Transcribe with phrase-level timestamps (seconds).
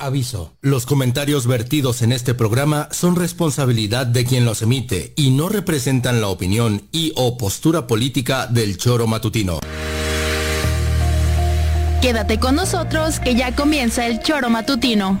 [0.00, 0.52] Aviso.
[0.60, 6.20] Los comentarios vertidos en este programa son responsabilidad de quien los emite y no representan
[6.20, 9.60] la opinión y o postura política del choro matutino.
[12.00, 15.20] Quédate con nosotros que ya comienza el choro matutino.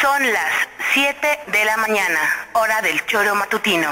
[0.00, 0.52] Son las
[0.94, 2.20] 7 de la mañana,
[2.54, 3.88] hora del choro matutino.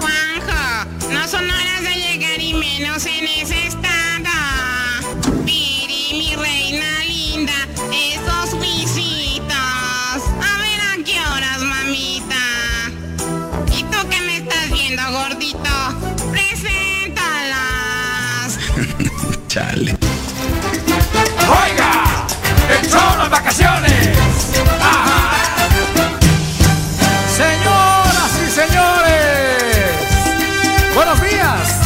[0.00, 4.32] Juanjo, no son horas de llegar y menos en ese estado.
[5.44, 7.52] Piri, mi reina linda,
[7.92, 9.56] esos visitos.
[9.56, 12.90] A ver a qué horas, mamita.
[13.70, 15.70] ¿Y tú qué me estás viendo, gordito?
[16.32, 17.58] Preséntalas.
[19.46, 19.96] Chale.
[21.64, 22.01] ¡Oiga!
[22.92, 24.18] ¡El choro en vacaciones!
[24.82, 25.66] ¡Ajá!
[27.34, 29.94] Señoras y señores,
[30.94, 31.80] buenos días.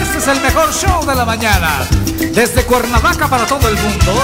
[0.00, 1.80] Este es el mejor show de la mañana.
[2.32, 4.14] Desde Cuernavaca para todo el mundo,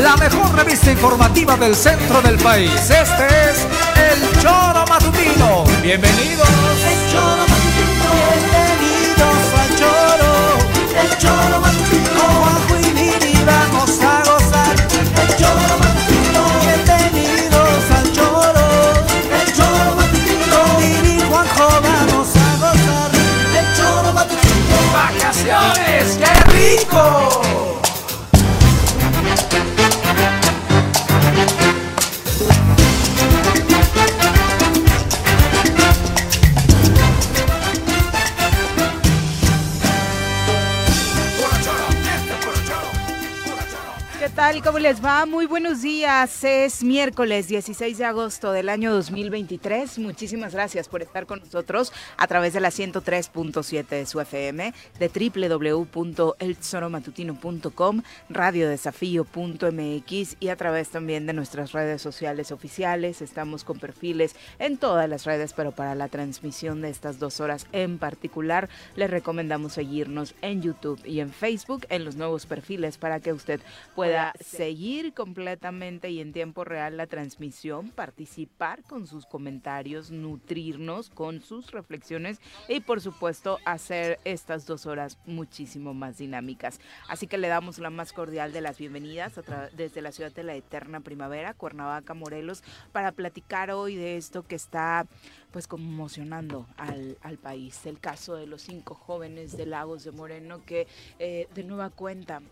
[0.00, 2.70] la mejor revista informativa del centro del país.
[2.88, 3.66] Este es
[4.12, 5.64] el Choro Matutino.
[5.82, 6.48] Bienvenidos.
[6.48, 8.12] El Choro Matutino.
[8.38, 10.58] Bienvenidos al Choro.
[11.02, 11.95] El Choro Matutino.
[44.36, 44.62] Tal?
[44.62, 45.24] ¿Cómo les va?
[45.24, 46.44] Muy buenos días.
[46.44, 49.98] Es miércoles 16 de agosto del año 2023.
[49.98, 55.08] Muchísimas gracias por estar con nosotros a través de la 103.7 de su FM, de
[55.08, 63.22] www.elzoromatutino.com, radiodesafío.mx y a través también de nuestras redes sociales oficiales.
[63.22, 67.66] Estamos con perfiles en todas las redes, pero para la transmisión de estas dos horas
[67.72, 73.20] en particular, les recomendamos seguirnos en YouTube y en Facebook en los nuevos perfiles para
[73.20, 73.62] que usted
[73.94, 81.40] pueda seguir completamente y en tiempo real la transmisión, participar con sus comentarios, nutrirnos con
[81.40, 86.80] sus reflexiones y por supuesto hacer estas dos horas muchísimo más dinámicas.
[87.08, 89.40] Así que le damos la más cordial de las bienvenidas
[89.76, 94.56] desde la ciudad de la eterna primavera, Cuernavaca, Morelos, para platicar hoy de esto que
[94.56, 95.06] está
[95.50, 97.86] pues conmocionando al, al país.
[97.86, 100.86] El caso de los cinco jóvenes de Lagos de Moreno que
[101.18, 102.42] eh, de nueva cuenta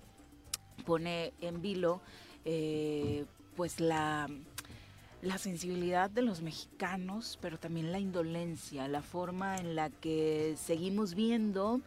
[0.85, 2.01] pone en vilo
[2.45, 3.25] eh,
[3.57, 4.29] pues la,
[5.23, 11.15] la sensibilidad de los mexicanos, pero también la indolencia, la forma en la que seguimos
[11.15, 11.81] viendo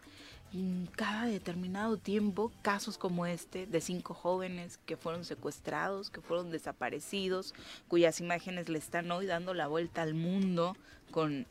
[0.96, 7.54] cada determinado tiempo casos como este de cinco jóvenes que fueron secuestrados, que fueron desaparecidos,
[7.86, 10.74] cuyas imágenes le están hoy dando la vuelta al mundo
[11.10, 11.46] con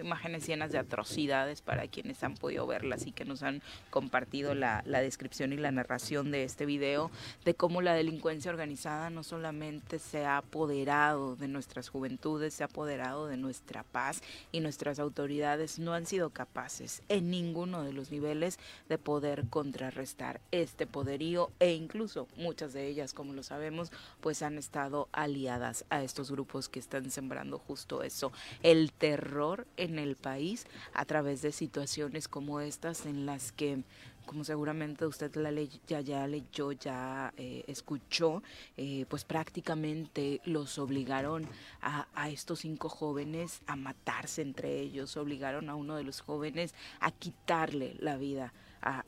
[0.00, 4.82] imágenes llenas de atrocidades para quienes han podido verlas y que nos han compartido la,
[4.82, 7.10] descripción y la narración de este video
[7.44, 12.66] de cómo la delincuencia organizada no solamente se ha apoderado de nuestras juventudes, se ha
[12.66, 14.22] apoderado de nuestra paz
[14.52, 18.58] y nuestras autoridades no han sido capaces en ninguno de los niveles
[18.88, 23.90] de poder contrarrestar este poderío e incluso muchas de ellas, como lo sabemos,
[24.20, 29.98] pues han estado aliadas a estos grupos que están sembrando justo eso, el terror en
[29.98, 33.84] el país a través de situaciones como estas en las que
[34.26, 38.42] como seguramente usted la ley, ya, ya leyó, ya eh, escuchó,
[38.76, 41.46] eh, pues prácticamente los obligaron
[41.80, 47.10] a, estos cinco jóvenes a matarse entre ellos, obligaron a uno de los jóvenes a
[47.10, 49.04] quitarle la vida a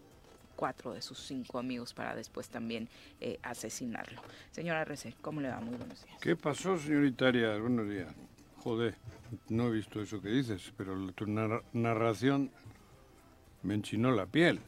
[0.56, 2.88] cuatro de sus cinco amigos para después también
[3.20, 4.20] eh, asesinarlo.
[4.50, 5.60] Señora Rece, ¿cómo le va?
[5.60, 6.18] Muy buenos días.
[6.20, 7.60] ¿Qué pasó, señorita Arias?
[7.60, 8.14] Buenos días.
[8.64, 8.94] Joder,
[9.50, 12.50] no he visto eso que dices, pero tu narra- narración
[13.62, 14.60] me enchinó la piel.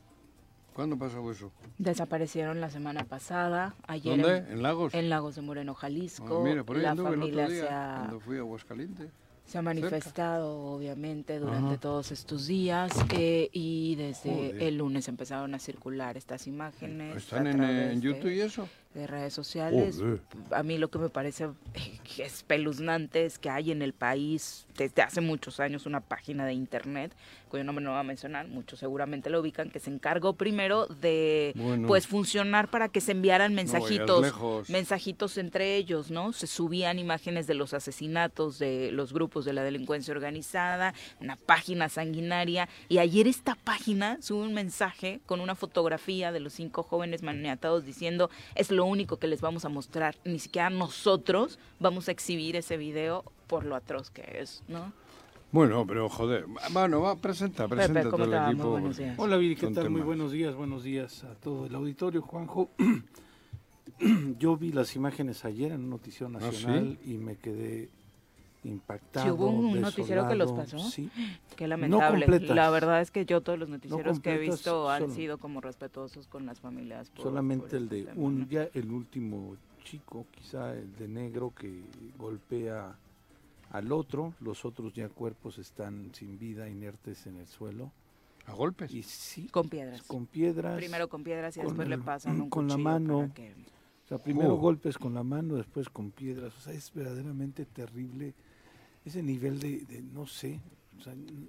[0.74, 1.50] ¿Cuándo pasó eso?
[1.78, 4.36] Desaparecieron la semana pasada, ayer ¿Dónde?
[4.38, 4.92] en, ¿En Lagos?
[4.92, 6.44] en Lagos de Moreno, Ah, Jalisco.
[6.44, 7.94] mira, por ahí la anduve el otro familia día, se ha...
[8.00, 9.10] cuando fui a Aguascalientes.
[9.46, 15.60] Se ha manifestado, obviamente, durante todos estos días eh, y desde el lunes empezaron a
[15.60, 17.16] circular estas imágenes.
[17.16, 18.68] ¿Están en, en YouTube y eso?
[18.96, 20.02] De redes sociales.
[20.50, 21.48] A mí lo que me parece
[22.18, 27.12] espeluznante es que hay en el país desde hace muchos años una página de internet,
[27.48, 31.54] cuyo nombre no va a mencionar, muchos seguramente lo ubican, que se encargó primero de
[31.86, 34.34] pues funcionar para que se enviaran mensajitos,
[34.68, 36.32] mensajitos entre ellos, ¿no?
[36.32, 41.88] Se subían imágenes de los asesinatos de los grupos de la delincuencia organizada, una página
[41.88, 47.22] sanguinaria, y ayer esta página sube un mensaje con una fotografía de los cinco jóvenes
[47.22, 50.16] maniatados diciendo es lo único que les vamos a mostrar.
[50.24, 54.92] Ni siquiera nosotros vamos a exhibir ese video por lo atroz que es, ¿no?
[55.52, 58.80] Bueno, pero joder, bueno, va, presenta, presenta todo el equipo.
[59.16, 59.90] Hola, Viri, ¿qué tal?
[59.90, 62.70] Muy buenos días, buenos días a todo el auditorio, Juanjo.
[64.38, 67.90] Yo vi las imágenes ayer en Noticiero ¿Ah, Nacional y me quedé
[68.66, 69.34] impactado.
[69.34, 70.78] hubo un noticiero que los pasó.
[70.78, 71.10] Sí.
[71.56, 72.26] Qué lamentable.
[72.40, 76.26] la verdad es que yo todos los noticieros que he visto han sido como respetuosos
[76.26, 77.10] con las familias.
[77.16, 81.82] solamente el de este un ya el último chico, quizá el de negro que
[82.18, 82.96] golpea
[83.70, 87.92] al otro, los otros ya cuerpos están sin vida, inertes en el suelo.
[88.46, 88.92] ¿A golpes?
[88.92, 90.02] Y sí, con piedras.
[90.02, 90.76] Con piedras.
[90.76, 93.30] Primero con piedras y después le pasan un Con la mano.
[94.06, 94.58] O sea, primero oh.
[94.58, 96.56] golpes con la mano, después con piedras.
[96.56, 98.34] O sea, es verdaderamente terrible
[99.06, 100.60] ese nivel de, no sé,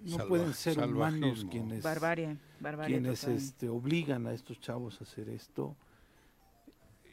[0.04, 2.38] no pueden ser humanos quienes, barbarie,
[2.86, 5.76] quienes este, obligan a estos chavos a hacer esto.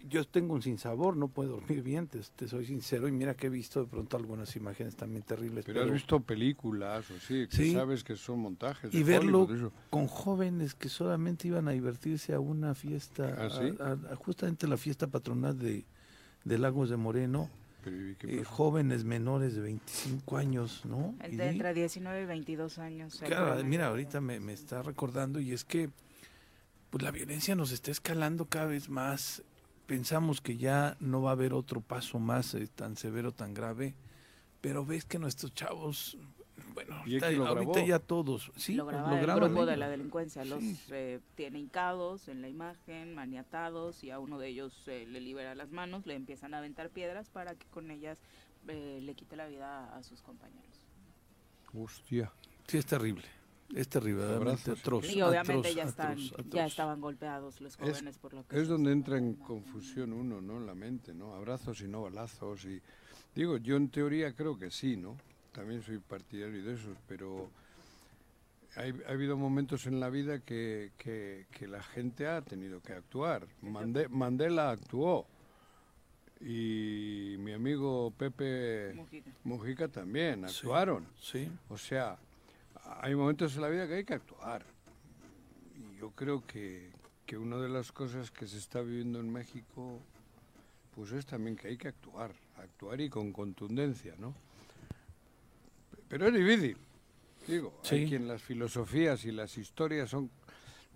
[0.07, 3.51] Yo tengo un sinsabor, no puedo dormir bien, te, soy sincero, y mira que he
[3.51, 5.65] visto de pronto algunas imágenes también terribles.
[5.65, 8.93] Pero, has visto películas, o sí, que sabes que son montajes.
[8.93, 9.49] Y verlo
[9.89, 13.49] con jóvenes que solamente iban a divertirse a una fiesta,
[13.81, 15.87] ¿Ah, justamente la fiesta patronal de,
[16.45, 17.49] de Lagos de Moreno,
[17.87, 21.15] eh, jóvenes menores de 25 años, ¿no?
[21.21, 23.23] entre 19 y 22 años.
[23.25, 25.91] Claro, mira, ahorita me, está recordando y es que
[26.91, 29.43] pues la violencia nos está escalando cada vez más.
[29.87, 33.95] Pensamos que ya no va a haber otro paso más eh, tan severo, tan grave,
[34.61, 36.17] pero ves que nuestros chavos
[36.75, 41.59] bueno, ahorita, ya todos, sí, lo, graba el grupo de la delincuencia, los eh, tiene
[41.59, 46.07] hincados en la imagen, maniatados, y a uno de ellos eh, le libera las manos,
[46.07, 48.19] le empiezan a aventar piedras para que con ellas
[48.69, 50.87] eh, le quite la vida a sus compañeros.
[51.73, 52.33] Hostia.
[52.67, 53.25] Sí, es terrible.
[53.75, 55.11] Es terrible, atroz.
[55.11, 56.19] Y obviamente ya, están,
[56.51, 58.61] ya estaban golpeados los jóvenes por lo que...
[58.61, 60.59] Es donde entra en confusión uno, ¿no?
[60.59, 61.35] En la mente, ¿no?
[61.35, 62.65] Abrazos y no balazos.
[62.67, 62.81] y
[63.35, 65.17] Digo, yo en teoría creo que sí, ¿no?
[65.55, 67.49] También soy partidario de eso, pero
[68.77, 70.91] ha habido momentos en la vida que,
[71.61, 73.47] la gente ha tenido que actuar.
[73.63, 75.27] Mandela actuó
[76.41, 78.95] y mi amigo Pepe
[79.45, 81.07] Mujica, también actuaron.
[81.21, 82.19] Sí, O sea,
[83.01, 84.67] hay momentos en la vida que hay que actuar.
[85.77, 86.91] Y yo creo que,
[87.25, 90.01] que una de las cosas que se está viviendo en México
[90.95, 94.35] pues es también que hay que actuar, actuar y con contundencia, ¿no?
[96.09, 96.77] Pero es difícil.
[97.47, 100.31] Digo, hay quien las filosofías y las historias son...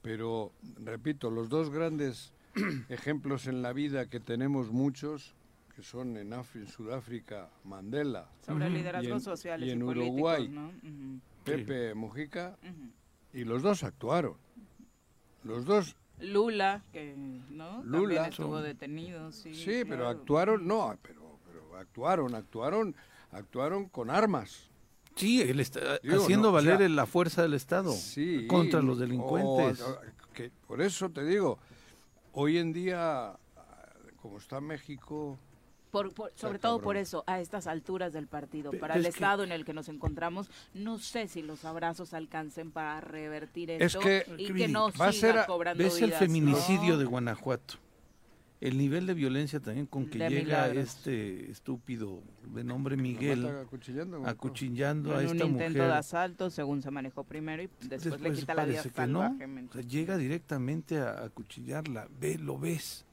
[0.02, 0.52] Pero,
[0.82, 2.32] repito, los dos grandes
[2.88, 5.34] ejemplos en la vida que tenemos muchos,
[5.74, 6.32] que son en,
[6.66, 8.28] Sudáfrica, Mandela.
[8.46, 10.50] Sobre liderazgos sociales y en Uruguay,
[11.44, 12.56] Pepe Mujica,
[13.32, 14.36] y los dos actuaron.
[15.44, 17.14] Los dos Lula, que
[17.50, 17.82] ¿no?
[17.84, 19.54] Lula También estuvo detenido, sí.
[19.54, 22.96] Sí, pero actuaron, no, pero, pero actuaron, actuaron,
[23.30, 24.67] actuaron con armas.
[25.18, 27.94] Sí, él está haciendo valer la fuerza del Estado
[28.46, 29.84] contra los delincuentes.
[30.32, 31.58] que, por eso te digo,
[32.32, 33.36] hoy en día,
[34.22, 35.38] como está México...
[36.36, 39.72] sobre todo por eso, a estas alturas del partido, para el estado en el que
[39.72, 44.00] nos encontramos, no sé si los abrazos alcancen para revertir esto
[44.36, 47.87] y que no siga cobrando ¿Ves el feminicidio de Guanajuato?
[48.60, 52.22] El nivel de violencia también con que llega este estúpido
[52.54, 53.46] de nombre Miguel
[54.26, 55.44] acuchillando, a esta mujer.
[55.44, 59.84] un intento de asalto, según se manejó primero, y después, le quita la vida salvajemente.
[59.84, 63.04] llega directamente a acuchillarla, ve, lo ves.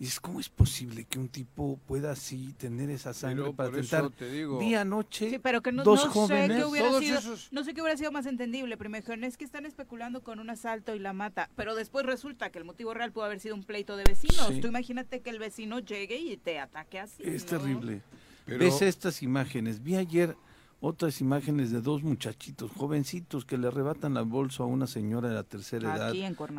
[0.00, 4.08] Y es cómo es posible que un tipo pueda así tener esa sangre para tentar.
[4.08, 5.28] Te digo, Día noche.
[5.28, 8.10] Sí, pero que no, dos jóvenes, sé qué hubiera sido, no sé qué hubiera sido
[8.10, 8.78] más entendible.
[8.78, 12.58] Primero es que están especulando con un asalto y la mata, pero después resulta que
[12.58, 14.58] el motivo real pudo haber sido un pleito de vecinos.
[14.62, 17.22] Tú imagínate que el vecino llegue y te ataque así.
[17.22, 18.00] Es terrible.
[18.46, 19.82] Ves estas imágenes.
[19.82, 20.34] Vi ayer
[20.80, 25.34] otras imágenes de dos muchachitos jovencitos que le arrebatan la bolsa a una señora de
[25.34, 26.14] la tercera edad,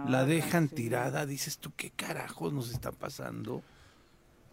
[0.08, 3.63] la dejan tirada, dices tú, ¿qué carajos nos está pasando?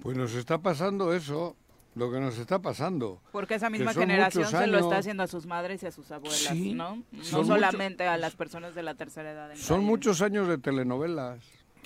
[0.00, 1.54] Pues nos está pasando eso,
[1.94, 3.20] lo que nos está pasando.
[3.32, 6.38] Porque esa misma generación se lo está haciendo a sus madres y a sus abuelas,
[6.38, 7.02] Sí, ¿no?
[7.12, 9.50] No son solamente a las personas de la tercera edad.
[9.50, 9.86] en Son calle.
[9.88, 11.40] muchos años de telenovelas.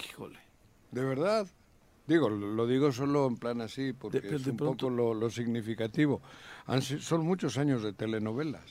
[0.09, 0.39] Híjole.
[0.93, 1.47] De verdad.
[2.07, 4.87] Digo, lo lo digo solo en plan así, porque De- es de un pronto.
[4.89, 6.21] poco lo, lo significativo.
[6.67, 8.63] Han son muchos años de telenovelas.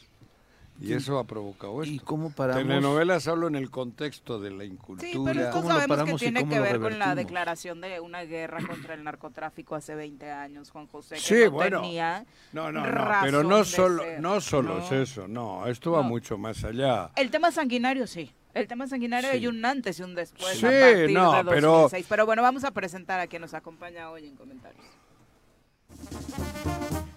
[0.79, 0.93] Y Sí.
[0.93, 1.93] eso ha provocado esto.
[1.93, 2.63] ¿Y cómo paramos?
[2.63, 5.07] Telenovelas hablo en el contexto de la incultura.
[5.11, 8.23] Sí, pero esto ¿Cómo lo sabemos que tiene que ver con la declaración de una
[8.23, 11.81] guerra contra el narcotráfico hace 20 años, Juan José, que Sí, no bueno.
[11.81, 12.81] tenía No, no,
[13.21, 14.83] pero no solo, no solo ¿no?
[14.85, 16.09] es eso, no, esto va No.
[16.09, 17.11] mucho más allá.
[17.15, 18.31] El tema sanguinario sí.
[18.53, 19.37] El tema sanguinario Sí.
[19.37, 22.05] hay un antes y un después Sí, a partir no, de pero- 2006.
[22.09, 24.83] Pero bueno, vamos a presentar a quien nos acompaña hoy en comentarios.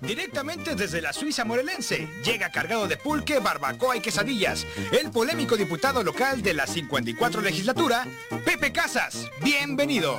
[0.01, 6.03] Directamente desde la Suiza morelense, llega cargado de pulque, barbacoa y quesadillas, el polémico diputado
[6.05, 8.07] local de la 54 legislatura,
[8.45, 9.29] Pepe Casas.
[9.43, 10.19] Bienvenido.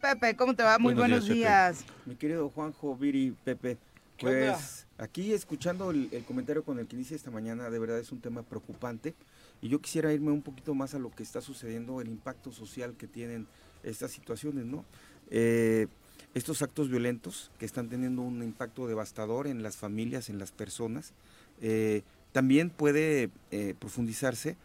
[0.00, 0.78] Pepe, ¿cómo te va?
[0.78, 1.94] Muy Buenos buenos, días, días.
[2.06, 3.76] Mi querido Juanjo, Viri, Pepe,
[4.18, 8.20] pues aquí escuchando el, comentario con el que inicia esta mañana, de verdad es un
[8.20, 9.14] tema preocupante
[9.60, 12.94] y yo quisiera irme un poquito más a lo que está sucediendo, el impacto social
[12.96, 13.46] que tienen
[13.82, 14.84] estas situaciones, ¿no?
[15.30, 15.88] Eh,
[16.34, 21.12] estos actos violentos que están teniendo un impacto devastador en las familias, en las personas,
[21.60, 24.56] eh, también puede eh, profundizarse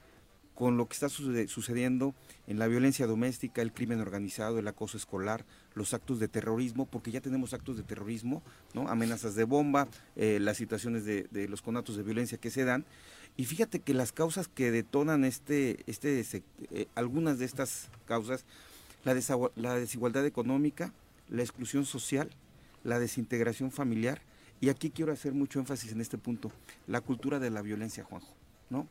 [0.58, 2.16] con lo que está sucediendo
[2.48, 5.46] en la violencia doméstica, el crimen organizado, el acoso escolar,
[5.76, 8.42] los actos de terrorismo, porque ya tenemos actos de terrorismo,
[8.88, 12.86] amenazas de bomba, eh, las situaciones de, los conatos de violencia que se dan.
[13.36, 16.26] Y fíjate que las causas que detonan este, este,
[16.72, 18.44] eh, algunas de estas causas,
[19.04, 19.16] la,
[19.56, 20.92] la desigualdad económica,
[21.30, 22.32] la exclusión social,
[22.84, 24.24] la desintegración familiar,
[24.60, 26.52] y aquí quiero hacer mucho énfasis en este punto,
[26.88, 28.34] la cultura de la violencia, Juanjo,
[28.72, 28.88] ¿no?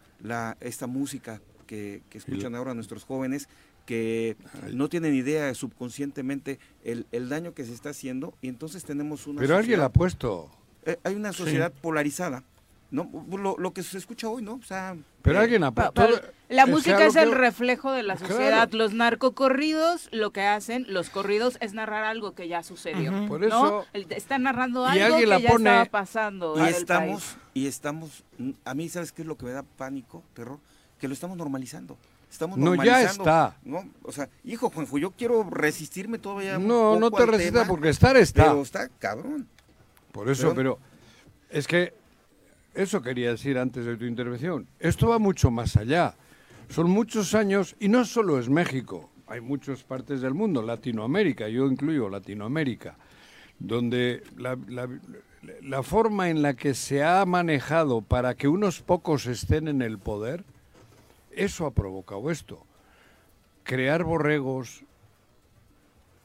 [0.60, 3.48] Esta música que, que escuchan ahora nuestros jóvenes,
[3.84, 4.36] que
[4.72, 9.40] no tienen idea subconscientemente el, el daño que se está haciendo, y entonces tenemos una
[9.40, 10.50] Pero alguien la ha puesto.
[10.84, 12.42] eh, hay una sociedad polarizada,
[12.90, 13.08] ¿no?
[13.30, 14.54] Lo, lo que se escucha hoy, ¿no?
[14.54, 16.02] O sea, Pero eh, alguien ha puesto.
[16.48, 18.34] la música es el que- reflejo de la Claro.
[18.34, 18.70] sociedad.
[18.72, 23.12] Los narcocorridos lo que hacen, los corridos, es narrar algo que ya sucedió.
[23.28, 23.46] Por ¿no?
[23.46, 26.54] eso- El- Está narrando Y algo alguien que la ya pone- estaba pasando.
[26.58, 27.38] y estamos, país.
[27.54, 28.24] y estamos,
[28.64, 30.58] a mí, ¿sabes qué es lo que me da pánico, terror?
[31.00, 31.96] Que lo estamos normalizando.
[32.30, 33.56] Estamos No, ya está.
[33.64, 33.88] ¿no?
[34.02, 37.62] O sea, hijo, Juanjo, yo quiero resistirme todavía un No, no poco te al resistas
[37.62, 38.44] tema, porque estar está.
[38.44, 39.46] Pero está cabrón.
[40.12, 40.78] Por eso, pero
[41.50, 41.92] es que
[42.74, 44.66] eso quería decir antes de tu intervención.
[44.80, 46.14] Esto va mucho más allá.
[46.68, 51.66] Son muchos años, y no solo es México, hay muchas partes del mundo, Latinoamérica, yo
[51.66, 52.96] incluyo Latinoamérica,
[53.60, 54.88] donde la, la-
[55.62, 59.98] la forma en la que se ha manejado para que unos pocos estén en el
[59.98, 60.44] poder,
[61.36, 62.66] eso ha provocado esto.
[63.62, 64.84] Crear borregos,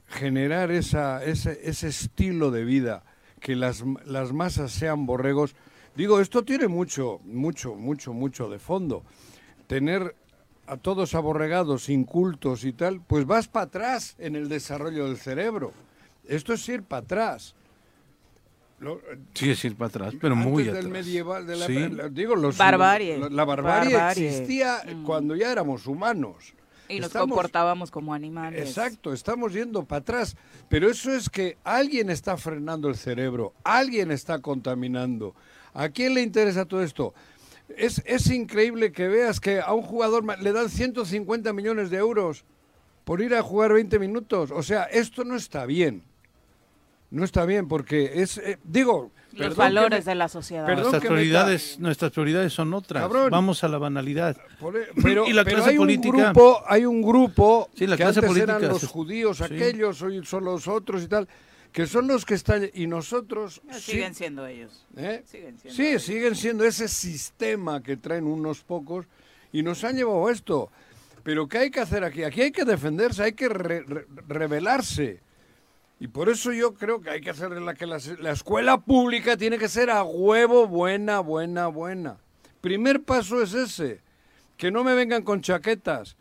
[0.08, 3.04] generar esa, ese, ese estilo de vida,
[3.40, 5.56] que las, las masas sean borregos.
[5.96, 9.04] Digo, esto tiene mucho, mucho, mucho, mucho de fondo.
[9.68, 10.16] Tener
[10.68, 15.74] a todos aborregados, incultos y tal, pues vas para atrás en el desarrollo del cerebro.
[16.28, 17.56] Esto es ir para atrás.
[18.82, 19.00] Lo-
[19.34, 20.92] Sí, es ir para atrás, pero antes muy del atrás.
[20.92, 21.90] medieval, de la, Sí.
[21.90, 23.18] la- digo, los, Barbarie.
[23.20, 24.28] La, la barbarie, Barbarie.
[24.30, 25.04] existía Mm.
[25.04, 26.54] cuando ya éramos humanos.
[26.90, 28.68] Y nos Estamos- comportábamos como animales.
[28.68, 30.36] Exacto, estamos yendo para atrás.
[30.68, 35.34] Pero eso es que alguien está frenando el cerebro, alguien está contaminando.
[35.74, 37.14] ¿A quién le interesa todo esto?
[37.78, 42.44] Es, es increíble que veas que a un jugador le dan 150 millones de euros
[43.06, 44.52] por ir a jugar 20 minutos.
[44.52, 46.04] O sea, esto no está bien.
[47.12, 50.66] No está bien porque es, eh, digo, Los valores me- de la sociedad.
[50.68, 53.04] Nuestras prioridades, nuestras prioridades son otras.
[53.04, 53.30] Cabrón.
[53.30, 54.38] Vamos a la banalidad.
[54.60, 56.16] Por e- pero, y la pero clase hay política.
[56.16, 59.44] un grupo, hay un grupo Sí, la que clase antes política eran los judíos, sí.
[59.44, 61.28] aquellos, hoy son los otros y tal,
[61.74, 64.86] que son los que están y nosotros No, sí- Siguen siendo ellos.
[64.96, 65.22] ¿eh?
[65.26, 66.04] Siguen siendo Sí, ellos.
[66.04, 69.06] siguen siendo ese sistema que traen unos pocos
[69.52, 70.72] y nos han llevado esto.
[71.24, 72.24] Pero ¿qué hay que hacer aquí?
[72.24, 75.22] Aquí hay que defenderse, hay que re- re- rebelarse.
[76.02, 79.38] Y por eso yo creo que hay que hacer la que la, la escuela pública
[79.38, 82.18] tiene que ser a huevo buena, buena, buena.
[82.60, 84.02] Primer paso es ese,
[84.58, 86.18] que no me vengan con chaquetas.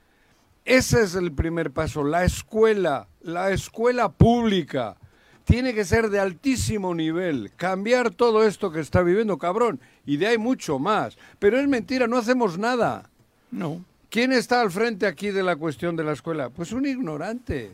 [0.66, 4.98] Ese es el primer paso, la escuela, la escuela pública.
[5.44, 9.80] Tiene que ser de altísimo nivel, cambiar todo esto que está viviendo, cabrón.
[10.04, 11.16] Y de ahí mucho más.
[11.38, 13.08] Pero es mentira, no hacemos nada.
[13.50, 13.82] No.
[14.10, 16.50] ¿Quién está al frente aquí de la cuestión de la escuela?
[16.50, 17.72] Pues un ignorante.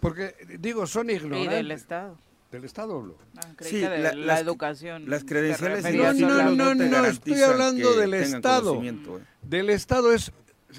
[0.00, 1.50] Porque, digo, son Y ignorantes.
[1.52, 2.16] del Estado.
[2.52, 3.18] Del Estado hablo.
[3.36, 5.10] Ah, creí Sí, que de la- la, las- educación.
[5.10, 6.12] Las credenciales y No,
[6.54, 8.82] no, no, te no, estoy hablando que del Estado.
[8.82, 8.94] ¿eh?
[9.42, 10.32] Del Estado es,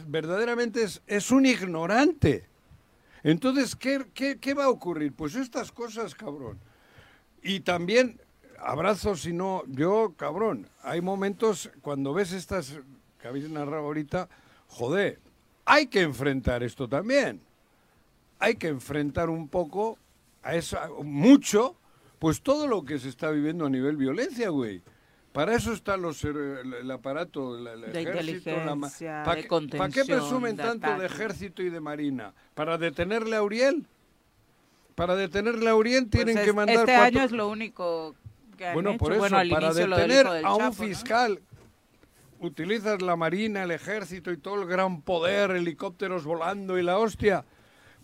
[0.07, 2.45] verdaderamente es, es un ignorante.
[3.23, 5.13] Entonces, ¿qué, qué, qué va a ocurrir?
[5.13, 6.57] Pues estas cosas, cabrón.
[7.43, 8.19] Y también,
[8.57, 12.79] abrazos, si no, yo, cabrón, hay momentos cuando ves estas
[13.21, 14.27] que habéis narrado ahorita,
[14.67, 15.19] joder,
[15.65, 17.41] hay que enfrentar esto también.
[18.39, 19.97] Hay que enfrentar un poco
[20.43, 21.75] a eso, mucho,
[22.19, 24.81] pues todo lo que se está viviendo a nivel violencia, güey.
[25.33, 29.35] Para eso está los, el, el aparato, el, el De ejército, la ma- inteligencia, ¿pa'
[29.35, 32.33] de qué- ¿Para qué presumen de tanto de ejército y de marina?
[32.55, 33.85] ¿Para detenerle a Uriel?
[34.95, 38.15] Para detenerle a Uriel tienen Pues que es- mandar este cuatro- año es lo único
[38.57, 38.97] que han bueno, hecho.
[38.99, 41.39] por eso, bueno, al para detener a un fiscal,
[42.39, 47.45] utilizas la marina, el ejército y todo el gran poder, helicópteros volando y la hostia,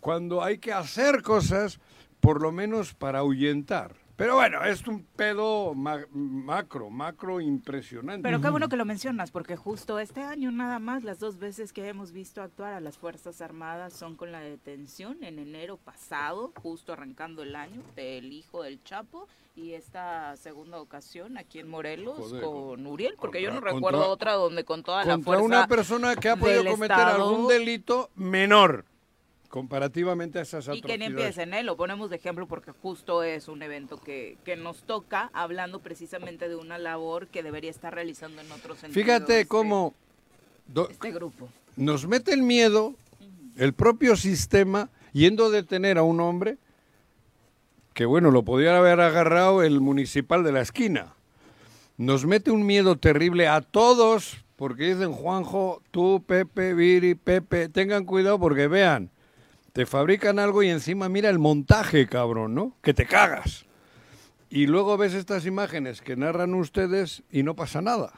[0.05, 1.79] cuando hay que hacer cosas,
[2.19, 3.95] por lo menos para ahuyentar.
[4.15, 8.21] Pero bueno, es un pedo ma- macro, macro impresionante.
[8.21, 11.73] Pero qué bueno que lo mencionas, porque justo este año nada más, las dos veces
[11.73, 16.53] que hemos visto actuar a las Fuerzas Armadas son con la detención en enero pasado,
[16.61, 22.15] justo arrancando el año, del hijo del Chapo, y esta segunda ocasión aquí en Morelos
[22.17, 25.45] Joder, con Uriel, porque yo no recuerdo contra- otra donde con toda la contra fuerza
[25.45, 28.85] una persona que ha podido cometer Estado, algún delito menor
[29.55, 31.07] comparativamente a esas Y que ni atrocidades.
[31.37, 34.83] empiece en él, lo ponemos de ejemplo porque justo es un evento que, que nos
[34.83, 39.01] toca, hablando precisamente de una labor que debería estar realizando en otros sentidos.
[39.05, 39.93] Fíjate cómo
[40.67, 41.47] do- Este grupo.
[41.77, 42.95] nos mete el miedo
[43.55, 46.57] el propio sistema yendo a detener a un hombre
[47.93, 51.13] que bueno, lo podía haber agarrado el municipal de la esquina.
[51.95, 58.03] Nos mete un miedo terrible a todos porque dicen Juanjo, tú, Pepe, Viri, Pepe, tengan
[58.03, 59.11] cuidado porque vean,
[59.75, 62.77] te fabrican algo y encima mira el montaje, cabrón, ¿no?
[62.81, 63.65] Que te cagas.
[64.49, 68.13] Y luego ves estas imágenes que narran ustedes y no pasa nada.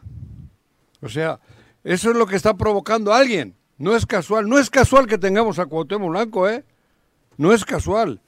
[1.02, 1.40] O sea,
[1.84, 3.56] eso es lo que está provocando a alguien.
[3.80, 4.48] No es casual.
[4.48, 6.64] No es casual que tengamos a Cuauhtémoc Blanco, ¿eh?
[7.38, 8.22] No es casual.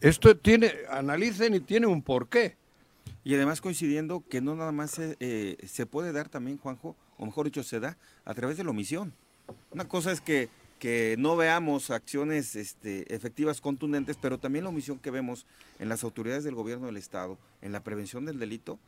[0.00, 2.56] Esto tiene, analicen y tiene un porqué.
[3.24, 7.26] Y además coincidiendo que no nada más se, eh, se puede dar también, Juanjo, o
[7.26, 9.12] mejor dicho, se da a través de la omisión.
[9.72, 10.50] Una cosa es que,
[10.84, 15.46] que no veamos acciones este, efectivas, contundentes, pero también la omisión que vemos
[15.78, 18.78] en las autoridades del gobierno del Estado, en la prevención del delito.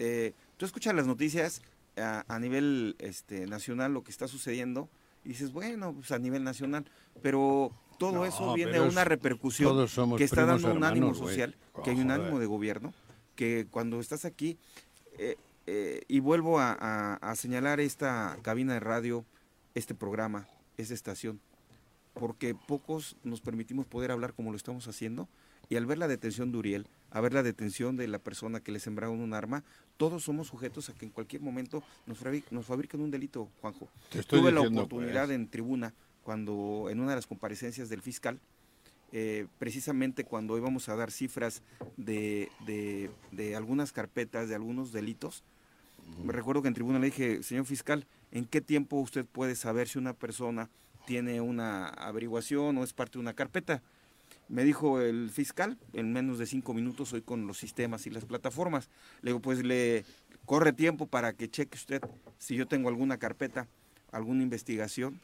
[0.00, 1.62] Eh, tú escuchas las noticias
[1.96, 4.88] a, a nivel este, nacional, lo que está sucediendo,
[5.24, 6.86] y dices, bueno, pues a nivel nacional,
[7.22, 9.86] pero todo No, eso viene a pero una es- repercusión
[10.16, 12.92] que está dando un ánimo hermanos, social, que hay un ánimo de gobierno,
[13.36, 14.58] que cuando estás aquí,
[15.18, 15.36] eh,
[15.68, 19.24] eh, y vuelvo a, a- a señalar esta cabina de radio,
[19.76, 21.40] este programa, esta estación,
[22.14, 25.28] porque pocos nos permitimos poder hablar como lo estamos haciendo,
[25.68, 28.70] y al ver la detención de Uriel, a ver la detención de la persona que
[28.72, 29.64] le sembraron un arma,
[29.96, 32.18] todos somos sujetos a que en cualquier momento nos,
[32.50, 33.88] nos fabriquen un delito, Juanjo.
[34.10, 35.36] Te estoy Tuve la oportunidad pues.
[35.36, 38.40] en tribuna, cuando en una de las comparecencias del fiscal,
[39.12, 41.62] eh, precisamente cuando íbamos a dar cifras
[41.96, 45.44] de, de- de algunas carpetas, de algunos delitos,
[46.24, 49.88] me recuerdo que en tribuna le dije, señor fiscal, ¿en qué tiempo usted puede saber
[49.88, 50.68] si una persona
[51.06, 53.80] tiene una averiguación o es parte de una carpeta?
[54.48, 58.26] Me dijo el fiscal, en menos de cinco minutos hoy con los sistemas y las
[58.26, 58.90] plataformas.
[59.22, 60.04] Le digo, pues le
[60.44, 62.02] corre tiempo para que cheque usted
[62.38, 63.66] si yo tengo alguna carpeta,
[64.12, 65.18] alguna investigación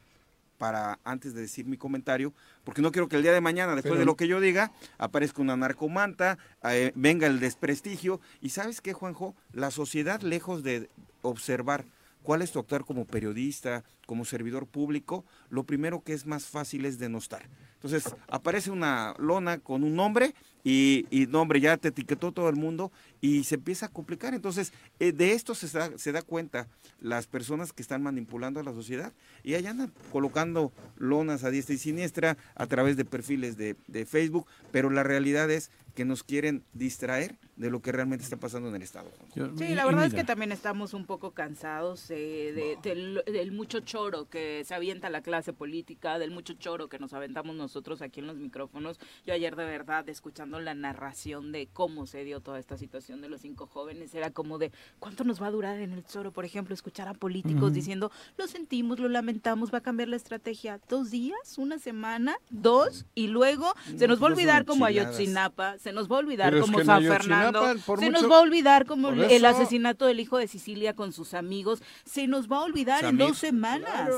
[0.56, 3.92] para antes de decir mi comentario, porque no quiero que el día de mañana, después
[3.92, 8.20] Pero- de lo que yo diga, aparezca una narcomanta, eh, venga el desprestigio.
[8.42, 10.90] Y sabes qué, Juanjo, la sociedad, lejos de
[11.22, 11.84] observar
[12.22, 16.84] cuál es tu actuar como periodista, como servidor público, lo primero que es más fácil
[16.84, 17.48] es denostar.
[17.74, 22.56] Entonces, aparece una lona con un nombre y, y nombre, ya te etiquetó todo el
[22.56, 24.34] mundo y se empieza a complicar.
[24.34, 26.68] Entonces, eh, de esto se da, se da cuenta
[27.00, 31.74] las personas que están manipulando a la sociedad y allá andan colocando lonas a diestra
[31.74, 36.22] y siniestra a través de perfiles de, de Facebook, pero la realidad es que nos
[36.22, 39.10] quieren distraer de lo que realmente está pasando en el Estado.
[39.58, 43.80] Sí, la verdad es que también estamos un poco cansados eh, de- del, del mucho
[43.80, 48.20] choro que se avienta la clase política, del mucho choro que nos aventamos nosotros aquí
[48.20, 48.98] en los micrófonos.
[49.26, 53.28] Yo ayer de verdad, escuchando la narración de cómo se dio toda esta situación de
[53.28, 56.44] los cinco jóvenes, era como de, ¿cuánto nos va a durar en el choro, por
[56.46, 60.80] ejemplo, escuchar a políticos diciendo, lo sentimos, lo lamentamos, va a cambiar la estrategia?
[60.88, 61.58] ¿Dos días?
[61.58, 62.36] ¿Una semana?
[62.48, 63.04] ¿Dos?
[63.14, 64.86] Y luego se nos va a olvidar como.
[64.86, 67.62] Ayotzinapa, se nos va a olvidar Pero es como que San Fernando,
[67.98, 71.82] se nos va a olvidar como el asesinato del hijo de Sicilia con sus amigos,
[72.04, 74.10] se nos va a olvidar en dos semanas.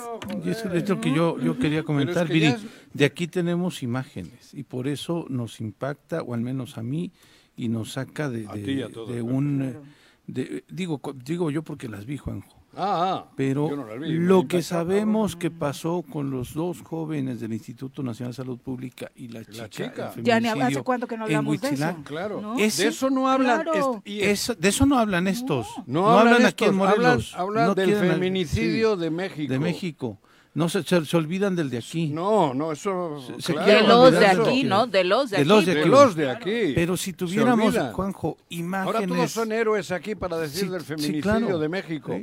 [0.45, 2.47] Y eso es lo que yo, yo quería comentar, que Viri.
[2.47, 6.83] ya es- De aquí tenemos imágenes y por eso nos impacta, o al menos a
[6.83, 7.13] mí,
[7.57, 9.35] y nos saca de, de- ti y a todos, de claro.
[9.37, 9.81] un...
[10.27, 12.62] de- digo, digo yo porque las vi, Juanjo.
[12.75, 16.81] Ah, ah, Pero yo no la vi, lo que sabemos que pasó con los dos
[16.83, 20.13] jóvenes del Instituto Nacional de Salud Pública y la chica, La chica.
[20.17, 21.97] el Ya ni- ¿hace cuánto que no en hablamos de eso?
[22.05, 22.41] Claro.
[22.41, 22.59] ¿No?
[22.59, 23.63] Ese- de eso no hablan.
[23.63, 24.03] Claro.
[24.05, 25.67] de eso no hablan estos.
[25.87, 27.35] no, hablan, aquí en Morelos.
[27.35, 29.53] Hablan, hablan No del feminicidio sí, de México.
[29.53, 30.19] de México.
[30.55, 32.09] No se, se, se olvidan del de aquí.
[32.09, 33.23] No, no, eso.
[33.27, 34.69] Se- se claro, De los de aquí, eso.
[34.69, 34.87] ¿no?
[34.87, 35.49] De los de De aquí.
[35.49, 35.89] los de De aquí.
[35.89, 36.73] los de aquí.
[36.75, 37.75] Pero si tuviéramos.
[37.93, 38.95] Juanjo, imágenes.
[38.95, 41.59] Ahora todos son héroes aquí para decir Sí, del sí, feminicidio claro.
[41.59, 42.21] de México.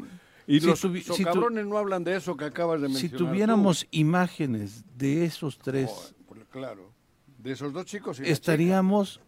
[0.51, 3.17] Y Si los si cabrones no hablan de eso que acabas de Si mencionar.
[3.19, 6.91] tuviéramos imágenes de esos tres, pues claro.
[7.37, 9.21] De esos dos chicos y estaríamos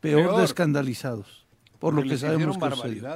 [0.00, 0.38] peor, Peor.
[0.38, 1.46] de escandalizados.
[1.78, 3.08] Por lo que sabemos que sucedió.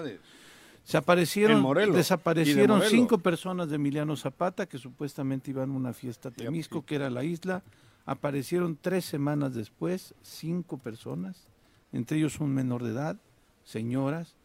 [0.84, 6.32] Se aparecieron, desaparecieron cinco personas de Emiliano Zapata que supuestamente iban a una fiesta a-
[6.32, 7.62] Temisco, que era la isla.
[8.06, 11.48] Aparecieron tres semanas después cinco personas,
[11.92, 13.16] entre ellos un menor de edad,
[13.64, 14.36] señoras,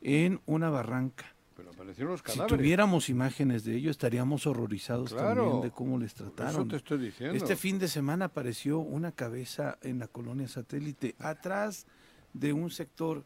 [0.00, 1.26] en una barranca.
[1.62, 5.42] Pero aparecieron los Si tuviéramos imágenes de ello, estaríamos horrorizados Claro.
[5.44, 6.50] también de cómo les trataron.
[6.52, 7.36] Eso te estoy diciendo.
[7.36, 11.86] Este fin de semana apareció una cabeza en la colonia satélite, atrás
[12.32, 13.24] de un sector.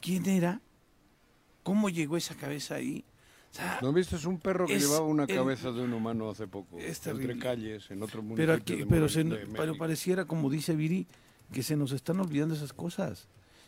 [0.00, 0.60] ¿Quién era?
[1.62, 3.04] ¿Cómo llegó esa cabeza ahí?
[3.50, 6.30] O sea, ¿No viste un perro que es llevaba una el- cabeza de un humano
[6.30, 6.78] hace poco?
[6.78, 11.06] Es entre calles, en otro municipio pero aquí, pero, se- pero pareciera, como dice Viri,
[11.52, 13.26] que se nos están olvidando esas cosas.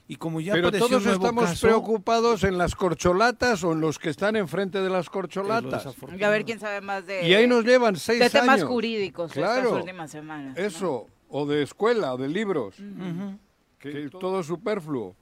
[0.08, 3.80] Y como ya Pero todos un nuevo estamos caso, preocupados en las corcholatas o en
[3.80, 5.86] los que están enfrente de las que corcholatas.
[6.18, 8.68] Y a ver quién sabe más de, Y ahí nos llevan seis de temas años.
[8.68, 9.62] jurídicos Claro.
[9.68, 10.56] estas últimas semanas.
[10.58, 10.62] ¿no?
[10.62, 13.38] Eso, o de escuela, o de libros, Ujú.
[13.78, 15.14] que todo es superfluo.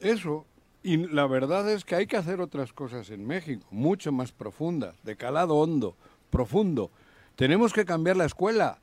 [0.00, 0.46] Eso.
[0.82, 4.96] Y la verdad es que hay que hacer otras cosas en México, mucho más profundas,
[5.04, 5.94] de calado hondo,
[6.30, 6.90] profundo.
[7.36, 8.80] Tenemos que cambiar la escuela.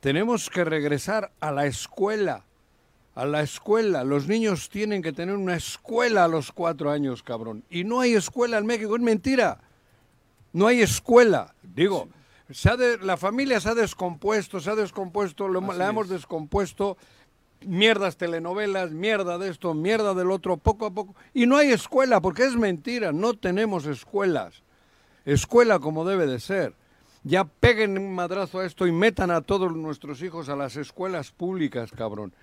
[0.00, 2.44] Tenemos que regresar a la escuela.
[3.14, 4.04] A la escuela.
[4.04, 7.62] Los niños tienen que tener una escuela a los cuatro años, cabrón.
[7.68, 9.60] Y no hay escuela en México, es mentira.
[10.52, 11.54] No hay escuela.
[11.62, 12.08] Digo,
[12.50, 16.12] se ha de- la familia se ha descompuesto, se ha descompuesto, lo- la hemos es.
[16.12, 16.96] descompuesto.
[17.64, 21.14] Mierdas telenovelas, mierda de esto, mierda del otro, poco a poco.
[21.32, 24.62] Y no hay escuela, porque es mentira, no tenemos escuelas.
[25.24, 26.74] Escuela como debe de ser.
[27.22, 31.30] Ya peguen un madrazo a esto y metan a todos nuestros hijos a las escuelas
[31.30, 32.34] públicas, cabrón.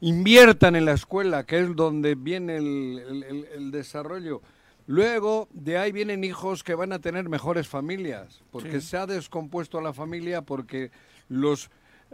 [0.00, 4.42] Inviertan en la escuela, que es donde viene el, el- desarrollo.
[4.86, 9.80] Luego, de ahí vienen hijos que van a tener mejores familias, porque se ha descompuesto
[9.80, 10.90] la familia, porque
[11.28, 11.70] los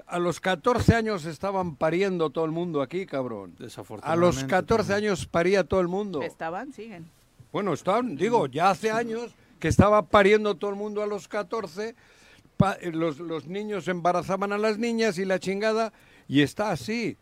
[0.06, 3.54] a los 14 años estaban pariendo todo el mundo aquí, cabrón.
[3.58, 4.24] A Desafortunadamente.
[4.40, 5.10] los 14 también.
[5.10, 6.22] años paría todo el mundo.
[6.22, 7.10] Estaban, siguen.
[7.52, 11.94] Bueno, están, digo, ya hace años que estaba pariendo todo el mundo a los 14,
[12.56, 15.92] pa- eh, los, los niños embarazaban a las niñas y la chingada,
[16.28, 17.18] y está así.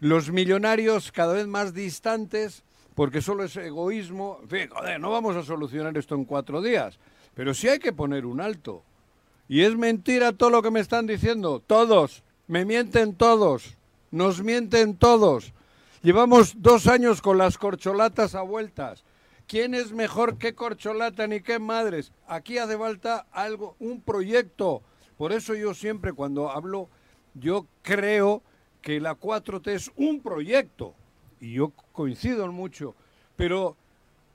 [0.00, 2.62] Los millonarios cada vez más distantes,
[2.94, 4.38] porque solo es egoísmo.
[4.42, 6.98] En fin, joder, no vamos a solucionar esto en cuatro días,
[7.34, 8.84] pero sí hay que poner un alto.
[9.48, 13.76] Y es mentira todo lo que me están diciendo, todos, me mienten todos,
[14.10, 15.52] nos mienten todos.
[16.02, 19.04] Llevamos dos años con las corcholatas a vueltas.
[19.48, 22.12] ¿Quién es mejor que corcholata ni qué madres?
[22.26, 24.82] Aquí hace falta algo, un proyecto.
[25.16, 26.88] Por eso yo siempre cuando hablo,
[27.34, 28.42] yo creo
[28.88, 30.94] que la 4T es un proyecto.
[31.42, 32.94] Y yo coincido en mucho.
[33.36, 33.76] Pero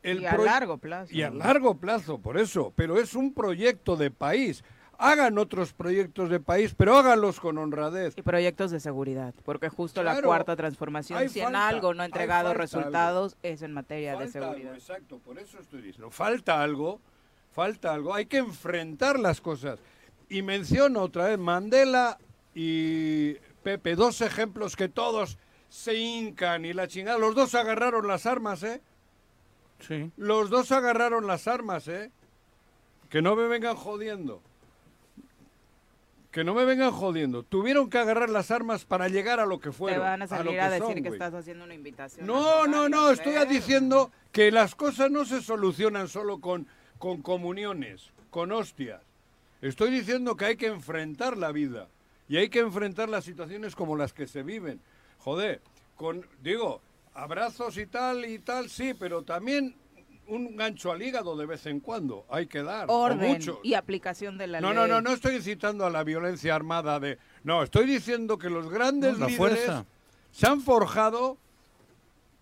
[0.03, 1.11] el y a largo plazo.
[1.11, 2.71] y a largo plazo, por eso.
[2.75, 4.63] Pero es un proyecto de país.
[4.99, 8.13] Hagan otros proyectos de país, pero háganlos con honradez.
[8.15, 12.53] Y proyectos de seguridad, porque justo la cuarta transformación, si en algo no ha entregado
[12.53, 14.75] resultados, es en materia de algo, seguridad.
[14.75, 16.11] exacto, por eso estoy diciendo.
[16.11, 17.01] Falta algo,
[17.53, 18.13] falta algo.
[18.13, 19.79] Hay que enfrentar las cosas.
[20.29, 22.19] Y menciono otra vez Mandela
[22.53, 25.37] y Pepe, dos ejemplos que todos
[25.69, 27.17] se hincan y la chingada.
[27.17, 28.81] Los dos agarraron las armas, ¿eh?
[29.79, 30.11] Sí.
[30.17, 32.11] Los dos agarraron las armas, ¿eh?
[33.09, 34.41] Que no me vengan jodiendo.
[36.31, 37.43] Que no me vengan jodiendo.
[37.43, 39.99] Tuvieron que agarrar las armas para llegar a lo que Te fueron.
[40.01, 42.25] van a lo salir que a, decir son, que estás haciendo una invitación.
[42.25, 48.11] No, no, no, estoy diciendo que las cosas no se solucionan solo con, con comuniones,
[48.29, 49.01] con hostias.
[49.61, 51.87] Estoy diciendo que hay que enfrentar la vida
[52.29, 54.79] y hay que enfrentar las situaciones como las que se viven.
[55.19, 55.61] Joder,
[55.95, 56.81] con, digo,
[57.13, 59.75] abrazos y tal y tal, sí, pero también
[60.27, 62.85] un gancho al hígado de vez en cuando hay que dar.
[62.89, 63.59] Orden muchos.
[63.61, 64.77] y aplicación de la No, ley.
[64.77, 67.17] no, no, no estoy incitando a la violencia armada de...
[67.43, 69.85] No, estoy diciendo que los grandes No, líderes fuerza.
[70.31, 71.37] se han forjado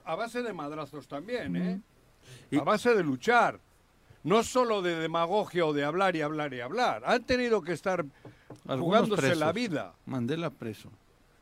[0.06, 1.82] a base de madrazos también, ¿eh?
[2.60, 3.60] A base de luchar.
[4.24, 7.02] No solo de demagogia o de hablar y hablar y hablar.
[7.06, 8.06] Han tenido que estar
[8.68, 9.38] Algunos jugándose presos.
[9.40, 9.94] la vida.
[10.06, 10.90] Mandela preso.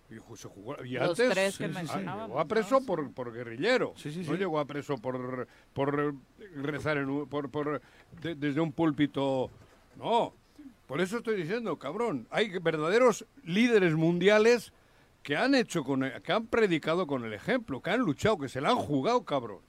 [0.09, 3.93] Y, se jugó- y Los antes tres que mencionábamos, llegó a preso por, por guerrillero.
[3.95, 6.15] Sí, sí, No llegó a preso por, por
[6.55, 7.79] rezar en un- por, por-
[8.21, 9.51] de- desde un púlpito.
[9.97, 10.33] No.
[10.87, 12.25] Por eso estoy diciendo, cabrón.
[12.31, 14.73] Hay verdaderos líderes mundiales
[15.21, 18.49] que han hecho con el- que han predicado con el ejemplo, que han luchado, que
[18.49, 19.59] se la han jugado, cabrón.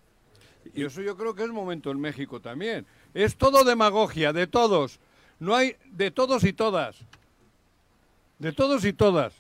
[0.74, 2.86] Y eso yo creo que es momento en México también.
[3.12, 5.00] Es todo demagogia, de todos.
[5.38, 6.96] No hay de todos y todas.
[8.40, 9.34] De todos y todas.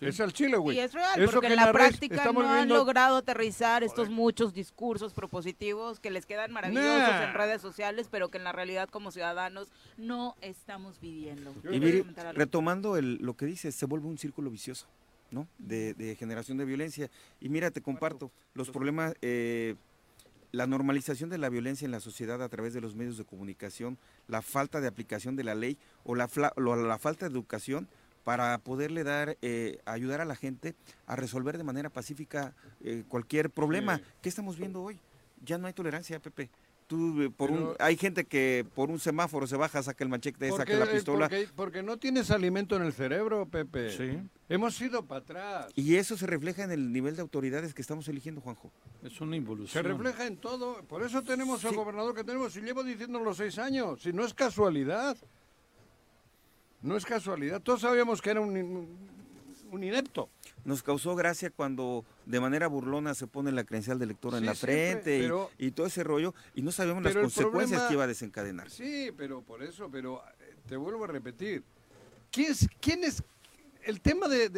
[0.00, 0.78] Es el Chile, güey.
[0.78, 4.54] Y es real, Eso porque que en la práctica no han logrado aterrizar estos muchos
[4.54, 7.24] discursos propositivos que les quedan maravillosos Nah.
[7.28, 11.54] en redes sociales, pero que en la realidad como ciudadanos no estamos viviendo.
[11.70, 14.86] Y retomando el- lo que dices, se vuelve un círculo vicioso,
[15.30, 15.46] ¿no?
[15.58, 17.10] De, de generación de violencia.
[17.38, 19.74] Y mira, te comparto los problemas, eh,
[20.50, 23.98] la normalización de la violencia en la sociedad a través de los medios de comunicación,
[24.28, 27.86] la falta de aplicación de la ley o la, fla- lo- la falta de educación
[28.24, 30.74] para poderle dar, eh, ayudar a la gente
[31.06, 33.98] a resolver de manera pacífica eh, cualquier problema.
[33.98, 34.04] Sí.
[34.22, 34.98] ¿Qué estamos viendo hoy?
[35.44, 36.50] Ya no hay tolerancia, Pepe.
[36.86, 40.50] Tú, eh, por un, hay gente que por un semáforo se baja, saca el machete,
[40.50, 41.28] saca la pistola.
[41.28, 43.96] Porque, porque no tienes alimento en el cerebro, Pepe.
[43.96, 44.18] Sí.
[44.48, 45.72] Hemos ido para atrás.
[45.76, 48.72] Y eso se refleja en el nivel de autoridades que estamos eligiendo, Juanjo.
[49.04, 49.84] Es una Se involución.
[49.84, 50.82] refleja en todo.
[50.88, 51.76] Por eso tenemos al Sí.
[51.76, 52.56] gobernador que tenemos.
[52.56, 54.02] Y llevo diciéndolo seis años.
[54.02, 55.16] Si no es casualidad.
[56.82, 57.60] No es casualidad.
[57.60, 58.88] Todos sabíamos que era un, in-
[59.70, 60.28] un inepto.
[60.64, 64.54] Nos causó gracia cuando de manera burlona se pone la credencial de lector en la
[64.54, 67.94] siempre, frente y- pero- y, todo ese rollo y no sabíamos las consecuencias problema- que
[67.94, 68.70] iba a desencadenar.
[68.70, 71.62] Sí, pero por eso, pero eh, te vuelvo a repetir.
[72.30, 73.22] ¿Quién es, quién es
[73.84, 74.48] el tema de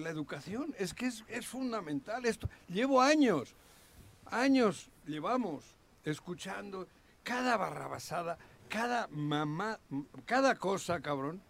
[0.00, 0.74] la educación?
[0.78, 2.48] Es que es, es fundamental esto.
[2.68, 3.54] Llevo años,
[4.26, 5.64] años llevamos
[6.04, 6.86] escuchando
[7.22, 8.38] cada barrabasada,
[8.72, 9.78] cada mamá,
[10.24, 11.42] cada cosa, cabrón,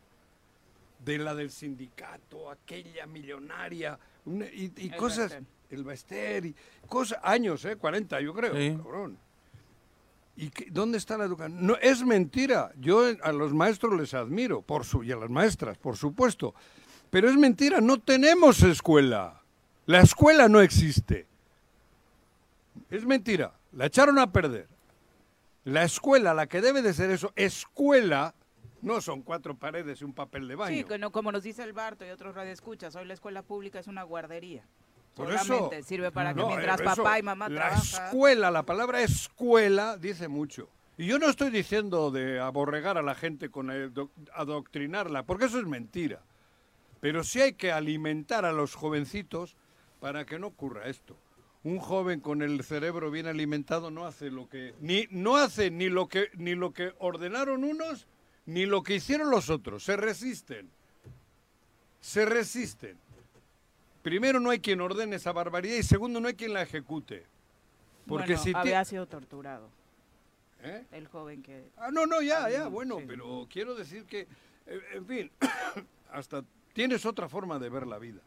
[1.05, 5.39] de la del sindicato, aquella millonaria, una- y, y El cosas,
[5.71, 6.55] el Baster, y
[6.89, 7.77] cosas, años, ¿eh?
[7.77, 8.77] 40 yo creo, Sí.
[8.77, 9.17] cabrón.
[10.35, 11.65] ¿Y qué- dónde está la educación?
[11.65, 12.73] No, es mentira.
[12.81, 16.55] Yo a los maestros les admiro, por su, y a las maestras, por supuesto.
[17.11, 19.41] Pero es mentira, no tenemos escuela.
[19.87, 21.27] La escuela no existe.
[22.91, 24.67] Es mentira, la echaron a perder.
[25.65, 28.35] La escuela, la que debe de ser eso, escuela,
[28.81, 30.77] no son cuatro paredes y un papel de baño.
[30.77, 33.79] Sí, que no, como nos dice el Barto y otros radioescuchas, hoy la escuela pública
[33.79, 34.65] es una guardería.
[35.15, 39.03] Por Solamente eso, sirve para que mientras eso, papá y mamá La escuela, la palabra
[39.03, 40.69] escuela dice mucho.
[40.97, 45.45] Y yo no estoy diciendo de aborregar a la gente con el doc- adoctrinarla, porque
[45.47, 46.21] eso es mentira.
[47.01, 49.57] Pero sí hay que alimentar a los jovencitos
[50.01, 51.17] para que no ocurra esto.
[51.65, 55.89] Un joven con el cerebro bien alimentado no hace lo que ni no hace ni
[55.89, 58.09] lo que ni lo que ordenaron unos
[58.47, 59.85] ni lo que hicieron los otros.
[59.85, 60.69] Se resisten.
[62.01, 62.99] Se resisten.
[64.03, 67.25] Primero no hay quien ordene esa barbaridad y segundo no hay quien la ejecute.
[68.07, 69.71] Porque Bueno, si había sido torturado
[70.63, 70.85] ¿Eh?
[70.91, 71.71] el joven que...
[71.77, 73.05] Ah, no, no, ya, ya, no, bueno, sí.
[73.07, 74.27] pero quiero decir que,
[74.67, 75.31] eh, en fin,
[76.11, 78.21] hasta tienes otra forma de ver la vida.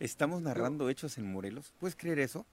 [0.00, 1.72] Estamos narrando hechos en Morelos.
[1.78, 2.44] ¿Puedes creer eso?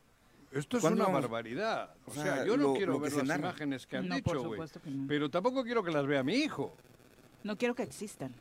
[0.52, 1.22] Esto es ¿Cuándo una vamos?
[1.24, 1.96] barbaridad.
[2.06, 3.40] O O sea, sea, yo no lo- quiero ver las narra.
[3.50, 4.52] imágenes que han No, dicho, güey.
[4.52, 5.08] supuesto que no.
[5.08, 6.76] Pero tampoco quiero que las vea mi hijo.
[7.44, 8.34] No quiero que existan.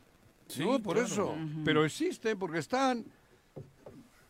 [0.59, 1.07] no, por claro.
[1.07, 1.35] eso.
[1.63, 3.05] Pero existen porque están...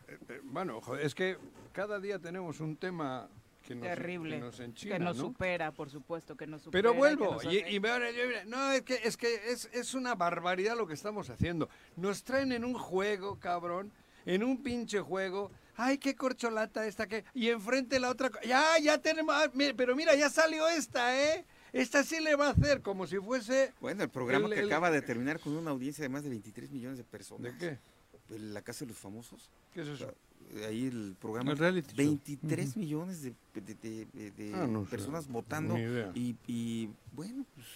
[0.08, 1.36] eh, eh, bueno, es que
[1.72, 3.28] cada día tenemos un tema
[3.66, 4.36] que nos, Terrible.
[4.36, 5.22] que nos enchina, que nos ¿no?
[5.24, 6.80] supera, por supuesto, que nos supera.
[6.80, 10.86] Pero vuelvo, y, y decir, no, es que, es, que es, es una barbaridad lo
[10.86, 11.68] que estamos haciendo.
[11.96, 13.90] Nos traen en un juego, cabrón,
[14.26, 15.50] en un pinche juego.
[15.76, 17.24] Ay, qué corcholata esta que...
[17.34, 18.30] Y enfrente la otra...
[18.46, 19.34] Ya, ya tenemos...
[19.34, 21.44] ah, Pero mira, ya salió esta, ¿eh?
[21.72, 23.72] Esta sí le va a hacer como si fuese...
[23.80, 26.28] Bueno, el programa El- que el- acaba de terminar con una audiencia de más de
[26.30, 27.52] 23 millones de personas.
[27.52, 27.78] ¿De qué?
[28.32, 29.48] De la Casa de los Famosos.
[29.72, 30.14] ¿Qué es eso?
[30.68, 31.52] Ahí el programa.
[31.52, 31.96] El reality show.
[31.96, 34.90] 23 millones de, de- de- de- de Ah, no sé.
[34.90, 35.74] personas votando.
[35.74, 36.12] Ni idea.
[36.14, 37.66] Y, y, bueno, pues.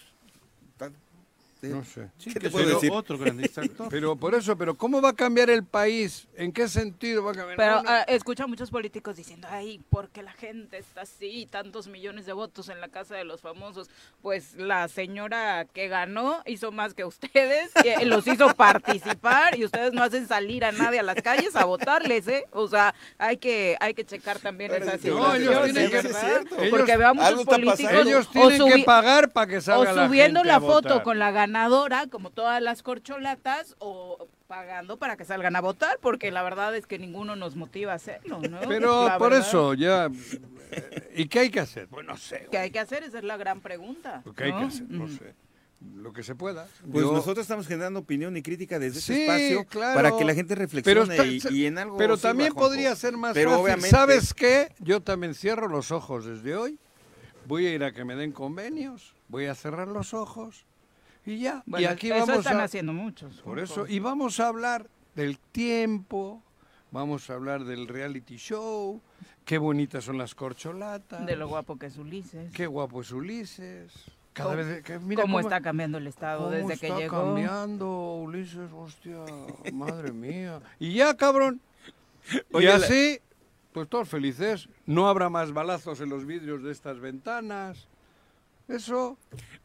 [1.62, 2.08] Eh, No sé.
[2.18, 2.90] Sí, ¿Qué que te puedo decir?
[2.92, 3.88] otro grandista actor.
[3.90, 6.28] Pero por eso, pero ¿cómo va a cambiar el país?
[6.36, 7.56] ¿En qué sentido va a cambiar?
[7.56, 7.88] Pero No, no.
[7.90, 11.46] ah, escucho a muchos políticos diciendo, ay, ¿por qué la gente está así?
[11.50, 13.88] Tantos millones de votos en la Casa de los Famosos.
[14.22, 19.92] Pues la señora que ganó hizo más que ustedes, y los hizo participar y ustedes
[19.92, 22.44] no hacen salir a nadie a las calles a votarles, ¿eh?
[22.52, 25.90] O sea, hay que, hay que checar también esa que No, ellos situación, tienen ¿es
[26.02, 26.56] que- es cierto.
[26.58, 27.70] Ellos- Porque veo a muchos algo está pasando.
[27.72, 30.60] políticos Ellos o tienen que pagar para que o salga la subiendo gente la a
[30.60, 31.02] foto votar.
[31.02, 36.30] con la ganadora, como todas las corcholatas, o pagando para que salgan a votar, porque
[36.30, 38.60] la verdad es que ninguno nos motiva a hacerlo, ¿no?
[38.68, 40.06] Pero La por verdad, eso ya...
[40.70, 41.88] eh, ¿Y qué hay que hacer?
[41.88, 42.46] Pues no sé.
[42.50, 43.02] ¿Qué hay que hacer?
[43.04, 44.22] Esa es la gran pregunta.
[44.36, 44.86] ¿Qué hay que hacer?
[44.88, 45.34] No sé.
[45.94, 46.66] lo que se pueda.
[46.90, 49.94] Pues Yo- nosotros estamos generando opinión y crítica desde Sí, este espacio claro.
[49.94, 53.34] para que la gente reflexione está- y, y en algo Pero también podría ser más
[53.34, 53.64] Pero fácil.
[53.64, 54.72] obviamente- ¿Sabes qué?
[54.80, 56.78] Yo también cierro los ojos desde hoy.
[57.46, 59.14] Voy a ir a que me den convenios.
[59.28, 60.64] Voy a cerrar los ojos.
[61.26, 61.62] Y ya.
[61.66, 62.64] y Bueno, aquí eso vamos están a...
[62.64, 63.36] haciendo muchos.
[63.42, 63.86] Por eso.
[63.86, 66.42] Y vamos a hablar del tiempo.
[66.92, 69.00] Vamos a hablar del reality show.
[69.44, 71.26] Qué bonitas son las corcholatas.
[71.26, 72.52] De lo guapo que es Ulises.
[72.52, 73.92] Qué guapo es Ulises.
[74.32, 77.16] Cada ¿Cómo- vez que, mira cómo está cambiando el Estado cómo desde que está llegó?
[77.16, 79.18] cambiando Ulises, hostia,
[79.72, 80.60] madre mía.
[80.78, 81.60] Y ya, cabrón.
[82.52, 83.18] Oye, y así,
[83.72, 84.68] pues todos felices.
[84.84, 87.88] No habrá más balazos en los vidrios de estas ventanas.
[88.68, 89.16] Eso.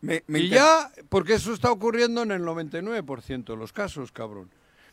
[0.02, 4.50] Me- me y ya, porque eso está ocurriendo en el 99% de los casos, cabrón.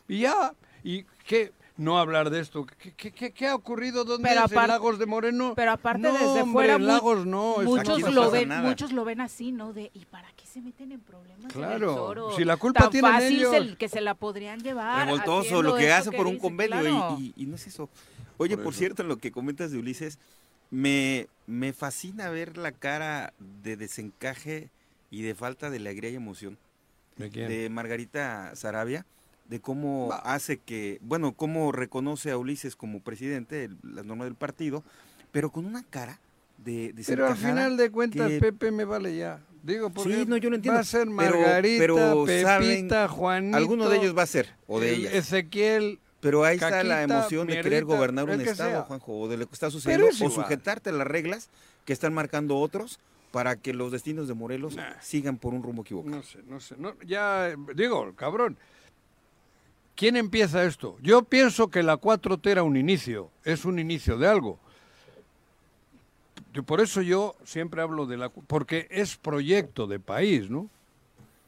[0.06, 1.52] Y ya, ¿y qué?
[1.76, 2.66] No hablar de esto.
[2.66, 4.04] ¿Qué, qué- qué- qué ha ocurrido?
[4.04, 4.50] ¿Dónde Pero es?
[4.50, 5.52] ¿En apar- Lagos de Moreno?
[5.54, 7.58] Pero aparte No, desde hombre, fuera en Lagos no.
[7.62, 8.62] muchos no lo ven, nada.
[8.68, 9.72] muchos lo ven así, ¿no?
[9.72, 11.38] De ¿y para qué se meten en problemas?
[11.40, 13.50] en el Claro, si la culpa Tan tienen fácil ellos.
[13.52, 15.06] se- que se la podrían llevar.
[15.06, 17.16] revoltoso lo que hace por un dice, convenio y- claro.
[17.20, 17.88] y, y no es eso.
[18.38, 18.78] Oye, Por por, eso.
[18.80, 20.18] cierto, en lo que comentas de Ulises,
[20.70, 24.68] me, me fascina ver la cara de desencaje
[25.10, 26.58] y de falta de alegría y emoción
[27.16, 27.48] ¿De quién?
[27.48, 29.06] de Margarita Sarabia,
[29.48, 34.34] de cómo hace que, bueno, cómo reconoce a Ulises como presidente, el- las normas del
[34.34, 34.84] partido,
[35.32, 36.20] pero con una cara
[36.58, 39.40] de Pero al final de cuentas, que- Pepe me vale ya.
[39.62, 40.76] Digo, porque Sí, no, yo lo entiendo.
[40.76, 43.56] va a ser pero- Margarita, pero saben- Pepita, Juanito.
[43.56, 45.14] Alguno de ellos va a ser, o de el ellas.
[45.14, 45.98] Ezequiel.
[46.20, 48.82] Pero ahí está la emoción de querer Mierdita, gobernar un estado, sea.
[48.82, 51.48] Juanjo, o de lo que está sucediendo, es o sujetarte a las reglas
[51.84, 52.98] que están marcando otros
[53.30, 56.16] para que los destinos de Morelos sigan por un rumbo equivocado.
[56.16, 56.74] No sé, no sé.
[56.78, 58.56] no, ya, digo, cabrón.
[59.94, 60.96] ¿Quién empieza esto?
[61.02, 64.58] Yo pienso que la 4T era un inicio, es un inicio de algo.
[66.66, 68.28] Por eso yo siempre hablo de la...
[68.28, 70.68] Porque es proyecto de país, ¿no?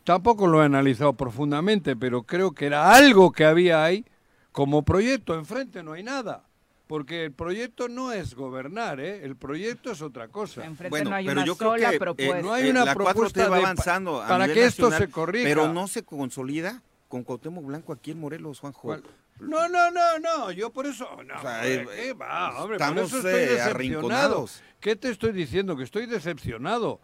[0.02, 4.04] Tampoco lo he analizado profundamente, pero creo que era algo que había ahí
[4.52, 5.34] como proyecto.
[5.34, 6.44] Enfrente no hay nada.
[6.86, 9.24] Porque el proyecto no es gobernar, ¿eh?
[9.24, 10.64] El proyecto es otra cosa.
[10.64, 12.42] Enfrente Bueno, no hay pero una yo creo sola que, eh, propuesta.
[12.42, 14.90] no hay Eh, una la 4T propuesta va de avanzando a para nivel que esto
[14.90, 15.48] se corrija.
[15.48, 18.80] Pero no se consolida con Cuauhtémoc Blanco aquí en Morelos, Juanjo.
[18.80, 19.04] ¿Cuál?
[19.38, 22.76] No, no, no, no, yo por eso, no, O sea, hombre, eh, ¿qué va, hombre?
[22.78, 24.48] por estamos, eso estoy eh, decepcionado.
[24.80, 25.76] ¿Qué te estoy diciendo?
[25.76, 27.00] Que estoy decepcionado.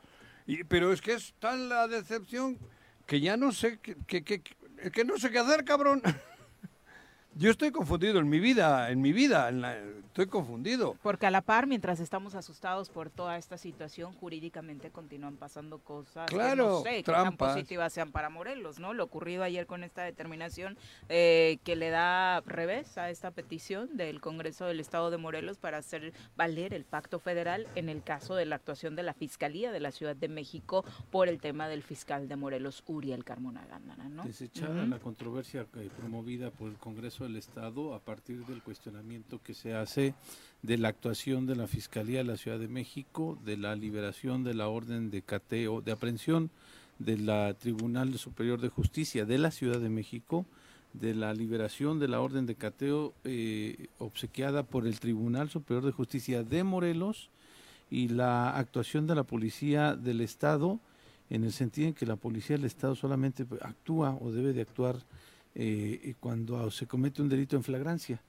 [0.47, 2.59] Y, pero es que es tan la decepción
[3.07, 6.03] que ya no sé qué- qué- que no sé qué hacer, cabrón.
[7.39, 10.97] Yo estoy confundido en mi vida, en mi vida, en la- estoy confundido.
[11.03, 16.31] Porque a la par, mientras estamos asustados por toda esta situación, jurídicamente continúan pasando cosas
[16.31, 17.53] Claro, que no sé qué tan trampas.
[17.53, 18.95] positivas sean para Morelos, ¿no?
[18.95, 20.79] Lo ocurrido ayer con esta determinación
[21.11, 25.77] eh, que le da revés a esta petición del Congreso del Estado de Morelos para
[25.77, 29.81] hacer valer el pacto federal en el caso de la actuación de la Fiscalía de
[29.81, 34.25] la Ciudad de México por el tema del fiscal de Morelos, Uriel Carmona Gándara, ¿no?
[34.25, 39.55] Desechada la controversia eh, promovida por el Congreso del Estado a partir del cuestionamiento que
[39.55, 40.15] se hace
[40.63, 44.55] de la actuación de la Fiscalía de la Ciudad de México, de la liberación de
[44.55, 46.51] la orden de cateo, de aprehensión
[46.99, 50.47] de la Tribunal Superior de Justicia de la Ciudad de México,
[50.93, 55.93] de la liberación de la orden de cateo eh, obsequiada por el Tribunal Superior de
[55.93, 57.29] Justicia de Morelos
[57.91, 60.79] y la actuación de la Policía del Estado
[61.29, 64.97] en el sentido en que la Policía del Estado solamente actúa o debe de actuar
[65.59, 68.21] eh, cuando se comete un delito en flagrancia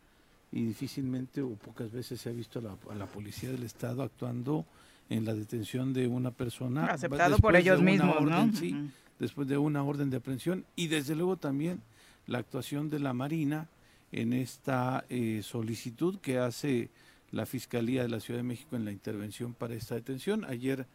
[0.51, 4.01] y difícilmente o pocas veces se ha visto a la, a la Policía del Estado
[4.01, 4.65] actuando
[5.09, 8.37] en la detención de una persona Aceptado por ellos mismos, ¿no?
[8.37, 8.89] orden, sí, Ujú.
[9.19, 11.81] después de una orden de aprehensión y desde luego también
[12.27, 13.67] la actuación de la Marina
[14.13, 16.89] en esta eh, solicitud que hace
[17.31, 20.45] la Fiscalía de la Ciudad de México en la intervención para esta detención.
[20.45, 20.85] Ayer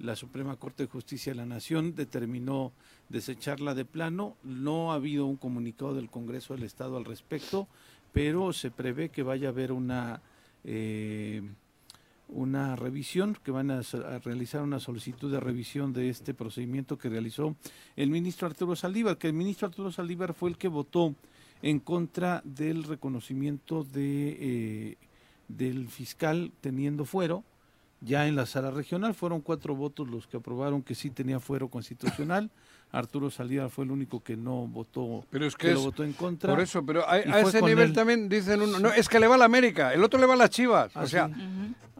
[0.00, 2.72] la Suprema Corte de Justicia de la Nación determinó
[3.08, 4.36] desecharla de plano.
[4.42, 7.68] No ha habido un comunicado del Congreso del Estado al respecto,
[8.12, 10.22] pero se prevé que vaya a haber una
[10.64, 11.42] eh,
[12.32, 13.82] una revisión, que van a,
[14.22, 17.56] realizar una solicitud de revisión de este procedimiento que realizó
[17.96, 21.14] el ministro Arturo Saldívar, que el ministro Arturo Saldívar fue el que votó
[21.62, 24.96] en contra del reconocimiento de eh,
[25.48, 27.42] del fiscal teniendo fuero
[28.00, 31.68] ya en la sala regional fueron cuatro votos los que aprobaron que sí tenía fuero
[31.68, 32.50] constitucional
[32.92, 36.50] Arturo Saldívar fue el único que no votó Pero es que es- votó en contra
[36.50, 37.92] Por eso, pero a, y ese nivel él.
[37.94, 40.34] también dicen uno, no, es que le va a la América, el otro le va
[40.34, 40.96] a las Chivas.
[40.96, 41.12] o Así.
[41.12, 41.30] sea,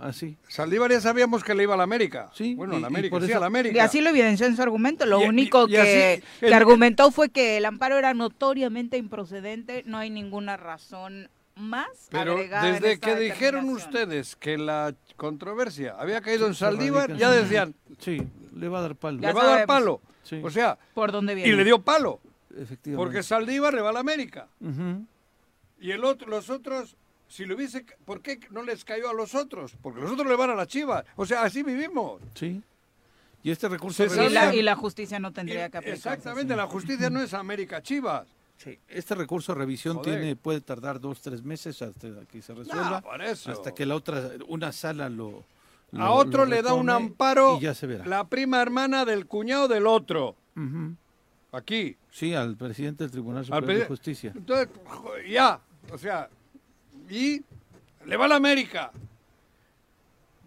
[0.01, 2.31] así Saldívar ya sabíamos que le iba a la América.
[2.35, 3.77] Sí, bueno, a y- la y América, por sí, eso- a la América.
[3.77, 5.07] Y así lo evidenció en su argumento.
[5.07, 8.13] Lo Y- y- único y así, que, que el- argumentó fue que el amparo era
[8.13, 9.85] notoriamente improcedente.
[9.87, 16.47] No hay ninguna razón más Pero desde que dijeron ustedes que la controversia había caído
[16.47, 19.67] en Saldívar, ya decían, sí le va a dar palo Ya le va a dar
[19.67, 20.01] palo.
[20.43, 21.51] O sea, ¿por dónde viene?
[21.51, 22.21] Y le dio palo.
[22.51, 22.97] Efectivamente.
[22.97, 24.49] Porque Saldívar le va a la América.
[25.81, 26.97] Y el otro, los otros,
[27.29, 29.77] si le hubiese, ¿por qué no les cayó a los otros?
[29.83, 31.05] Porque los otros le van a la Chivas.
[31.17, 32.21] O sea, así vivimos.
[32.35, 32.63] Sí.
[33.43, 36.09] Y este recurso Y la, y la justicia no tendría que aplicarse.
[36.09, 38.29] Exactamente, la justicia no es América Chivas.
[38.63, 40.19] Sí, este recurso de revisión Joder.
[40.21, 44.31] tiene puede tardar dos tres meses hasta que se resuelva, No, hasta que la otra
[44.49, 45.45] una sala lo,
[45.93, 48.05] lo- A otro lo le da un amparo y ya se verá.
[48.07, 50.37] la prima hermana del cuñado del otro.
[51.53, 51.97] Aquí.
[52.11, 54.33] Sí, al presidente del Tribunal Al Superior de Justicia.
[54.37, 54.69] Entonces,
[55.29, 55.59] ya.
[55.93, 56.29] O sea,
[57.09, 57.43] y
[58.07, 58.93] le va a la América.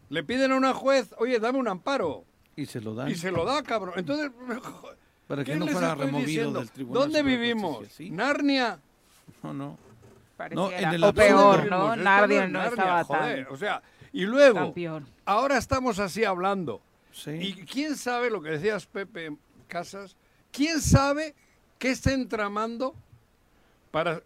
[0.10, 2.24] Le piden a una juez, oye, dame un amparo.
[2.56, 3.96] Y se lo dan Y se lo da, cabrón.
[3.98, 4.32] Entonces,
[4.64, 4.90] jo-
[5.34, 6.60] para que ¿qué no fuera removido diciendo?
[6.60, 7.88] del Tribunal ¿Dónde vivimos?
[7.90, 8.10] Sí.
[8.10, 8.80] Narnia.
[9.42, 9.78] No, no.
[10.38, 10.80] Pareciera.
[10.90, 11.70] en el o peor.
[11.70, 11.94] ¿no?
[11.94, 13.46] Es no Narnia, estaba joder.
[13.46, 13.82] tan, O sea,
[14.12, 14.74] y luego,
[15.26, 16.82] ahora estamos así hablando.
[17.12, 17.32] Sí.
[17.32, 19.36] Y quién sabe lo que decías, Pepe
[19.68, 20.16] Casas,
[20.52, 21.36] quién sabe
[21.80, 22.96] qué estén tramando
[23.92, 24.22] para,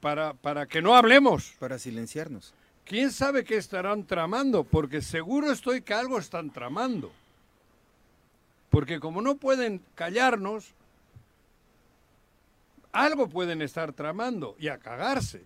[0.00, 1.54] para, para que no hablemos.
[1.58, 2.54] Para silenciarnos.
[2.84, 4.64] ¿Quién sabe qué estarán tramando?
[4.64, 7.12] Porque seguro estoy que algo están tramando.
[8.70, 10.72] Porque como no pueden callarnos,
[12.92, 15.44] algo pueden estar tramando y a cagarse.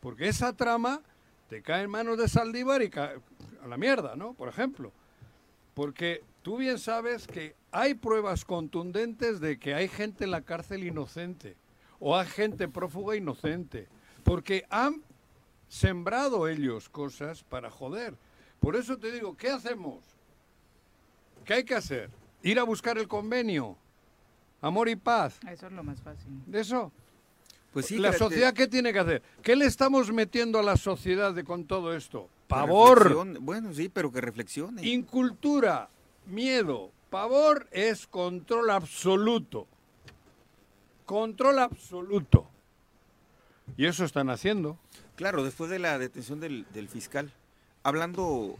[0.00, 1.00] Porque esa trama
[1.48, 3.14] te cae en manos de Saldívar y ca-
[3.62, 4.34] a la mierda, ¿no?
[4.34, 4.92] Por ejemplo.
[5.74, 10.84] Porque tú bien sabes que hay pruebas contundentes de que hay gente en la cárcel
[10.84, 11.56] inocente
[12.00, 13.88] o hay gente prófuga inocente.
[14.24, 15.02] Porque han
[15.68, 18.14] sembrado ellos cosas para joder.
[18.60, 19.98] Por eso te digo, ¿qué hacemos?
[21.48, 22.10] ¿Qué hay que hacer?
[22.42, 23.74] Ir a buscar el convenio.
[24.60, 25.40] Amor y paz.
[25.50, 26.28] Eso es lo más fácil.
[26.44, 26.92] ¿De eso?
[27.72, 29.22] Pues sí, ¿La sociedad qué tiene que hacer?
[29.42, 32.28] ¿Qué le estamos metiendo a la sociedad de, con todo esto?
[32.48, 33.40] Pavor.
[33.40, 34.86] Bueno, sí, pero que reflexione.
[34.86, 35.88] incultura,
[36.26, 36.90] miedo.
[37.08, 39.66] Pavor es control absoluto.
[41.06, 42.46] Control absoluto.
[43.78, 44.76] Y eso están haciendo.
[45.16, 47.32] Claro, después de la detención del, del fiscal,
[47.84, 48.58] hablando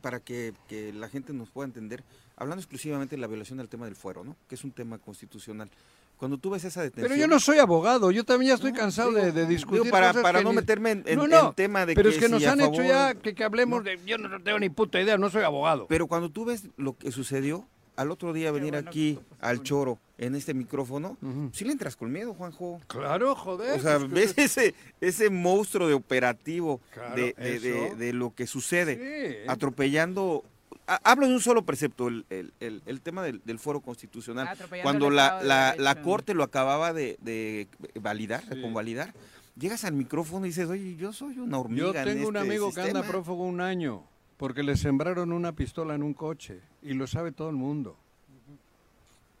[0.00, 2.02] para que, que la gente nos pueda entender,
[2.36, 4.36] hablando exclusivamente de la violación del tema del fuero, ¿no?
[4.48, 5.68] Que es un tema constitucional.
[6.16, 7.08] Cuando tú ves esa detención...
[7.10, 9.50] Pero yo no soy abogado, yo también ya estoy No, cansado digo, de, de digo,
[9.52, 11.94] discutir para- cosas para que no ni- meterme en- en- No, no, en tema de
[11.94, 13.98] pero que es que si nos han hecho ya que, que hablemos de...
[14.04, 15.86] Yo no tengo ni puta idea, no soy abogado.
[15.88, 17.66] Pero cuando tú ves lo que sucedió,
[17.96, 21.16] al otro día venir bueno aquí al choro en este micrófono,
[21.52, 22.80] sí le entras con miedo, Juanjo.
[22.88, 23.78] Claro, joder.
[23.78, 27.96] O sea, que ves ese, ese monstruo de operativo Claro, de, de- de- eso.
[27.96, 29.50] de lo que sucede, Sí.
[29.50, 30.44] atropellando.
[30.86, 34.48] ha- Hablo de un solo precepto, el, el- el- el tema del, del foro constitucional.
[34.48, 37.68] Atropellando Cuando la, la- la corte lo acababa de, de
[38.00, 38.62] validar, de Sí.
[38.62, 39.14] convalidar,
[39.56, 41.92] llegas al micrófono y dices, oye, yo soy una hormiga.
[41.92, 43.06] Yo en tengo un este amigo que anda sistema".
[43.08, 44.02] prófugo un año
[44.40, 47.94] porque le sembraron una pistola en un coche y lo sabe todo el mundo.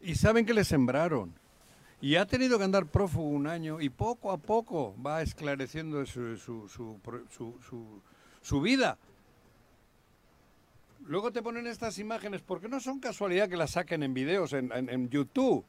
[0.02, 1.32] Y saben que le sembraron.
[2.02, 6.36] Y ha tenido que andar prófugo un año y poco a poco va esclareciendo su,
[6.36, 8.02] su, su, pro- su- su-
[8.42, 8.98] su vida.
[11.06, 14.70] Luego te ponen estas imágenes, porque no son casualidad que las saquen en videos en,
[14.70, 15.64] en- en YouTube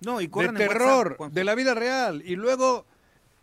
[0.00, 2.22] No, y de terror, WhatsApp, de la vida real.
[2.24, 2.86] Y luego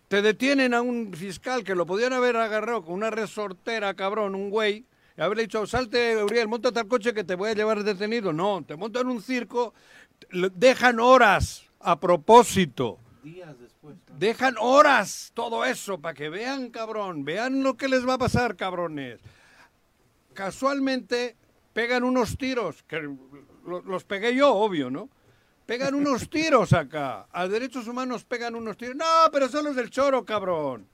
[0.08, 4.49] te detienen a un fiscal que lo podían haber agarrado con una resortera, cabrón, un
[4.49, 4.84] güey,
[5.18, 8.34] haberle dicho, salte, Uriel, montate al coche que te voy a llevar detenido.
[8.34, 9.74] No, te montan un circo,
[10.30, 12.99] dejan horas a propósito.
[13.24, 13.95] Días después.
[14.20, 18.55] Dejan horas todo eso para que vean, cabrón, vean lo que les va a pasar,
[18.55, 19.20] cabrones.
[20.34, 21.36] Casualmente
[21.74, 22.99] pegan unos tiros, que
[23.66, 25.09] lo- los pegué yo, obvio, ¿no?
[25.66, 27.28] Pegan unos tiros acá.
[27.32, 28.95] A derechos humanos pegan unos tiros.
[28.95, 30.88] No, pero son los del choro, cabrón.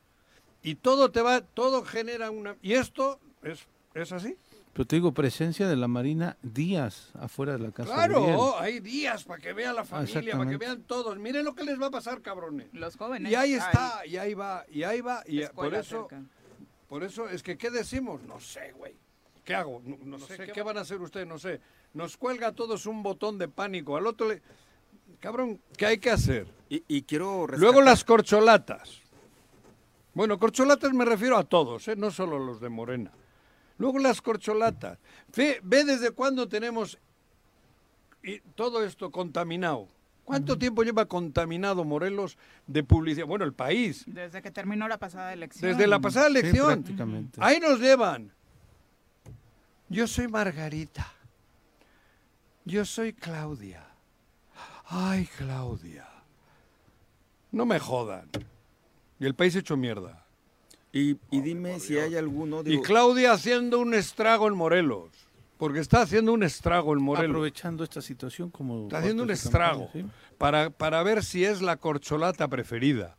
[0.63, 2.55] Y todo te va, todo genera una.
[2.61, 4.38] Y esto es, es así.
[4.74, 7.94] Pero te digo, presencia de la Marina días afuera de la casa.
[7.94, 11.18] Claro, hay días para que vean la familia, para que vean todos.
[11.20, 12.70] Miren lo que les va a pasar, cabrones.
[12.74, 13.32] Los jóvenes.
[13.32, 15.24] Y ahí hay está, y ahí va, y ahí va.
[15.28, 16.24] Y por eso, cerca.
[16.88, 18.22] por eso es que, ¿qué decimos?
[18.24, 18.96] No sé, güey.
[19.44, 19.82] ¿Qué hago?
[19.84, 21.28] No, no sé, ¿qué van a hacer ustedes?
[21.28, 21.60] No sé.
[21.94, 23.98] Nos cuelga a todos un botón de pánico.
[23.98, 24.42] Al otro le...
[25.20, 26.48] Cabrón, ¿qué hay que hacer?
[26.70, 29.02] Y, y quiero Luego rescatar- las corcholatas.
[30.14, 31.96] Bueno, corcholatas me refiero a todos, ¿eh?
[31.98, 33.12] no solo los de Morena.
[33.82, 34.99] Luego las corcholatas.
[35.36, 36.99] Ve, ve desde cuándo tenemos
[38.21, 39.88] y todo esto contaminado.
[40.23, 43.25] ¿Cuánto tiempo lleva contaminado Morelos de publicidad?
[43.25, 44.03] Bueno, el país.
[44.05, 45.71] Desde que terminó la pasada elección.
[45.71, 46.67] Desde la pasada Sí, elección.
[46.84, 47.39] prácticamente.
[47.41, 48.32] Ahí nos llevan.
[49.89, 51.11] Yo soy Margarita.
[52.63, 53.84] Yo soy Claudia.
[54.86, 56.07] Ay, Claudia.
[57.51, 58.29] No me jodan.
[59.19, 60.20] Y el país hecho mierda.
[60.94, 62.62] Y, y dime si hay alguno.
[62.62, 65.10] Y digo, Claudia haciendo un estrago en Morelos.
[65.58, 67.30] porque está haciendo un estrago el Morelos.
[67.30, 68.84] Aprovechando esta situación como...
[68.84, 70.12] Está haciendo un estrago campaña, ¿sí?
[70.38, 73.16] para, para ver si es la corcholata preferida.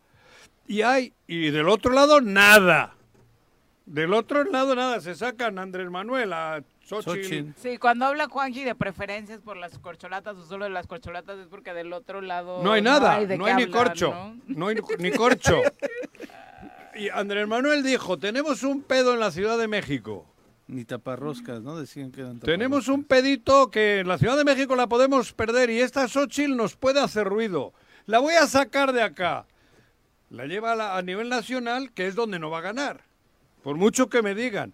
[0.67, 2.95] Y hay, y del otro lado, nada.
[3.87, 5.01] Del otro lado, nada.
[5.01, 7.53] Se sacan a Andrés Manuel, a Xochitl.
[7.57, 11.47] Sí, cuando habla Juanji de preferencias por las corcholatas o solo de las corcholatas es
[11.47, 14.11] porque del otro lado No hay nada, de no qué hay ni corcho.
[14.11, 14.37] ¿no?
[14.47, 15.63] No hay ni corcho.
[16.95, 20.27] Y Andrés Manuel dijo, tenemos un pedo en la Ciudad de México.
[20.69, 21.77] Ni taparroscas, ¿no?
[21.79, 25.71] Decían que eran Tenemos un pedito que en la Ciudad de México la podemos perder
[25.71, 27.73] y esta Xochitl nos puede hacer ruido.
[28.07, 29.47] La voy a sacar de acá.
[30.31, 33.03] La lleva a, la- a nivel nacional, que es donde no va a ganar.
[33.63, 34.73] Por mucho que me digan.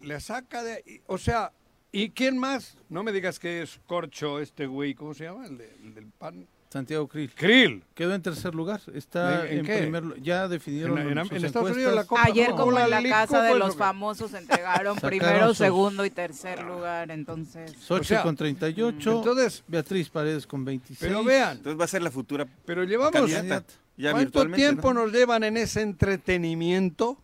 [0.00, 1.02] Le saca de...
[1.06, 1.52] O sea,
[1.90, 2.76] ¿y quién más?
[2.88, 5.46] No me digas que es Corcho este güey, ¿cómo se llama?
[5.46, 6.46] El, de- el del pan.
[6.70, 7.32] Santiago Krill.
[7.34, 7.82] Krill.
[7.94, 8.80] Quedó en tercer lugar.
[8.92, 12.04] Está ¿En- primer lu- Ya definieron En- en- sus en Estados Unidos la.
[12.04, 16.62] Copa- Ayer como en la casa de los famosos entregaron primero, sus- segundo y tercer
[16.62, 17.72] lugar, entonces...
[17.72, 20.98] Xochitl O sea, con 38, entonces- Beatriz Paredes con 26.
[21.00, 23.12] Pero vean, Entonces va a ser la futura pero llevamos...
[23.12, 23.64] candidata.
[23.96, 25.04] Ya ¿Cuánto tiempo ¿no?
[25.04, 27.16] nos llevan en ese entretenimiento?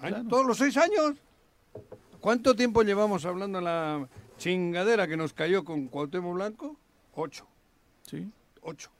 [0.00, 0.22] Claro.
[0.28, 1.16] Todos los seis años.
[2.20, 4.08] ¿Cuánto tiempo llevamos hablando en la
[4.38, 6.76] chingadera que nos cayó con Cuauhtémoc Blanco?
[7.14, 7.46] Ocho.
[8.06, 8.30] Sí.
[8.62, 8.90] Ocho.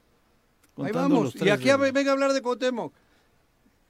[0.79, 1.35] Ahí vamos.
[1.37, 2.93] Y aquí a- de- venga a hablar de Cuauhtémoc.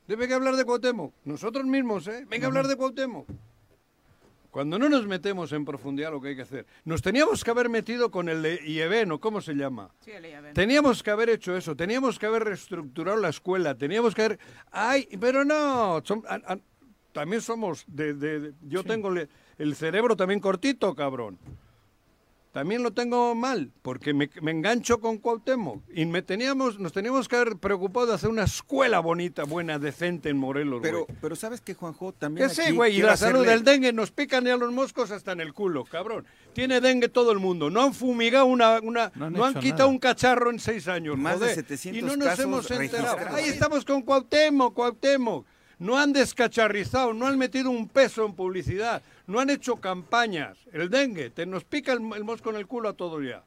[0.08, 1.12] Debe que hablar de Cuauhtémoc.
[1.24, 2.24] Nosotros mismos, ¿eh?
[2.28, 3.26] Venga a hablar de Cuauhtémoc.
[4.50, 6.66] Cuando no nos metemos en profundidad lo que hay que hacer.
[6.84, 9.90] Nos teníamos que haber metido con el IEBEN, ¿o cómo se llama?
[10.00, 10.54] Sí, el IABEN.
[10.54, 14.38] Teníamos que haber hecho eso, teníamos que haber reestructurado la escuela, teníamos que haber...
[14.72, 15.06] ¡Ay!
[15.20, 16.58] Pero no, son- a- a-
[17.12, 18.14] también somos de...
[18.14, 21.38] de- de- yo tengo le- el cerebro también cortito, cabrón.
[22.52, 25.82] También lo tengo mal, porque me, me engancho con Cuauhtémoc.
[25.94, 30.30] Y me teníamos, nos teníamos que haber preocupado de hacer una escuela bonita, buena, decente
[30.30, 32.12] en Morelos, Pero, pero ¿sabes qué, Juanjo?
[32.12, 35.30] También Que sí, güey, y la salud del dengue nos pican ya los moscos hasta
[35.30, 36.26] en el culo, cabrón.
[36.52, 37.70] Tiene dengue todo el mundo.
[37.70, 39.86] No han fumigado una, una No no han quitado nada.
[39.86, 41.54] un cacharro en seis años, Más de joder.
[41.54, 43.16] 700 y no nos casos hemos enterado.
[43.32, 45.46] Ahí estamos con Cuauhtémoc, Cuauhtémoc.
[45.80, 50.56] No han descacharrizado, no han metido un peso en publicidad, no han hecho campañas.
[50.72, 53.42] El dengue, te nos pica el, el mosco en el culo a todos ya.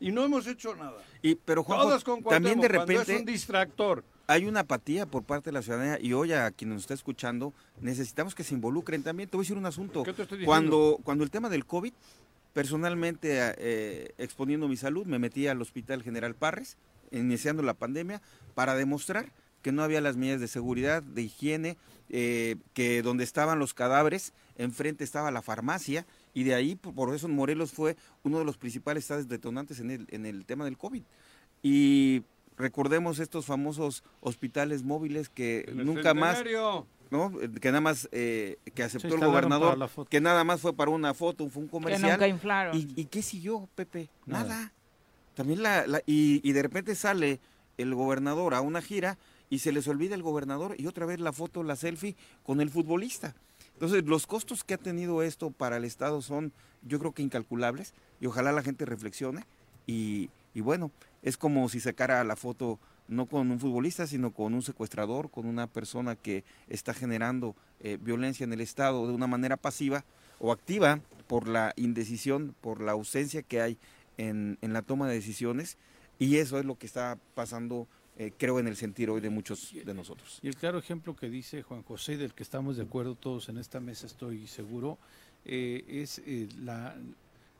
[0.00, 1.02] Y no hemos hecho nada.
[1.20, 4.04] Y, pero Juanjo, Todos con también de repente es un distractor.
[4.26, 7.52] hay una apatía por parte de la ciudadanía y hoy a quien nos está escuchando
[7.80, 9.28] necesitamos que se involucren también.
[9.28, 10.02] Te voy a decir un asunto.
[10.02, 10.50] ¿Qué te estoy diciendo?
[10.50, 11.92] Cuando, cuando el tema del COVID,
[12.52, 16.76] personalmente eh, exponiendo mi salud, me metí al Hospital General Parres,
[17.10, 18.20] iniciando la pandemia,
[18.54, 19.32] para demostrar
[19.64, 21.78] que no había las medidas de seguridad, de higiene,
[22.10, 26.04] eh, que donde estaban los cadáveres, enfrente estaba la farmacia,
[26.34, 30.06] y de ahí, por- eso Morelos fue uno de los principales estados detonantes en el,
[30.10, 31.02] en el tema del COVID.
[31.62, 32.22] Y
[32.58, 36.42] recordemos estos famosos hospitales móviles que El nunca más.
[37.10, 37.32] ¿no?
[37.60, 40.10] Que nada más eh, que aceptó el gobernador, la foto.
[40.10, 42.12] que nada más fue para una foto, fue un Que comercial.
[42.12, 42.76] nunca inflaron.
[42.76, 44.10] ¿Y, y qué siguió, Pepe?
[44.26, 44.44] Nada.
[44.48, 44.72] Nada.
[45.34, 47.40] También la, la- y, y de repente sale
[47.78, 49.16] el gobernador a una gira
[49.54, 52.70] y se les olvida el gobernador y otra vez la foto, la selfie con el
[52.70, 53.36] futbolista.
[53.74, 56.52] Entonces, los costos que ha tenido esto para el Estado son,
[56.82, 59.44] yo creo que incalculables y ojalá la gente reflexione
[59.86, 60.90] y, bueno,
[61.22, 65.46] es como si sacara la foto no con un futbolista, sino con un secuestrador, con
[65.46, 70.04] una persona que está generando eh, violencia en el Estado de una manera pasiva
[70.40, 70.98] o activa
[71.28, 73.78] por la indecisión, por la ausencia que hay
[74.16, 75.78] en, en la toma de decisiones.
[76.18, 77.86] Y eso es lo que está pasando,
[78.16, 80.38] eh, creo, en el sentir hoy de muchos de nosotros.
[80.42, 83.58] Y el claro ejemplo que dice Juan José, del que estamos de acuerdo todos en
[83.58, 84.98] esta mesa, estoy seguro,
[85.44, 86.96] eh, es eh, la,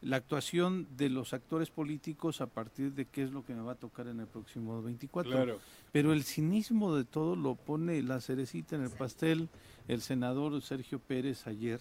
[0.02, 3.72] la actuación de los actores políticos a partir de qué es lo que me va
[3.72, 5.32] a tocar en el próximo 24.
[5.32, 5.59] Claro.
[5.90, 9.48] Pero el cinismo de todo lo pone la cerecita en el pastel
[9.88, 11.80] el senador Sergio Pérez ayer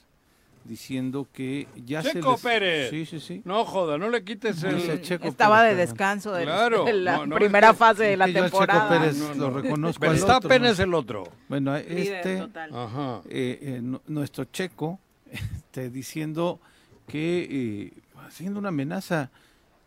[0.65, 2.89] diciendo que ya se Checo les- Pérez.
[2.89, 3.41] Sí, sí, sí.
[3.45, 5.01] No joda, no le quites Dice el...
[5.01, 8.17] Checo Estaba Pérez, de descanso de, Claro, la no, no, primera es que- fase de
[8.17, 8.89] la yo al Checo temporada.
[8.89, 9.61] Pérez No, lo no.
[9.61, 11.23] reconozco Verstappen es el otro.
[11.49, 12.47] Bueno, este.
[12.71, 13.21] Ajá.
[13.29, 14.99] eh, eh, nu- nuestro checo
[15.31, 16.59] este, diciendo
[17.07, 19.29] que eh, haciendo una amenaza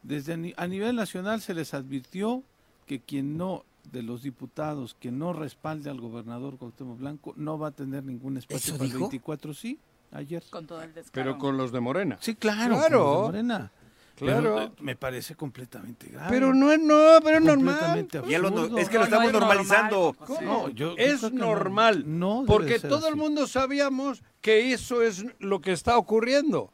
[0.03, 2.43] desde a, ni- a nivel nacional se les advirtió
[2.87, 7.69] que quien no de los diputados que no respalde al gobernador Cuauhtémoc Blanco no va
[7.69, 9.05] a tener ningún espacio ¿Eso para el dijo?
[9.05, 9.79] 24 sí
[10.13, 11.13] ayer Con todo el descaro.
[11.13, 12.19] Pero con los de Morena.
[12.21, 13.05] sí claro Claro.
[13.05, 13.73] con los de Morena
[14.17, 14.41] Claro.
[14.41, 18.09] Pero, eh, me parece completamente grave Pero no es no, pero es normal.
[18.27, 20.17] Ya lo no- es que lo No, no estamos es normal, normalizando.
[20.41, 22.05] No, yo- yo Es no- normal.
[22.07, 26.71] no porque todo el mundo sabíamos que eso es lo que está ocurriendo.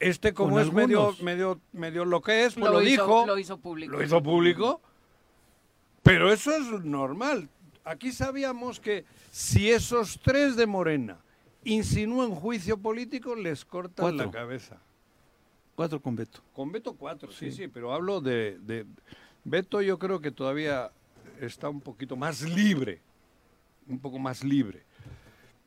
[0.00, 3.26] Este como Con es medio, medio, medio lo que es, pues lo, lo, hizo, dijo,
[3.26, 3.92] lo hizo público.
[3.96, 4.80] lo hizo público.
[6.02, 7.48] Pero eso es normal.
[7.84, 11.18] Aquí sabíamos que si esos tres de Morena
[11.66, 14.78] insinúan juicio político, les cortan la cabeza.
[15.74, 16.40] Cuatro con Beto.
[16.54, 17.64] Con Beto cuatro, sí, Sí.
[17.64, 18.86] sí, pero hablo de, de...
[19.44, 20.90] Beto yo creo que todavía
[21.40, 23.00] está un poquito más libre,
[23.86, 24.82] un poco más libre.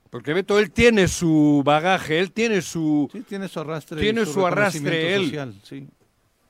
[0.10, 3.08] Porque Beto, él tiene su bagaje, él tiene su...
[3.12, 4.02] Sí, tiene su arrastre.
[4.02, 5.26] Tiene su arrastre él.
[5.26, 5.88] social, sí.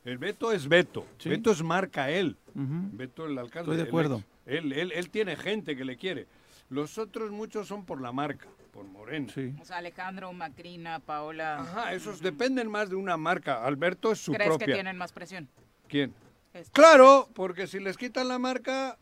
[0.05, 1.27] El Beto es Beto, Sí.
[1.27, 2.37] Beto es marca él.
[2.55, 2.89] Ujú.
[2.93, 3.71] Beto el alcalde.
[3.71, 4.23] Estoy de acuerdo.
[4.45, 6.25] Él, él, él tiene gente que le quiere.
[6.69, 9.27] Los otros muchos son por la marca, por Moreno.
[9.33, 9.53] Sí.
[9.61, 11.59] O sea, Alejandro, Macrina, Paola.
[11.59, 13.63] Ajá, esos dependen más de una marca.
[13.63, 14.67] Alberto es su ¿Crees propia.
[14.67, 15.49] que tienen más presión?
[15.87, 16.13] ¿Quién?
[16.53, 16.71] Estos.
[16.71, 18.97] Claro, porque si les quitan la marca,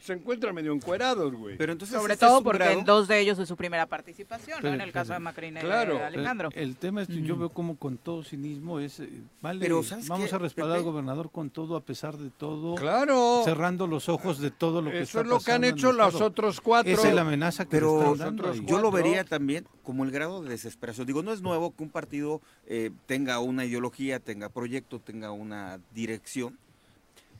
[0.00, 1.56] se encuentran medio encuerados, güey.
[1.56, 3.86] Pero entonces Sobre este es todo porque grado- en dos de ellos es su primera
[3.86, 4.68] participación, ¿no?
[4.68, 5.72] En el caso pero- de Macrina y de
[6.04, 6.50] Alejandro.
[6.54, 9.08] El, el tema es que yo veo como con todo cinismo es, eh,
[9.40, 12.74] vale, Pero, ¿sabes vamos qué, a respaldar al gobernador con todo, a pesar de todo,
[12.76, 13.42] Claro.
[13.44, 16.20] cerrando los ojos de todo lo que Eso está es lo que han hecho los
[16.20, 16.92] otros cuatro.
[16.92, 18.66] Esa es la amenaza que Pero le están dando nosotros ahí.
[18.66, 21.06] Yo lo vería también como el grado de desesperación.
[21.06, 25.80] Digo, no es nuevo que un partido eh, tenga una ideología, tenga proyecto, tenga una
[25.94, 26.58] dirección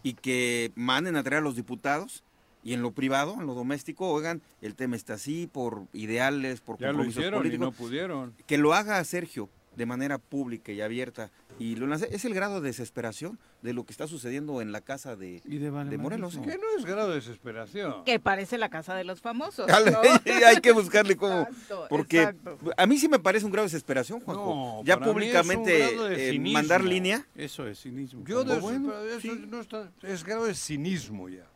[0.03, 2.25] y que manden a traer a los diputados
[2.65, 6.79] y en lo privado, en lo doméstico, oigan, el tema está así por ideales, por
[6.79, 7.67] Ya lo compromisos y políticos.
[7.67, 8.35] no pudieron.
[8.47, 12.69] Que lo haga Sergio de manera pública y abierta y lo es el grado de
[12.69, 16.35] desesperación de lo que está sucediendo en la casa de, Y de de Morelos.
[16.37, 16.43] valemadrismo.
[16.45, 18.05] Que no es grado de desesperación.
[18.05, 19.67] Que parece la casa de los famosos.
[19.69, 19.99] ¿no?
[20.47, 21.43] Hay que buscarle cómo.
[21.43, 22.59] Exacto, Porque exacto.
[22.77, 24.45] a mí sí me parece un grado de desesperación, Juanjo.
[24.81, 26.59] No, ya para mí es un públicamente grado de eh, cinismo.
[26.59, 27.27] mandar línea.
[27.35, 28.25] Eso es cinismo.
[28.27, 29.45] Yo de bueno, pero eso sí.
[29.49, 31.47] no está- es grado de cinismo ya.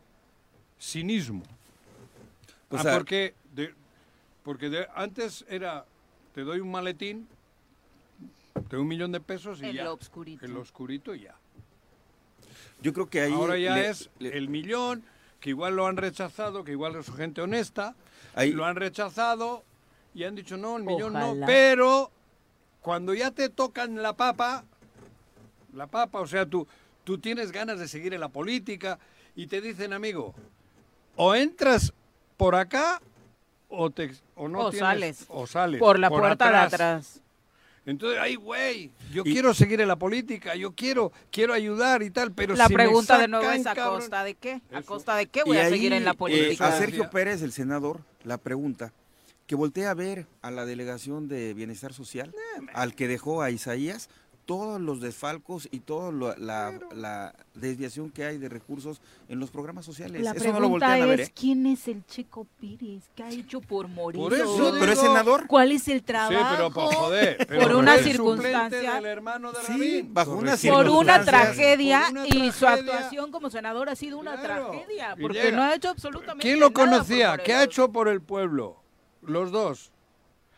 [0.80, 1.42] Cinismo.
[2.70, 3.74] O Ah, sea, porque de-
[4.42, 5.84] porque de- antes era,
[6.34, 7.28] te doy un maletín,
[8.68, 9.84] doy un millón de pesos y En ya.
[9.84, 10.44] lo obscurito.
[10.44, 11.34] En lo oscurito y ya.
[12.80, 13.32] yo creo que ahí.
[13.32, 15.04] Ahora ya le- es le- el millón,
[15.40, 17.94] que igual lo han rechazado, que igual es gente honesta,
[18.34, 19.62] ahí- lo han rechazado
[20.14, 22.10] y han dicho no, el millón no, pero
[22.80, 24.64] cuando ya te tocan la papa,
[25.72, 26.66] la papa, o sea, tú,
[27.04, 28.98] tú tienes ganas de seguir en la política
[29.36, 30.34] y te dicen, amigo,
[31.16, 31.92] o entras
[32.36, 33.00] por acá
[33.68, 35.24] o, te, o no O tienes- sales.
[35.28, 37.20] o sales Por la puerta de atrás.
[37.84, 42.10] Entonces, ay, güey, yo Y- quiero seguir en la política, yo quiero, quiero ayudar y
[42.10, 44.60] tal, pero La si me pregunta de nuevo sacan, es a cabrón- costa de qué?
[44.72, 44.86] ¿A Eso.
[44.86, 46.68] costa de qué y voy a ahí, seguir en la eh, política?
[46.68, 48.92] a Sergio Pérez, el senador, la pregunta.
[49.48, 52.32] Que voltea a ver a la delegación de Bienestar Social,
[52.72, 54.08] al que dejó a Isaías,
[54.44, 59.50] todos los desfalcos y toda la, la- la desviación que hay de recursos en los
[59.50, 60.20] programas sociales.
[60.22, 61.32] La Eso no lo pregunta voltean a ver, es, ¿eh?
[61.34, 63.04] ¿quién es el Chico Pires?
[63.14, 64.20] ¿Qué ha hecho por morir?
[64.20, 65.46] Por eso No, pero es senador.
[65.46, 66.50] ¿Cuál es el Sí, trabajo?
[66.56, 67.46] pero por joder.
[67.46, 70.74] pero Por una circunstancia- del hermano de Sí, bajo una Correcto.
[70.76, 74.70] por una tragedia Por una y su actuación como senador ha sido una Claro.
[74.70, 77.38] tragedia porque llega- no ha hecho absolutamente ¿Quién lo nada por conocía?
[77.38, 78.82] ¿Qué ha hecho por el pueblo?
[79.22, 79.92] Los dos.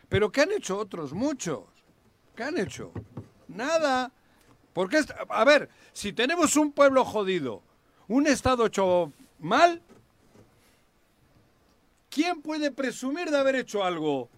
[0.09, 1.13] Pero ¿qué han hecho otros?
[1.13, 1.63] Muchos.
[2.35, 2.91] ¿Qué han hecho?
[3.55, 4.11] Nada.
[4.73, 7.61] Porque, a ver, si tenemos un pueblo jodido,
[8.07, 9.81] un Estado hecho mal,
[12.09, 14.29] ¿quién puede presumir de haber hecho algo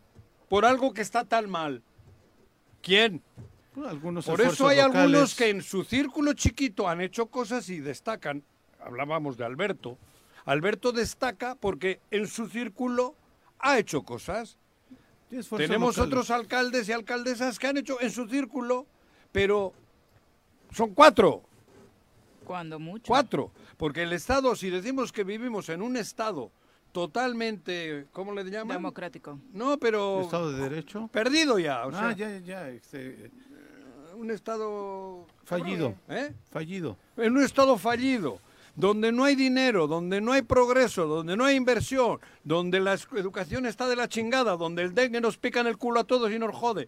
[0.47, 1.81] por algo que está tan mal?
[2.81, 3.23] ¿Quién?
[3.73, 7.79] Pues, algunos Por eso hay algunos que en su círculo chiquito han hecho cosas y
[7.79, 8.43] destacan.
[8.79, 9.97] Hablábamos de Alberto.
[10.45, 13.15] Alberto destaca porque en su círculo
[13.59, 14.57] ha hecho cosas.
[15.29, 15.99] Tenemos locales.
[15.99, 18.87] otros alcaldes y alcaldesas que han hecho en su círculo,
[19.37, 19.71] pero
[20.71, 21.43] son cuatro,
[22.43, 23.03] Cuando mucho.
[23.05, 23.51] cuatro.
[23.77, 26.49] Porque el Estado, si decimos que vivimos en un Estado
[26.91, 28.77] totalmente, ¿cómo le llaman?
[28.77, 29.37] Democrático.
[29.53, 31.07] No, pero Estado de Derecho.
[31.09, 31.85] perdido ya.
[31.85, 33.29] O sea, ah, ya, ya, este,
[34.15, 35.27] un Estado...
[35.43, 36.33] fallido, ¿Eh?
[36.49, 36.97] fallido.
[37.15, 38.39] en un estado fallido,
[38.75, 43.67] donde no hay dinero, donde no hay progreso, donde no hay inversión, donde la educación
[43.67, 46.39] está de la chingada, donde el dengue nos pica en el culo a todos y
[46.39, 46.87] nos jode.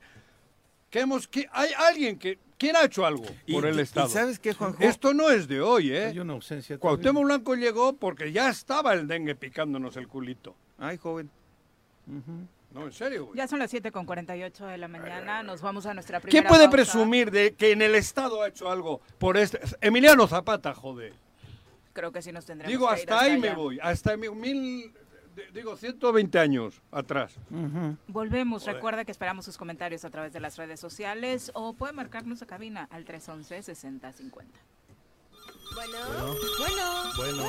[0.90, 3.82] Que hemos, que hay alguien que ¿quién ha hecho algo Y- por el y- y
[3.82, 4.10] estado?
[4.10, 4.82] ¿sabes qué, Juanjo?
[4.84, 6.08] Esto no es de hoy, ¿eh?
[6.08, 6.78] Hay una ausencia.
[6.80, 10.56] Cuauhtémoc Blanco llegó porque ya estaba el dengue picándonos el culito.
[10.80, 11.30] Ay, joven.
[12.74, 13.38] No, en serio, güey.
[13.38, 15.44] Ya son las 7 con 48 de la mañana.
[15.44, 16.72] Nos vamos a nuestra primera ¿Quién puede pausa.
[16.72, 19.60] presumir de que en el estado ha hecho algo por este?
[19.82, 21.14] Emiliano Zapata, joder.
[21.94, 23.42] Creo que sí nos tendremos Digo, que ir hasta ahí allá.
[23.42, 24.92] me voy, hasta mi- mil,
[25.54, 27.36] digo, 120 años atrás.
[28.08, 28.66] Volvemos.
[28.66, 32.46] Recuerda que esperamos sus comentarios a través de las redes sociales o puede marcarnos a
[32.46, 34.46] cabina al 311-6050.
[35.76, 35.98] Bueno,
[36.58, 36.84] bueno,
[37.16, 37.44] bueno,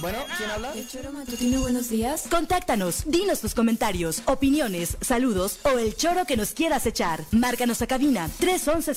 [0.00, 0.72] Bueno, ¿quién habla?
[0.72, 2.28] El choro matutino, buenos días.
[2.30, 7.24] Contáctanos, dinos tus comentarios, opiniones, saludos o el choro que nos quieras echar.
[7.32, 8.94] Márcanos a cabina 311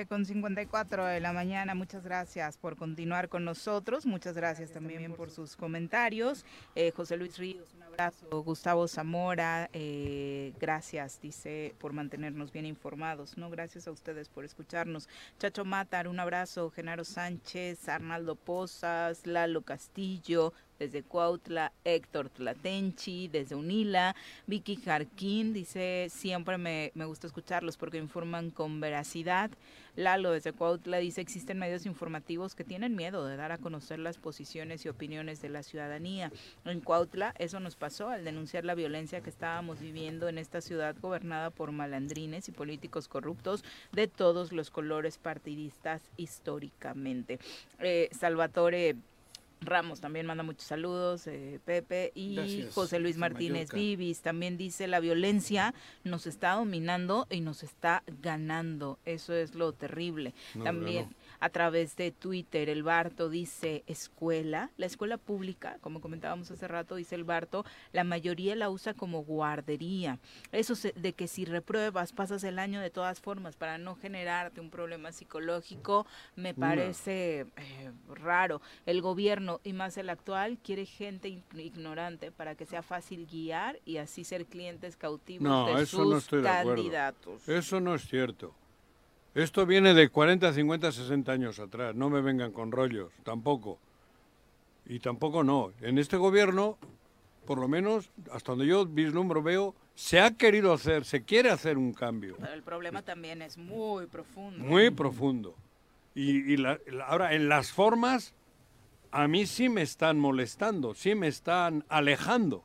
[0.00, 0.06] 6050.
[0.06, 1.74] con 54 de la mañana.
[1.74, 4.06] Muchas gracias por continuar con nosotros.
[4.06, 6.44] Muchas gracias también por sus comentarios.
[6.74, 8.42] Eh, José Luis Ríos, un abrazo.
[8.42, 13.36] Gustavo Zamora, eh, gracias, dice, por mantenernos bien informados.
[13.36, 15.08] No, gracias a ustedes por escucharnos.
[15.38, 16.70] Chacho Matar, un abrazo.
[16.70, 24.16] Genaro Sánchez, Arnaldo Pozas, Lalo Castillo, desde Cuautla, Héctor Tlatenchi, desde Unila,
[24.46, 29.50] Vicky Jarquín, dice, siempre me, me gusta escucharlos porque informan con veracidad.
[29.94, 34.16] Lalo desde Cuautla dice, existen medios informativos que tienen miedo de dar a conocer las
[34.16, 36.32] posiciones y opiniones de la ciudadanía.
[36.64, 40.96] En Cuautla eso nos pasó al denunciar la violencia que estábamos viviendo en esta ciudad
[40.98, 47.38] gobernada por malandrines y políticos corruptos de todos los colores partidistas históricamente.
[47.80, 48.96] Eh, Salvatore
[49.60, 53.72] Ramos también manda muchos saludos, eh, Pepe y Gracias, José Luis Martínez.
[53.72, 58.98] Vivis también dice la violencia nos está dominando y nos está ganando.
[59.04, 60.32] Eso es lo terrible.
[60.64, 61.08] También.
[61.40, 66.94] A través de Twitter el Barto dice escuela, la escuela pública, como comentábamos hace rato,
[66.96, 70.18] dice el Barto, la mayoría la usa como guardería.
[70.52, 74.60] Eso se- de que si repruebas pasas el año de todas formas para no generarte
[74.60, 78.60] un problema psicológico me parece eh, raro.
[78.86, 83.96] El gobierno y más el actual quiere gente ignorante para que sea fácil guiar y
[83.96, 86.76] así ser clientes cautivos No, de eso sus no estoy de acuerdo.
[86.82, 87.48] candidatos.
[87.48, 88.54] Eso no es cierto.
[89.34, 91.94] Esto viene de 40, 50, 60 años atrás.
[91.94, 93.78] No me vengan con rollos, tampoco.
[94.86, 95.72] Y tampoco no.
[95.80, 96.76] En este gobierno,
[97.46, 101.78] por lo menos, hasta donde yo vislumbro, veo, se ha querido hacer, se quiere hacer
[101.78, 102.36] un cambio.
[102.40, 104.64] Pero el problema también es muy profundo.
[104.64, 105.54] Muy profundo.
[106.14, 108.34] Y, y la- la- ahora, en las formas,
[109.12, 112.64] a mí sí me están molestando, sí me están alejando.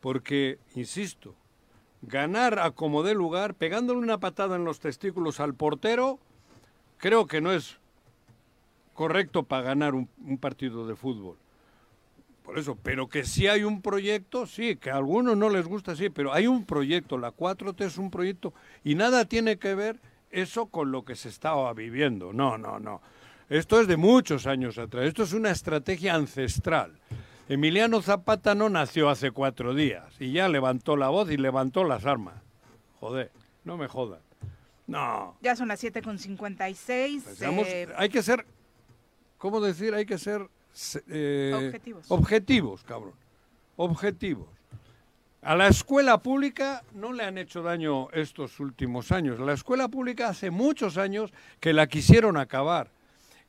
[0.00, 1.34] Porque, insisto,
[2.06, 6.18] ganar a como dé lugar, pegándole una patada en los testículos al portero,
[6.98, 7.78] creo que no es
[8.94, 10.08] correcto para ganar un,
[10.40, 11.36] partido de fútbol.
[12.44, 15.96] Por eso, pero que sí hay un proyecto, sí, que a algunos no les gusta,
[15.96, 18.54] sí, pero hay un proyecto, la 4T es un proyecto
[18.84, 20.00] y nada tiene que ver
[20.30, 22.32] eso con lo que se estaba viviendo.
[22.32, 23.00] No, no, no.
[23.48, 26.92] Esto es de muchos años atrás, esto es una estrategia ancestral.
[27.48, 32.04] Emiliano Zapata no nació hace cuatro días y ya levantó la voz y levantó las
[32.04, 32.34] armas.
[32.98, 33.30] Joder,
[33.64, 34.20] no me jodan.
[34.88, 37.22] No, Ya son las 7 con 56.
[37.36, 38.46] Seamos- eh, hay que ser,
[39.38, 39.94] ¿cómo decir?
[39.94, 42.06] Hay que ser se- eh, Objetivos.
[42.10, 43.14] objetivos, cabrón.
[43.76, 44.48] Objetivos.
[45.42, 49.38] A la escuela pública no le han hecho daño estos últimos años.
[49.38, 52.90] La escuela pública hace muchos años que la quisieron acabar,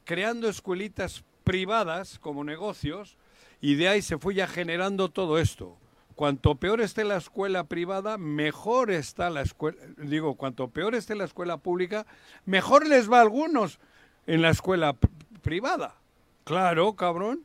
[0.05, 3.17] creando escuelitas privadas como negocios
[3.61, 5.77] y de ahí se fue ya generando todo esto.
[6.15, 9.77] Cuanto peor esté la escuela privada, mejor está la escuela.
[9.97, 12.07] Digo, cuanto peor esté la escuela pública,
[12.45, 13.79] mejor les va a algunos
[14.25, 14.95] en la escuela
[15.43, 15.95] privada.
[16.43, 17.41] Claro, cabrón.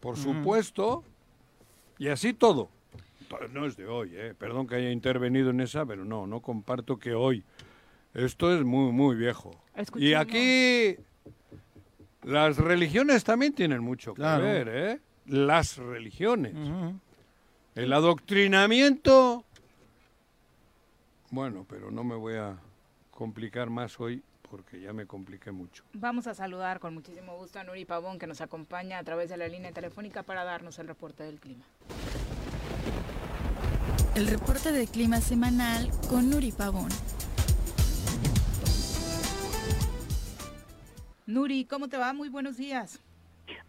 [0.00, 1.04] Por supuesto.
[1.98, 2.68] Y así todo.
[3.28, 4.34] To- No es de hoy, ¿eh?
[4.38, 7.44] Perdón que haya intervenido en esa, pero no, no comparto que hoy.
[8.14, 9.50] Esto es muy, muy viejo.
[9.96, 10.96] Y aquí
[12.28, 14.44] las religiones también tienen mucho que Claro.
[14.44, 15.00] ver, ¿eh?
[15.26, 16.54] Las religiones.
[17.74, 19.44] El adoctrinamiento.
[21.30, 22.58] Bueno, pero no me voy a
[23.10, 25.84] complicar más hoy porque ya me compliqué mucho.
[25.94, 29.38] Vamos a saludar con muchísimo gusto a Nuri Pavón que nos acompaña a través de
[29.38, 31.64] la línea telefónica para darnos el reporte del clima.
[34.14, 36.90] El reporte de clima semanal con Nuri Pavón.
[41.28, 42.14] Nuri, ¿cómo te va?
[42.14, 43.04] Muy buenos días.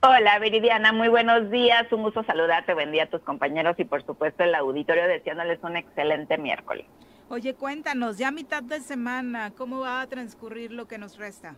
[0.01, 1.91] Hola, Viridiana, muy buenos días.
[1.91, 2.74] Un gusto saludarte.
[2.74, 6.86] Buen día a tus compañeros y, por supuesto, el auditorio deseándoles un excelente miércoles.
[7.28, 11.57] Oye, cuéntanos, ya mitad de semana, ¿cómo va a transcurrir lo que nos resta?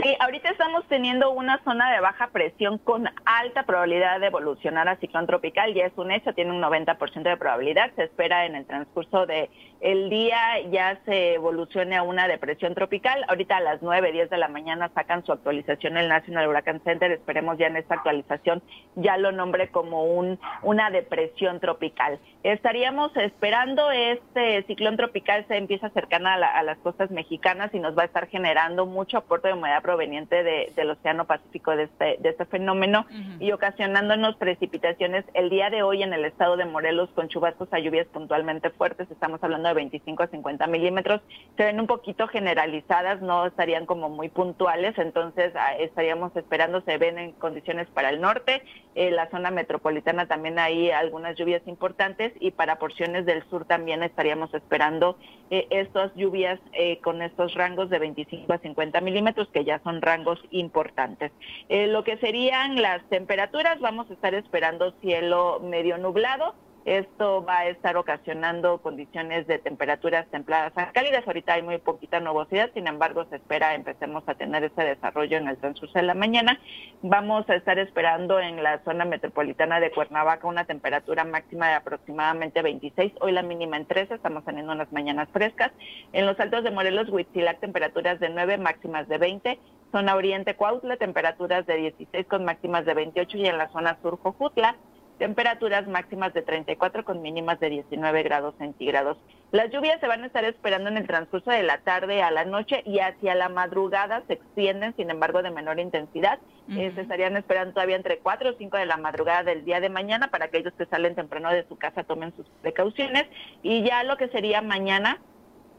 [0.00, 4.96] Sí, ahorita estamos teniendo una zona de baja presión con alta probabilidad de evolucionar a
[4.98, 5.74] ciclón tropical.
[5.74, 7.90] Ya es un hecho, tiene un 90% de probabilidad.
[7.96, 9.50] Se espera en el transcurso de
[9.82, 10.38] el día
[10.70, 13.24] ya se evolucione a una depresión tropical.
[13.28, 17.10] Ahorita a las 9, 10 de la mañana sacan su actualización el National Hurricane Center.
[17.10, 18.62] Esperemos ya en esta actualización
[18.94, 22.18] ya lo nombre como un, una depresión tropical.
[22.44, 27.74] Estaríamos esperando este ciclón tropical se empieza a acercar a, la- a las costas mexicanas
[27.74, 31.74] y nos va a estar generando mucho aporte de humedad proveniente de- del Océano Pacífico
[31.74, 33.06] de este, de este fenómeno
[33.40, 37.78] y ocasionándonos precipitaciones el día de hoy en el estado de Morelos con chubascos a
[37.80, 39.10] lluvias puntualmente fuertes.
[39.10, 41.20] Estamos hablando de 25 a 50 milímetros.
[41.56, 46.98] Se ven un poquito generalizadas, no estarían como muy puntuales, entonces ah, estaríamos esperando, se
[46.98, 48.62] ven en condiciones para el norte
[48.94, 54.02] eh, la zona metropolitana también hay algunas lluvias importantes y para porciones del sur también
[54.02, 55.16] estaríamos esperando
[55.50, 60.02] eh, estas lluvias eh, con estos rangos de 25 a 50 milímetros que ya son
[60.02, 61.32] rangos importantes.
[61.68, 66.54] lo que serían las temperaturas, vamos a estar esperando cielo medio nublado
[66.84, 71.26] esto va a estar ocasionando condiciones de temperaturas templadas a cálidas.
[71.26, 75.48] Ahorita hay muy poquita nubosidad, sin embargo, se espera empecemos a tener ese desarrollo en
[75.48, 76.58] el transcurso de la mañana.
[77.02, 82.62] Vamos a estar esperando en la zona metropolitana de Cuernavaca una temperatura máxima de aproximadamente
[82.62, 85.72] 26, hoy la mínima en 13, estamos teniendo unas mañanas frescas.
[86.12, 89.58] En los altos de Morelos, Huitzilac, temperaturas de 9, máximas de 20.
[89.92, 94.18] Zona Oriente, Cuautla, temperaturas de 16 con máximas de 28 y en la zona sur,
[94.18, 94.76] Jojutla,
[95.22, 99.16] temperaturas máximas de 34 con mínimas de 19 grados centígrados.
[99.52, 102.44] Las lluvias se van a estar esperando en el transcurso de la tarde a la
[102.44, 106.40] noche y hacia la madrugada se extienden, sin embargo, de menor intensidad.
[106.70, 109.90] Eh, se estarían esperando todavía entre 4 o 5 de la madrugada del día de
[109.90, 113.26] mañana para aquellos que salen temprano de su casa tomen sus precauciones.
[113.62, 115.20] Y ya lo que sería mañana,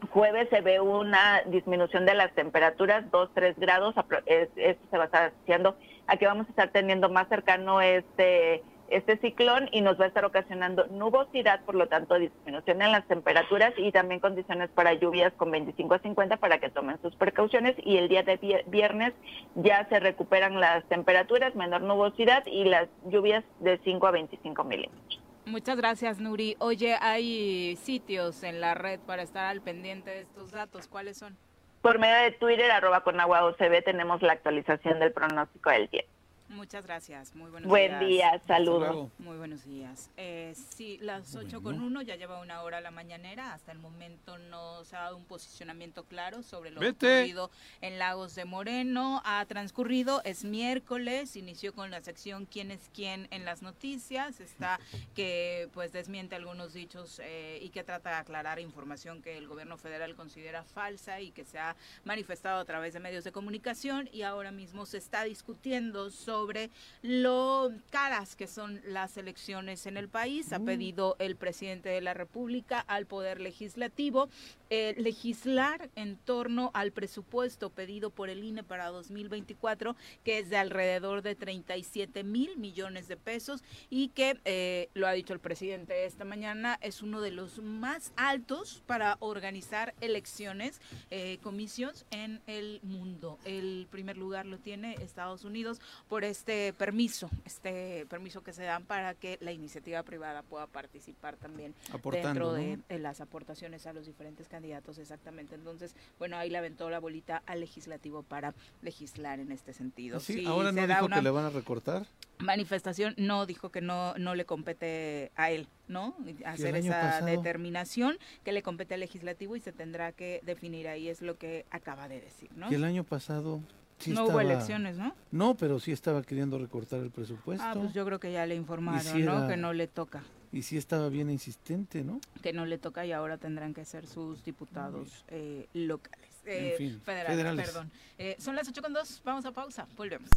[0.08, 3.94] jueves se ve una disminución de las temperaturas, 2, 3 grados.
[4.24, 5.76] Esto se va a estar haciendo
[6.06, 10.08] a que vamos a estar teniendo más cercano este este ciclón y nos va a
[10.08, 15.32] estar ocasionando nubosidad, por lo tanto disminución en las temperaturas y también condiciones para lluvias
[15.34, 19.12] con 25 a 50 para que tomen sus precauciones y el día de viernes
[19.54, 25.20] ya se recuperan las temperaturas, menor nubosidad y las lluvias de 5 a 25 milímetros.
[25.46, 26.56] Muchas gracias, Nuri.
[26.58, 30.88] Oye, hay sitios en la red para estar al pendiente de estos datos.
[30.88, 31.36] ¿Cuáles son?
[31.82, 36.13] Por medio de Twitter, arroba con agua OCB, tenemos la actualización del pronóstico del tiempo.
[36.54, 38.00] Muchas gracias, muy buenos Buen días.
[38.00, 39.10] Buen día, saludos.
[39.18, 40.08] Muy buenos días.
[40.16, 43.52] Eh, sí, las 8 con 1, ya lleva una hora la mañanera.
[43.52, 47.50] Hasta el momento no se ha dado un posicionamiento claro sobre lo ocurrido
[47.80, 49.20] en Lagos de Moreno.
[49.24, 54.38] Ha transcurrido, es miércoles, inició con la sección quién es quién en las noticias.
[54.38, 54.78] Está
[55.16, 59.76] que pues desmiente algunos dichos eh, y que trata de aclarar información que el gobierno
[59.76, 61.74] federal considera falsa y que se ha
[62.04, 64.08] manifestado a través de medios de comunicación.
[64.12, 66.68] Y ahora mismo se está discutiendo sobre sobre
[67.00, 70.52] lo caras que son las elecciones en el país.
[70.52, 70.64] Ha mm.
[70.66, 74.28] pedido el presidente de la República al Poder Legislativo
[74.76, 80.56] eh, legislar en torno al presupuesto pedido por el INE para 2024, que es de
[80.56, 86.06] alrededor de 37 mil millones de pesos y que, eh, lo ha dicho el presidente
[86.06, 90.80] esta mañana, es uno de los más altos para organizar elecciones,
[91.10, 93.38] eh, comicios en el mundo.
[93.44, 98.84] El primer lugar lo tiene Estados Unidos por este permiso, este permiso que se dan
[98.84, 101.74] para que la iniciativa privada pueda participar también
[102.10, 105.54] dentro de, las aportaciones a los diferentes candidatos, exactamente.
[105.54, 110.20] Entonces, bueno, ahí le aventó la bolita al legislativo para legislar en este sentido.
[110.20, 110.44] ¿Sí?
[110.46, 112.06] ¿Ahora no dijo que le van a recortar?
[112.38, 116.16] Manifestación no dijo que no, no le compete a él, ¿no?
[116.44, 121.22] Hacer esa determinación que le compete al legislativo y se tendrá que definir ahí, es
[121.22, 122.68] lo que acaba de decir, ¿no?
[122.68, 123.60] Que el año pasado
[124.06, 125.14] no hubo elecciones, ¿no?
[125.30, 127.64] No, pero sí estaba queriendo recortar el presupuesto.
[127.66, 129.48] Ah, pues yo creo que ya le informaron, ¿no?
[129.48, 130.22] Que no le toca.
[130.52, 132.20] Y sí estaba bien insistente, ¿no?
[132.42, 136.30] Que no le toca y ahora tendrán que ser sus diputados eh, locales.
[136.46, 137.90] Eh, federales, perdón.
[138.18, 140.28] Eh, son las 8 con 2, vamos a pausa, volvemos.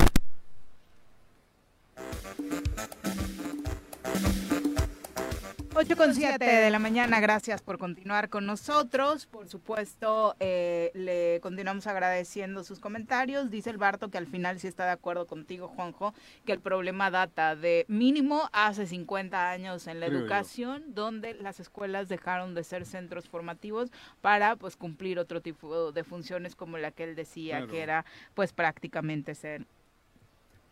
[5.80, 9.28] 8 con 7 de la mañana, gracias por continuar con nosotros.
[9.28, 13.52] Por supuesto, eh, le continuamos agradeciendo sus comentarios.
[13.52, 16.16] Dice el Barto que al final sí está de acuerdo contigo, Juanjo,
[16.48, 22.10] que el problema data de mínimo hace 50 años en la educación, donde las escuelas
[22.10, 27.04] dejaron de ser centros formativos para pues cumplir otro tipo de funciones como la que
[27.04, 28.04] él decía, que era
[28.34, 29.68] pues prácticamente ser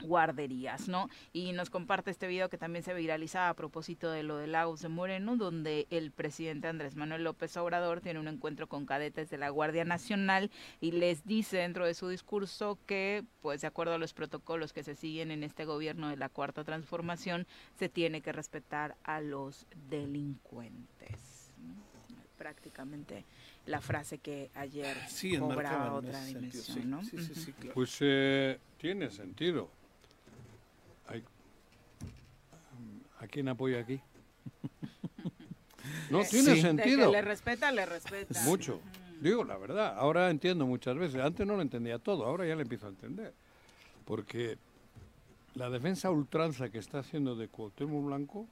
[0.03, 1.09] guarderías, ¿no?
[1.33, 4.81] Y nos comparte este video que también se viraliza a propósito de lo de Lagos
[4.81, 9.37] de Moreno, donde el presidente Andrés Manuel López Obrador tiene un encuentro con cadetes de
[9.37, 13.97] la Guardia Nacional y les dice dentro de su discurso que, pues de acuerdo a
[13.97, 18.31] los protocolos que se siguen en este gobierno de la Cuarta Transformación, se tiene que
[18.31, 21.51] respetar a los delincuentes.
[22.37, 23.23] Prácticamente
[23.65, 27.01] la frase que ayer sí, cobra otra dimensión, ¿no?
[27.73, 29.69] Pues eh, tiene sentido
[33.25, 33.99] ¿A quién apoya aquí?
[36.11, 37.11] No tiene sentido.
[37.11, 38.39] le respeta, le respeta.
[38.43, 38.79] Mucho.
[39.19, 41.19] Digo la verdad, ahora entiendo muchas veces.
[41.19, 43.33] Antes no lo entendía todo, ahora ya le empiezo a entender.
[44.05, 44.57] Porque
[45.55, 48.47] la defensa ultranza que está haciendo de Cuauhtémoc Blanco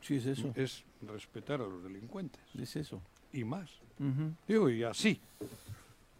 [0.00, 0.52] sí, es, eso.
[0.56, 2.42] es respetar a los delincuentes.
[2.58, 3.00] Es eso.
[3.32, 3.70] Y más.
[4.48, 5.20] Digo, y así.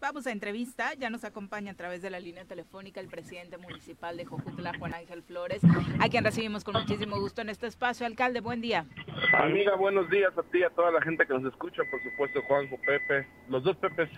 [0.05, 4.19] Vamos a entrevista, ya nos acompaña a través de la línea telefónica el presidente municipal
[4.19, 5.63] de Jojutla, Juan Ángel Flores,
[5.99, 8.05] a quien recibimos con muchísimo gusto en este espacio.
[8.05, 8.85] Alcalde, buen día.
[9.33, 12.43] Amiga, buenos días a ti y a toda la gente que nos escucha, por supuesto,
[12.47, 14.11] Juanjo, Pepe, los dos Pepes.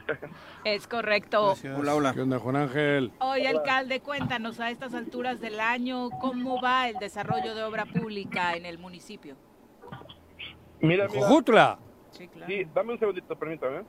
[0.64, 1.54] Es correcto.
[1.76, 2.12] Hola, hola.
[2.14, 3.12] ¿Qué onda, Juan Ángel?
[3.20, 8.56] Hoy, alcalde, cuéntanos a estas alturas del año cómo va el desarrollo de obra pública
[8.56, 9.36] en el municipio.
[10.80, 11.20] Mira, mira.
[11.20, 11.78] ¡Jojutla!
[12.10, 12.46] Sí, claro.
[12.48, 13.84] Sí, dame un segundito, permítame.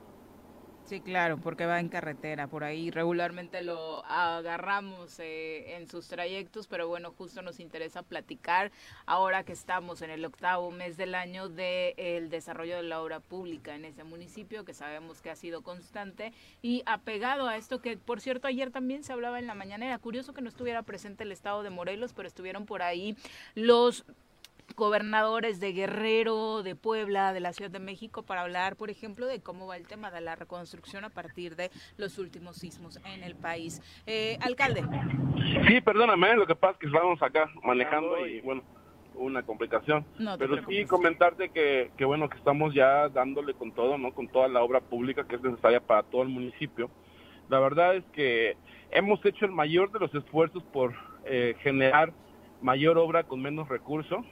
[0.88, 6.66] Sí, claro, porque va en carretera, por ahí regularmente lo agarramos eh, en sus trayectos,
[6.66, 8.72] pero bueno, justo nos interesa platicar
[9.04, 13.74] ahora que estamos en el octavo mes del año del desarrollo de la obra pública
[13.74, 16.32] en ese municipio, que sabemos que ha sido constante
[16.62, 19.98] y apegado a esto que, por cierto, ayer también se hablaba en la mañana, era
[19.98, 23.14] curioso que no estuviera presente el estado de Morelos, pero estuvieron por ahí
[23.54, 24.06] los
[24.76, 29.42] gobernadores de Guerrero, de Puebla, de la Ciudad de México para hablar, por ejemplo, de
[29.42, 33.34] cómo va el tema de la reconstrucción a partir de los últimos sismos en el
[33.34, 33.82] país.
[34.06, 34.84] Eh, alcalde.
[35.66, 38.62] Sí, perdóname, lo que pasa es que estamos acá manejando y bueno,
[39.14, 40.04] una complicación.
[40.38, 44.12] Pero sí comentarte que, que bueno, que estamos ya dándole con todo, ¿no?
[44.12, 46.90] Con toda la obra pública que es necesaria para todo el municipio.
[47.48, 48.56] La verdad es que
[48.90, 50.94] hemos hecho el mayor de los esfuerzos por
[51.24, 52.12] eh, generar
[52.60, 54.24] mayor obra con menos recursos.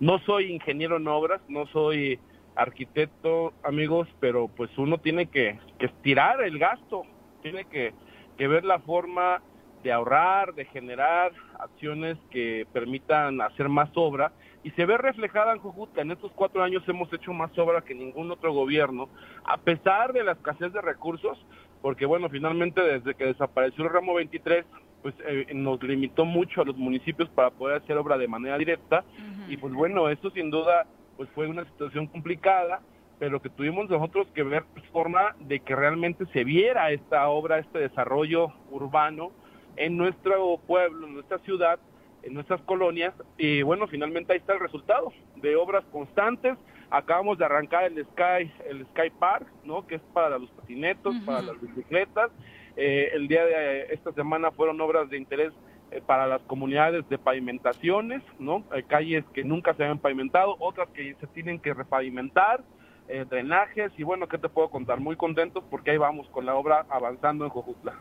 [0.00, 2.18] No soy ingeniero en obras, no soy
[2.54, 7.02] arquitecto, amigos, pero pues uno tiene que, estirar el gasto,
[7.42, 7.94] tiene que,
[8.38, 9.40] ver la forma
[9.84, 14.32] de ahorrar, de generar acciones que permitan hacer más obra
[14.64, 16.02] y se ve reflejada en Jujutla.
[16.02, 19.08] En estos cuatro años hemos hecho más obra que ningún otro gobierno,
[19.44, 21.38] a pesar de la escasez de recursos,
[21.82, 24.64] porque bueno, finalmente desde que desapareció el ramo 23
[25.02, 29.04] pues eh, nos limitó mucho a los municipios para poder hacer obra de manera directa
[29.48, 32.80] y pues bueno, eso sin duda pues fue una situación complicada,
[33.18, 37.58] pero que tuvimos nosotros que ver pues, forma de que realmente se viera esta obra,
[37.58, 39.32] este desarrollo urbano
[39.76, 41.80] en nuestro pueblo, en nuestra ciudad,
[42.22, 46.56] en nuestras colonias y bueno, finalmente ahí está el resultado de obras constantes.
[46.94, 49.86] Acabamos de arrancar el Sky, el Sky Park, ¿no?
[49.86, 52.30] Que es para los patinetos, para las bicicletas
[52.76, 55.52] eh, el día de esta semana fueron obras de interés
[55.90, 58.64] eh, para las comunidades de pavimentaciones, ¿no?
[58.70, 62.64] Hay calles que nunca se habían pavimentado, otras que se tienen que repavimentar,
[63.08, 65.00] eh, drenajes y bueno, ¿qué te puedo contar?
[65.00, 67.98] Muy contentos porque ahí vamos con la obra avanzando en Jojutla.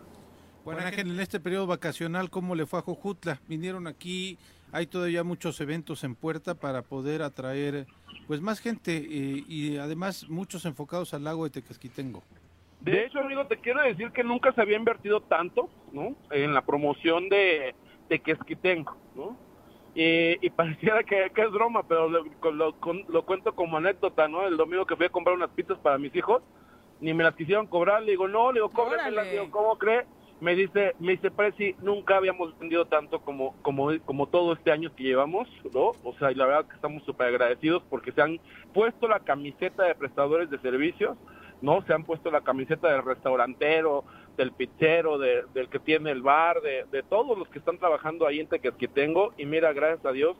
[0.63, 3.41] Bueno, Ángel, en este periodo vacacional, ¿cómo le fue a Jojutla?
[3.47, 4.37] Vinieron aquí,
[4.71, 7.87] hay todavía muchos eventos en puerta para poder atraer
[8.27, 12.23] pues más gente y además muchos enfocados al lago de Tecasquitengo.
[12.81, 16.15] De hecho, amigo, te quiero decir que nunca se había invertido tanto, ¿no?
[16.31, 17.75] En la promoción de,
[18.09, 19.37] de Quesquitengo, ¿no?
[19.93, 22.23] Y, pareciera que, es broma, pero lo,
[23.07, 24.47] lo, cuento como anécdota, ¿no?
[24.47, 26.41] El domingo que fui a comprar unas pizzas para mis hijos,
[26.99, 30.05] ni me las quisieron cobrar, le digo, no, le digo, cóbramelas, le digo, ¿cómo cree?
[30.41, 34.91] Me dice, me dice, Preci, nunca habíamos vendido tanto como, como, como todo este año
[34.95, 35.91] que llevamos, ¿no?
[36.03, 38.39] O sea, y la verdad que estamos súper agradecidos porque se han
[38.73, 41.15] puesto la camiseta de prestadores de servicios,
[41.61, 41.83] ¿no?
[41.83, 44.03] Se han puesto la camiseta del restaurantero,
[44.35, 48.49] del pizzero, del que tiene el bar, de, todos los que están trabajando ahí en
[48.95, 50.35] tengo y mira, gracias a Dios,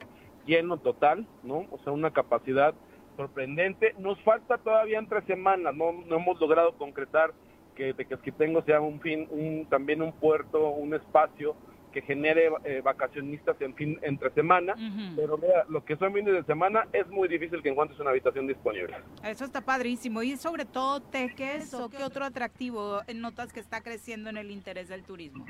[0.48, 1.68] lleno total, ¿no?
[1.70, 2.74] O sea, una capacidad
[3.18, 3.94] sorprendente.
[4.00, 7.34] Nos falta todavía entre semanas, no, no hemos logrado concretar
[7.76, 11.56] que Tequesquitengo sea un fin, un, también un puerto, un espacio
[11.92, 14.76] que genere eh, vacacionistas en fin entre semana,
[15.16, 18.48] pero mira, lo que son fines de semana es muy difícil que encuentres una habitación
[18.48, 18.96] disponible.
[19.24, 24.30] Eso está padrísimo y sobre todo Teques o qué otro atractivo notas que está creciendo
[24.30, 25.46] en el interés del turismo.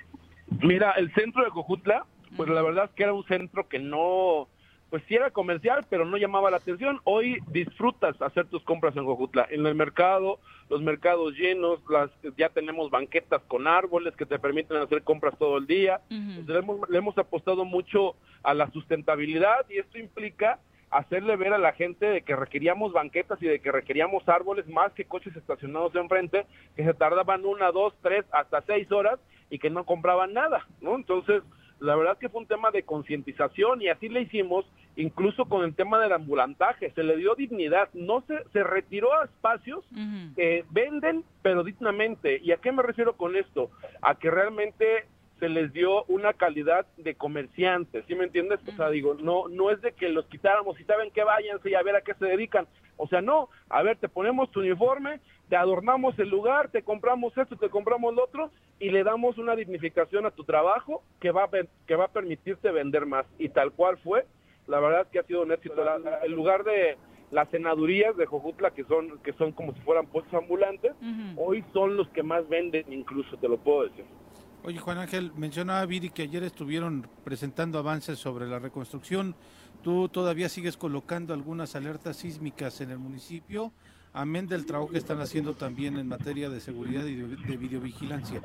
[0.64, 2.06] Mira, el centro de Cojutla,
[2.36, 4.48] pues la verdad es que era un centro que no
[4.92, 7.00] pues sí era comercial, pero no llamaba la atención.
[7.06, 9.48] Hoy disfrutas hacer tus compras en Jojutla.
[9.50, 10.40] En el mercado,
[10.70, 15.58] los mercados llenos, las ya tenemos banquetas con árboles que te permiten hacer compras todo
[15.58, 16.02] el día.
[16.10, 21.58] le, hemos, le hemos apostado mucho a la sustentabilidad y esto implica hacerle ver a
[21.58, 25.96] la gente de que requeríamos banquetas y de que requeríamos árboles más que coches estacionados
[25.96, 29.18] enfrente, que se tardaban una, dos, tres, hasta seis horas
[29.50, 30.96] y que no compraban nada, ¿no?
[30.96, 31.44] Entonces,
[31.82, 34.66] la verdad que fue un tema de concientización y así le hicimos,
[34.96, 39.26] incluso con el tema del ambulantaje, se le dio dignidad, no se, se retiró a
[39.26, 39.86] espacios
[40.36, 42.40] que venden, pero dignamente.
[42.44, 43.70] ¿Y a qué me refiero con esto?
[44.02, 45.06] A que realmente
[45.40, 48.60] se les dio una calidad de comerciantes, ¿sí me entiendes?
[48.68, 51.74] O sea, digo, no, no es de que los quitáramos y saben que váyanse y
[51.74, 52.68] a ver a qué se dedican.
[52.96, 55.20] O sea, no, a ver, te ponemos tu uniforme,
[55.50, 59.56] te adornamos el lugar, te compramos esto, te compramos lo otro y le damos una
[59.56, 61.50] dignificación a tu trabajo que va a,
[61.88, 63.26] que va a permitirte vender más.
[63.40, 64.28] Y tal cual fue,
[64.68, 65.76] la verdad que ha sido un éxito.
[66.24, 66.98] el lugar de
[67.32, 70.94] las senadurías de Jojutla, que son, que son como si fueran puestos ambulantes,
[71.38, 74.06] hoy son los que más venden, incluso, te lo puedo decir.
[74.64, 79.34] Oye, Juan Ángel, mencionaba Viri que ayer estuvieron presentando avances sobre la reconstrucción.
[79.82, 83.72] ¿Tú todavía sigues colocando algunas alertas sísmicas en el municipio?
[84.14, 88.42] Amén del trabajo que están haciendo también en materia de seguridad y de, videovigilancia.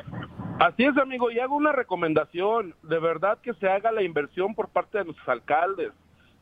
[0.60, 2.74] Así es, amigo, y hago una recomendación.
[2.84, 5.92] De verdad que se haga la inversión por parte de nuestros alcaldes.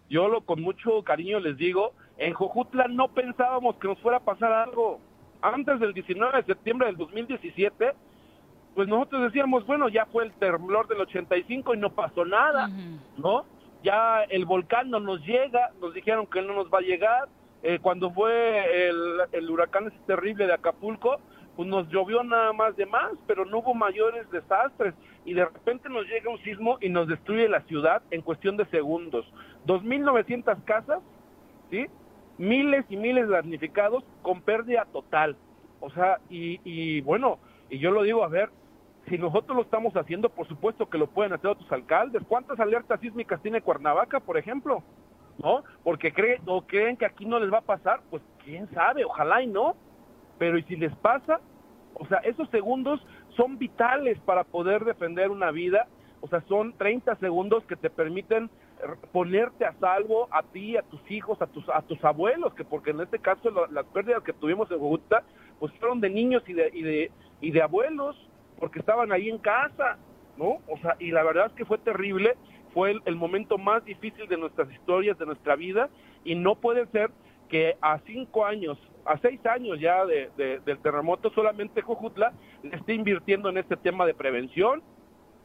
[0.08, 4.24] Yo lo con mucho cariño les digo, en Jojutla no pensábamos que nos fuera a
[4.24, 5.00] pasar algo.
[5.40, 7.92] Antes del 19 de septiembre del 2017,
[8.74, 12.68] pues nosotros decíamos, bueno, ya fue el temblor del 85 y no pasó nada,
[13.16, 13.44] ¿no?
[13.82, 17.28] Ya el volcán no nos llega, nos dijeron que no nos va a llegar.
[17.62, 21.18] Eh, cuando fue el, el huracán ese terrible de Acapulco,
[21.56, 24.94] pues nos llovió nada más de más, pero no hubo mayores desastres.
[25.24, 28.66] Y de repente nos llega un sismo y nos destruye la ciudad en cuestión de
[28.66, 29.26] segundos.
[29.66, 31.00] 2.900 casas,
[31.70, 31.86] ¿sí?
[32.38, 35.36] miles y miles de damnificados con pérdida total.
[35.80, 37.38] O sea, y, y bueno,
[37.70, 38.50] y yo lo digo, a ver,
[39.08, 42.22] si nosotros lo estamos haciendo, por supuesto que lo pueden hacer otros alcaldes.
[42.26, 44.82] ¿Cuántas alertas sísmicas tiene Cuernavaca, por ejemplo?
[45.38, 45.64] ¿No?
[45.82, 49.42] Porque creen o creen que aquí no les va a pasar, pues quién sabe, ojalá
[49.42, 49.76] y no.
[50.38, 51.40] Pero y si les pasa,
[51.94, 53.04] o sea, esos segundos
[53.36, 55.86] son vitales para poder defender una vida.
[56.20, 58.50] O sea, son 30 segundos que te permiten
[59.12, 62.90] ponerte a salvo a ti, a tus hijos, a tus a tus abuelos, que porque
[62.90, 65.22] en este caso las pérdidas que tuvimos en Bogotá,
[65.58, 67.10] pues fueron de niños y de y de
[67.40, 68.16] y de abuelos,
[68.58, 69.98] porque estaban ahí en casa,
[70.36, 70.58] ¿no?
[70.68, 72.36] O sea, y la verdad es que fue terrible,
[72.72, 75.88] fue el, momento más difícil de nuestras historias, de nuestra vida,
[76.24, 77.10] y no puede ser
[77.48, 80.30] que a cinco años, a seis años ya de,
[80.64, 82.32] del terremoto, solamente Jojutla
[82.62, 84.82] le esté invirtiendo en este tema de prevención,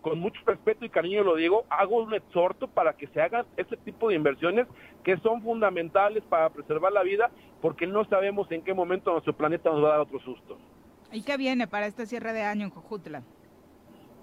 [0.02, 3.76] con mucho respeto y cariño lo digo, hago un exhorto para que se hagan este
[3.78, 4.66] tipo de inversiones
[5.04, 7.32] que son fundamentales para preservar la vida,
[7.62, 10.58] porque no sabemos en qué momento nuestro planeta nos va a dar otro susto.
[11.12, 13.24] ¿Y qué viene para este cierre de año en Cojutla?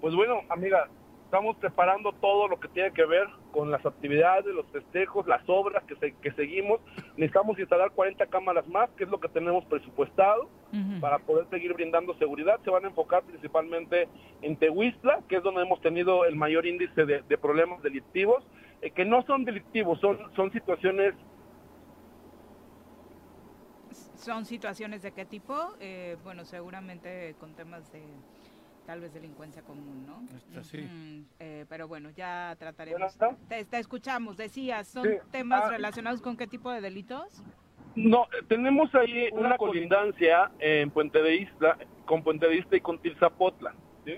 [0.01, 0.87] Pues bueno, amiga,
[1.27, 5.83] estamos preparando todo lo que tiene que ver con las actividades, los festejos, las obras
[5.83, 6.79] que, que seguimos.
[7.17, 10.47] Necesitamos instalar 40 cámaras más, que es lo que tenemos presupuestado,
[11.01, 12.61] para poder seguir brindando seguridad.
[12.63, 14.07] Se van a enfocar principalmente
[14.41, 18.41] en Tehuistla, que es donde hemos tenido el mayor índice de, problemas delictivos,
[18.81, 21.13] eh, que no son delictivos, son, son situaciones
[24.15, 25.75] ¿Son situaciones de qué tipo?
[25.79, 28.01] Eh, bueno, seguramente con temas de
[28.87, 30.63] tal vez delincuencia común, ¿no?
[30.63, 31.25] sí.
[31.39, 33.19] Eh, pero bueno, ya trataremos.
[33.49, 37.43] Te, escuchamos, decías, ¿son temas ah, relacionados con qué tipo de delitos?
[37.95, 42.97] No, tenemos ahí una colindancia en Puente de Isla, con Puente de Isla y con
[42.99, 43.75] Tilzapotla,
[44.05, 44.15] ¿sí?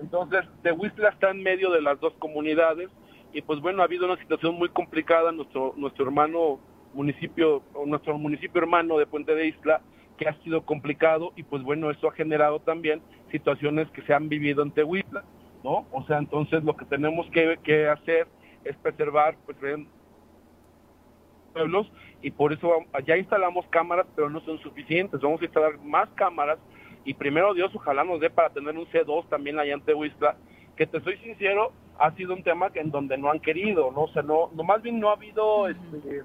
[0.00, 2.90] Entonces, Tehuistla está en medio de las dos comunidades
[3.32, 6.60] y pues bueno, ha habido una situación muy complicada, nuestro, nuestro hermano
[6.92, 9.80] municipio, nuestro municipio hermano de Puente de Isla,
[10.18, 13.00] que ha sido complicado y pues bueno, eso ha generado también
[13.30, 15.24] situaciones que se han vivido en Tehuitla,
[15.64, 15.86] ¿no?
[15.92, 18.26] O sea, entonces lo que tenemos que, hacer
[18.64, 19.56] es preservar pues,
[21.54, 21.90] pueblos
[22.20, 22.70] y por eso
[23.06, 26.58] ya instalamos cámaras, pero no son suficientes, vamos a instalar más cámaras
[27.04, 30.36] y primero Dios ojalá nos dé para tener un C2 también allá en Tehuistla,
[30.76, 34.02] que te soy sincero, ha sido un tema que en donde no han querido, ¿no?
[34.02, 36.22] O sea, no, no más bien no ha habido este,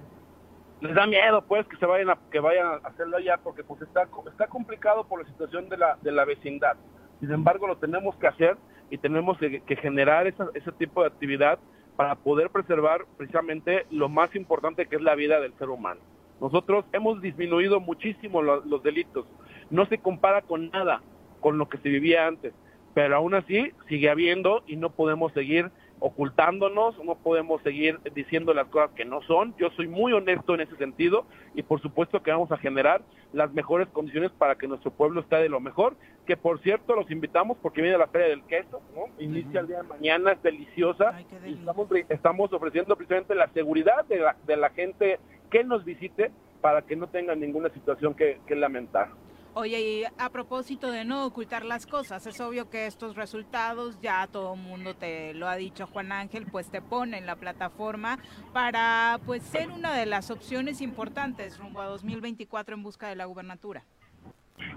[0.84, 3.81] les da miedo pues que se vayan a, que vayan a hacerlo allá porque pues
[3.81, 6.75] está está complicado por la situación de la de la vecindad.
[7.19, 8.57] Sin embargo lo tenemos que hacer
[8.89, 11.57] y tenemos que, generar ese tipo de actividad
[11.95, 16.01] para poder preservar precisamente lo más importante que es la vida del ser humano.
[16.41, 19.25] Nosotros hemos disminuido muchísimo los delitos.
[19.69, 21.01] No se compara con nada
[21.39, 22.53] con lo que se vivía antes
[22.93, 25.71] pero aún así sigue habiendo y no podemos seguir
[26.05, 29.55] ocultándonos, no podemos seguir diciendo las cosas que no son.
[29.57, 31.25] Yo soy muy honesto en ese sentido
[31.55, 33.01] y por supuesto que vamos a generar
[33.31, 37.09] las mejores condiciones para que nuestro pueblo esté de lo mejor, que por cierto los
[37.09, 39.05] invitamos porque viene la Feria del Queso, ¿no?
[39.17, 41.17] Inicia el día de mañana, es deliciosa
[41.47, 46.81] y estamos, ofreciendo precisamente la seguridad de la, de la gente que nos visite para
[46.81, 49.07] que no tengan ninguna situación que lamentar.
[49.55, 54.25] Oye, y a propósito de no ocultar las cosas, es obvio que estos resultados, ya
[54.25, 58.17] todo el mundo te lo ha dicho Juan Ángel, pues te pone en la plataforma
[58.51, 63.25] para pues ser una de las opciones importantes rumbo a 2024 en busca de la
[63.25, 63.84] gubernatura.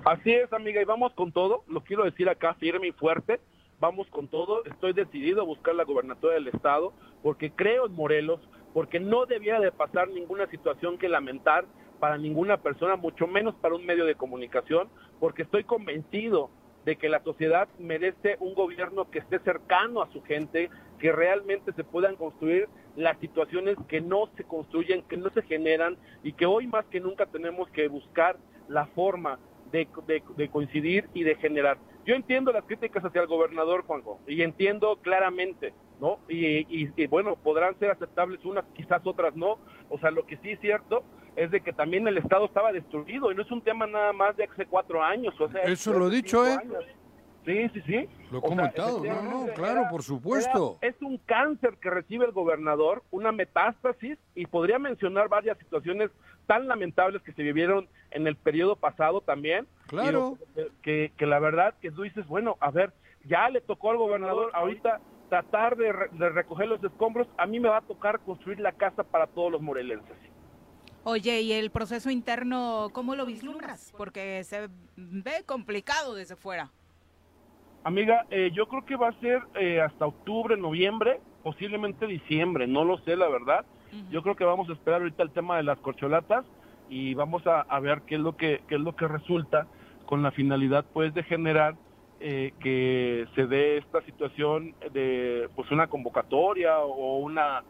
[0.05, 3.40] Así es, amiga, y vamos con todo, lo quiero decir acá firme y fuerte,
[3.81, 6.93] vamos con todo, estoy decidido a buscar la gubernatura del estado
[7.23, 8.40] porque creo en Morelos,
[8.74, 11.65] porque no debiera de pasar ninguna situación que lamentar
[11.98, 14.89] para ninguna persona, mucho menos para un medio de comunicación,
[15.20, 16.51] porque estoy convencido
[16.85, 20.70] de que la sociedad merece un gobierno que esté cercano a su gente,
[21.01, 25.97] que realmente se puedan construir las situaciones que no se construyen, que no se generan
[26.23, 28.36] y que hoy más que nunca tenemos que buscar
[28.68, 29.39] la forma
[29.73, 31.79] de, coincidir y de generar.
[32.05, 36.19] Yo entiendo las críticas hacia el gobernador, Juanjo, y entiendo claramente, ¿no?
[36.29, 39.59] Y, y, bueno, podrán ser aceptables unas, quizás otras no.
[39.91, 41.03] O sea, lo que sí es cierto
[41.35, 44.37] es de que también el Estado estaba destruido y no es un tema nada más
[44.37, 45.35] de hace cuatro años.
[45.41, 46.59] O sea, Eso lo he dicho, ¿eh?
[47.47, 48.09] Sí, sí, sí.
[48.32, 50.78] Lo he comentado, no, no, claro, por supuesto.
[50.81, 56.10] es un cáncer que recibe el gobernador, una metástasis, y podría mencionar varias situaciones
[56.48, 59.68] tan lamentables que se vivieron en el periodo pasado también.
[59.86, 60.36] Claro.
[60.82, 62.93] que, que, la verdad que tú dices, bueno, a ver,
[63.24, 67.68] ya le tocó al gobernador ahorita tratar de, de recoger los escombros, a mí me
[67.68, 70.16] va a tocar construir la casa para todos los morelenses.
[71.05, 73.94] Oye, ¿y el proceso interno cómo lo vislumbras?
[73.97, 76.73] Porque se ve complicado desde fuera.
[77.87, 82.85] Amiga, eh, yo creo que va a ser eh, hasta octubre, noviembre, posiblemente diciembre, no
[82.85, 83.65] lo sé la verdad.
[84.11, 86.45] Yo creo que vamos a esperar ahorita el tema de las corcholatas
[86.89, 89.69] y vamos a, ver qué es lo que qué es lo que resulta
[90.05, 91.77] con la finalidad pues de generar
[92.19, 97.63] eh, que se dé esta situación de pues una convocatoria o una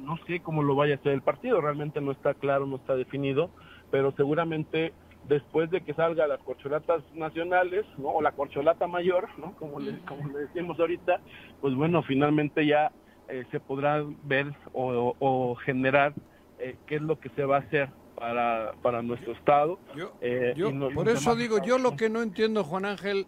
[0.00, 2.96] no sé cómo lo vaya a hacer el partido, realmente no está claro, no está
[2.96, 3.50] definido,
[3.92, 4.92] pero seguramente
[5.28, 8.08] después de que salga las corcholatas nacionales, ¿no?
[8.08, 9.54] O la corcholata mayor, ¿no?
[9.56, 11.20] Como le, como le decimos ahorita,
[11.60, 12.92] pues bueno, finalmente ya
[13.28, 16.12] eh, se podrá ver o, generar
[16.58, 19.78] eh, qué es lo que se va a hacer para, para nuestro estado.
[19.96, 20.54] Yo, eh,
[20.94, 23.26] por eso digo, yo lo que no entiendo, Juan Ángel,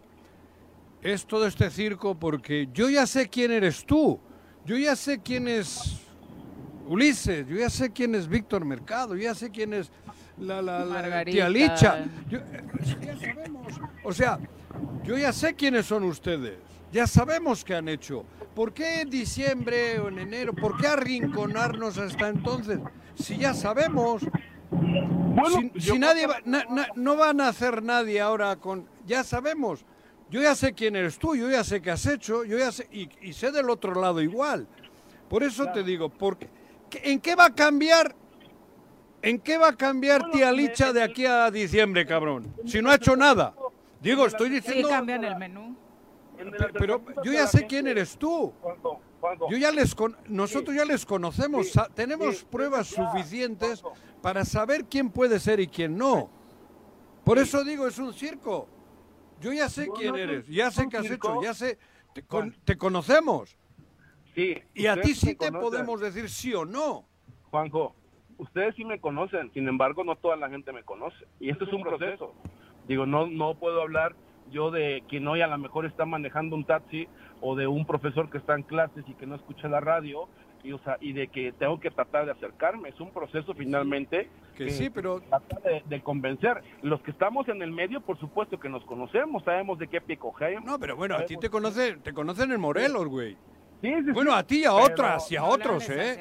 [1.01, 4.19] es todo este circo, porque yo ya sé quién eres tú,
[4.65, 6.03] yo ya sé quién es
[6.87, 9.91] Ulises, yo ya sé quién es Víctor Mercado, yo ya sé quién es
[10.39, 12.05] la, la, la tía Licha.
[12.29, 13.73] ya sabemos.
[14.03, 14.39] O sea,
[15.03, 16.59] yo ya sé quiénes son ustedes.
[16.91, 18.23] Ya sabemos qué han hecho.
[18.55, 20.53] ¿Por qué en diciembre o en enero?
[20.53, 22.79] ¿Por qué arrinconarnos hasta entonces?
[23.15, 24.23] Si ya sabemos.
[25.77, 26.27] si, nadie
[26.95, 28.87] no van a hacer nadie ahora con.
[29.05, 29.85] Ya sabemos.
[30.29, 32.87] Yo ya sé quién eres tú, yo ya sé qué has hecho, yo ya sé,
[32.91, 34.67] y, sé del otro lado igual.
[35.29, 36.49] Por eso te digo, porque,
[37.03, 38.13] ¿en qué va a cambiar
[39.21, 42.53] ¿En qué va a cambiar tía Licha de aquí a diciembre, cabrón?
[42.65, 43.55] Si no ha hecho nada.
[43.99, 44.87] Digo, estoy diciendo...
[44.87, 45.75] Sí, cambian el menú.
[46.77, 48.53] Pero, yo ya sé quién eres tú.
[49.49, 49.95] Yo ya les
[50.27, 53.83] nosotros ya les conocemos, tenemos pruebas suficientes
[54.21, 56.29] para saber quién puede ser y quién no.
[57.23, 58.67] Por eso digo, es un circo.
[59.41, 61.77] Yo ya sé quién eres, ya sé qué has hecho, ya sé,
[62.13, 62.23] te,
[62.63, 63.57] te conocemos.
[64.35, 64.61] Sí.
[64.75, 67.07] Y a ti sí te podemos decir sí o no.
[67.49, 67.95] Juanjo,
[68.37, 71.25] ustedes sí me conocen, sin embargo no toda la gente me conoce.
[71.39, 72.33] Y esto es un proceso.
[72.87, 74.15] Digo, no, no puedo hablar
[74.51, 77.07] yo de quien hoy a lo mejor está manejando un taxi
[77.41, 80.27] o de un profesor que está en clases y que no escucha la radio
[80.63, 82.89] y, o sea, y de que tengo que tratar de acercarme.
[82.89, 85.21] Es un proceso finalmente que, sí, pero
[85.85, 86.61] de, convencer.
[86.81, 90.17] Los que estamos en el medio, por supuesto que nos conocemos, sabemos de qué pie
[90.63, 93.37] No, pero bueno, a ti te conocen, te conocen en Morelos, güey.
[93.81, 96.17] Sí, sí, bueno, a ti y a otras y a otros, ¿eh?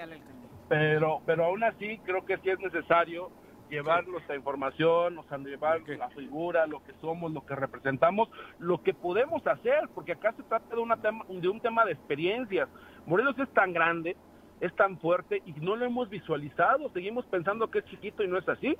[0.68, 3.30] Pero pero aún así creo que sí es necesario
[3.70, 8.28] llevar nuestra información, o sea, llevar la figura, lo que somos, lo que representamos,
[8.58, 11.92] lo que podemos hacer, porque acá se trata de, una tema, de un tema de
[11.92, 12.68] experiencias.
[13.06, 14.16] Morelos es tan grande,
[14.60, 18.38] es tan fuerte y no lo hemos visualizado, seguimos pensando que es chiquito y no
[18.38, 18.76] es así,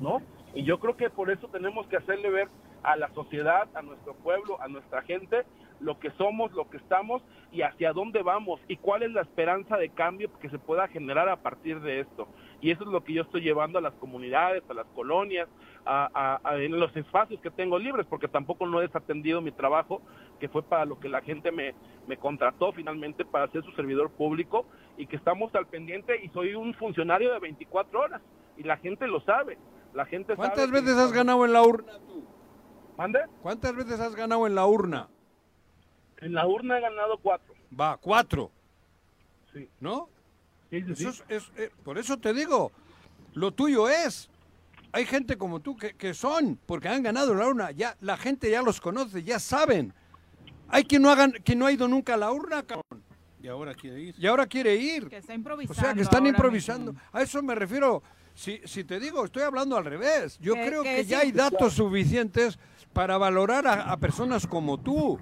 [0.00, 0.20] ¿no?
[0.54, 2.48] Y yo creo que por eso tenemos que hacerle ver
[2.82, 5.44] a la sociedad, a nuestro pueblo, a nuestra gente,
[5.80, 9.76] lo que somos, lo que estamos y hacia dónde vamos y cuál es la esperanza
[9.76, 12.28] de cambio que se pueda generar a partir de esto.
[12.60, 15.48] Y eso es lo que yo estoy llevando a las comunidades, a las colonias,
[15.84, 20.00] a, en los espacios que tengo libres, porque tampoco no he desatendido mi trabajo,
[20.38, 21.74] que fue para lo que la gente me,
[22.06, 24.66] me contrató finalmente para ser su servidor público
[24.96, 28.22] y que estamos al pendiente y soy un funcionario de 24 horas
[28.56, 29.58] y la gente lo sabe.
[29.94, 32.24] La gente ¿Cuántas veces has ganado en la urna tú?
[32.96, 33.20] ¿Mande?
[33.42, 35.08] ¿Cuántas veces has ganado en la urna?
[36.18, 37.54] En la urna he ganado cuatro.
[37.78, 38.50] Va, cuatro.
[39.52, 39.68] Sí.
[39.80, 40.08] ¿No?
[40.70, 42.72] Sí, sí, Es, eh, por eso te digo,
[43.34, 44.30] lo tuyo es.
[44.92, 48.16] Hay gente como tú que, que son, porque han ganado en la urna, ya la
[48.16, 49.92] gente ya los conoce, ya saben.
[50.68, 53.02] Hay quien no, hagan, que no ha ido nunca a la urna, cabrón.
[53.42, 54.14] Y ahora quiere ir.
[54.18, 55.08] Y ahora quiere ir.
[55.08, 55.80] Que está improvisando.
[55.80, 56.94] O sea, que están improvisando.
[57.12, 58.02] A eso me refiero.
[58.34, 60.38] Si, si te digo, estoy hablando al revés.
[60.40, 62.58] Yo creo que, ya hay datos suficientes
[62.92, 65.18] para valorar a, personas como tú.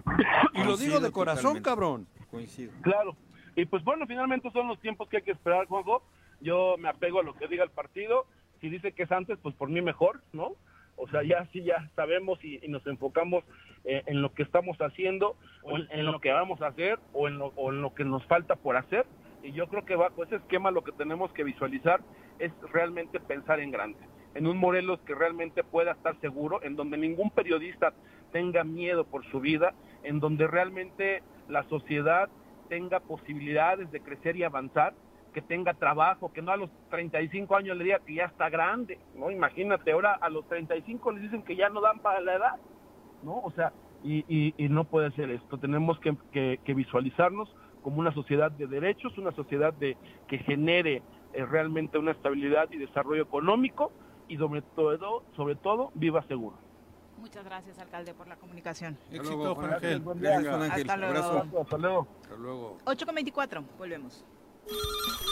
[0.54, 2.06] Y lo digo de corazón, cabrón.
[2.30, 2.72] Coincido.
[2.82, 3.16] Claro.
[3.56, 6.02] Y pues bueno, finalmente son los tiempos que hay que esperar, Juanjo.
[6.40, 8.26] Yo me apego a lo que diga el partido.
[8.60, 10.56] Si dice que es antes, pues por mí mejor, ¿no?
[10.96, 13.42] O sea, ya sí, ya sabemos y, nos enfocamos
[13.84, 17.38] eh, en lo que estamos haciendo, o en, lo que vamos a hacer, o en
[17.38, 19.06] lo, o en lo que nos falta por hacer.
[19.42, 22.00] Y yo creo que bajo ese esquema lo que tenemos que visualizar
[22.38, 23.98] es realmente pensar en grande,
[24.34, 27.92] en un Morelos que realmente pueda estar seguro, en donde ningún periodista
[28.32, 32.28] tenga miedo por su vida, en donde realmente la sociedad
[32.68, 34.94] tenga posibilidades de crecer y avanzar,
[35.32, 38.98] que tenga trabajo, que no a los 35 años le diga que ya está grande,
[39.14, 39.30] ¿no?
[39.30, 42.56] Imagínate, ahora a los 35 les dicen que ya no dan para la edad,
[43.22, 43.40] ¿no?
[43.40, 43.72] O sea,
[44.02, 49.72] y, no puede ser esto, tenemos que, visualizarnos como una sociedad de derechos, una sociedad
[49.72, 49.96] de
[50.28, 51.02] que genere
[51.32, 53.92] eh, realmente una estabilidad y desarrollo económico
[54.28, 56.56] y sobre todo, sobre todo, viva seguro.
[57.18, 58.96] Muchas gracias, alcalde, por la comunicación.
[59.12, 60.02] Éxito, Juan Ángel.
[60.70, 61.60] Hasta luego.
[61.60, 62.78] Hasta luego.
[62.84, 64.24] 8 con 24, volvemos.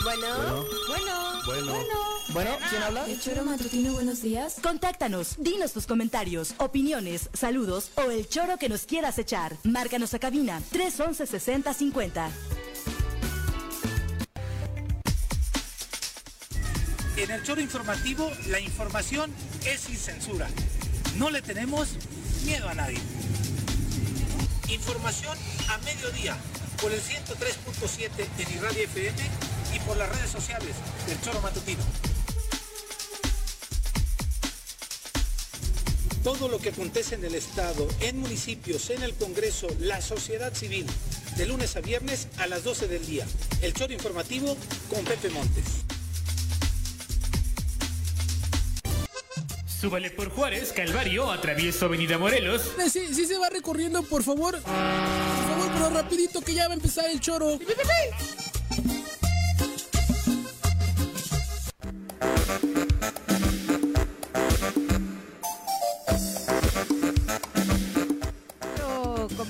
[0.05, 1.95] Bueno, bueno, bueno, bueno.
[2.31, 3.07] Bueno, ¿quién habla?
[3.07, 4.57] El choro matutino, buenos días.
[4.63, 9.57] Contáctanos, dinos tus comentarios, opiniones, saludos o el choro que nos quieras echar.
[9.65, 12.31] Márcanos a cabina 311 6050.
[17.17, 19.33] En el choro informativo, la información
[19.67, 20.49] es sin censura.
[21.17, 21.97] No le tenemos
[22.45, 23.01] miedo a nadie.
[24.69, 25.37] Información
[25.69, 26.37] a mediodía
[26.81, 29.19] por el 103.7 en Irradio FM
[29.75, 30.75] y por las redes sociales
[31.07, 31.83] del Choro Matutino.
[36.23, 40.87] Todo lo que acontece en el Estado, en municipios, en el Congreso, la sociedad civil,
[41.37, 43.27] de lunes a viernes a las 12 del día.
[43.63, 44.57] El Choro Informativo
[44.91, 45.65] con Pepe Montes.
[49.81, 52.63] Súbale por Juárez, Calvario, atravieso Avenida Morelos.
[52.91, 54.59] Sí, sí se va recorriendo, por favor.
[55.87, 57.59] Rapidito que ya va a empezar el choro.
[57.59, 58.48] con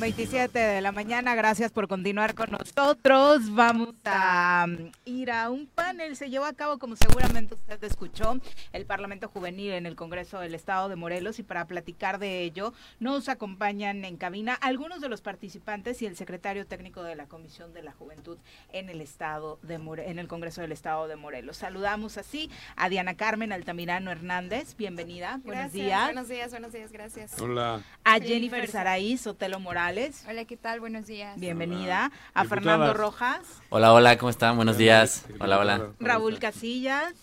[0.08, 1.34] 27 de la mañana.
[1.34, 3.54] Gracias por continuar con nosotros.
[3.54, 6.16] Vamos a um, ir a un panel.
[6.16, 8.40] Se llevó a cabo, como seguramente usted escuchó,
[8.72, 11.38] el Parlamento Juvenil en el Congreso del Estado de Morelos.
[11.40, 16.16] Y para platicar de ello, nos acompañan en cabina algunos de los participantes y el
[16.16, 18.38] secretario técnico de la Comisión de la Juventud
[18.72, 21.58] en el Estado de en el Congreso del Estado de Morelos.
[21.58, 24.74] Saludamos así a Diana Carmen Altamirano Hernández.
[24.74, 25.38] Bienvenida.
[25.44, 26.04] buenos días.
[26.04, 27.38] Buenos días, buenos días, gracias.
[27.38, 27.82] Hola.
[28.04, 29.97] A Jennifer Saraí Sotelo Morales.
[30.28, 30.78] Hola, ¿qué tal?
[30.78, 31.40] Buenos días.
[31.40, 32.12] Bienvenida.
[32.32, 33.40] A Fernando Rojas.
[33.68, 34.54] Hola, hola, ¿cómo están?
[34.54, 35.26] Buenos días.
[35.40, 35.90] Hola, hola.
[35.98, 37.14] Raúl Casillas.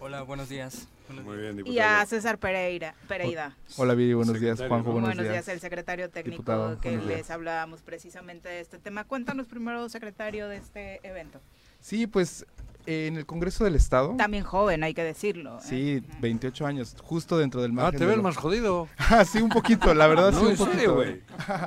[0.00, 0.88] Hola, buenos días.
[1.24, 2.96] Muy bien, y a César Pereira.
[3.06, 3.54] Pereira.
[3.76, 4.58] Hola, Viri, buenos días.
[4.58, 5.46] Juanjo, buenos, buenos días.
[5.46, 9.04] el secretario técnico que les hablábamos precisamente de este tema.
[9.04, 11.40] Cuéntanos primero, secretario, de este evento.
[11.78, 12.46] Sí, pues
[12.86, 14.14] en el Congreso del Estado.
[14.16, 15.58] También joven, hay que decirlo.
[15.58, 15.62] ¿eh?
[15.62, 17.94] Sí, 28 años, justo dentro del margen.
[17.94, 18.88] Ah, te ves más jodido.
[18.98, 20.94] ah, sí, un poquito, la verdad, sí, un poquito.
[20.94, 21.22] güey.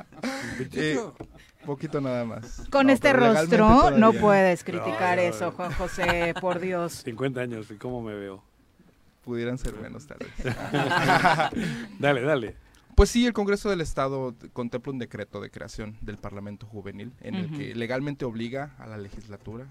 [0.72, 0.98] eh,
[1.64, 2.62] poquito nada más.
[2.70, 7.02] Con este rostro no puedes criticar eso, Juan José, por Dios.
[7.04, 8.42] 50 años, ¿y cómo me veo?
[9.22, 10.54] Pudieran ser menos, tal vez.
[11.98, 12.56] dale, dale.
[12.94, 17.34] Pues sí, el Congreso del Estado contempla un decreto de creación del Parlamento Juvenil en
[17.36, 19.68] el que legalmente obliga a la legislatura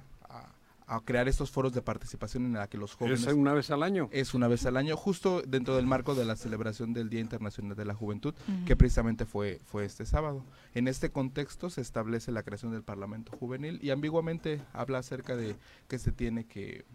[0.87, 3.27] a crear estos foros de participación en la que los jóvenes...
[3.27, 4.07] ¿Es una vez al año?
[4.11, 7.75] Es una vez al año, justo dentro del marco de la celebración del Día Internacional
[7.75, 8.33] de la Juventud,
[8.65, 10.45] que precisamente fue, fue este sábado.
[10.73, 15.57] En este contexto se establece la creación del Parlamento Juvenil y ambiguamente habla acerca de
[15.89, 16.85] que se tiene que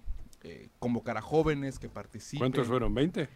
[0.43, 2.41] eh, convocar a jóvenes que participen.
[2.41, 2.95] ¿Cuántos fueron?
[2.95, 3.29] ¿20?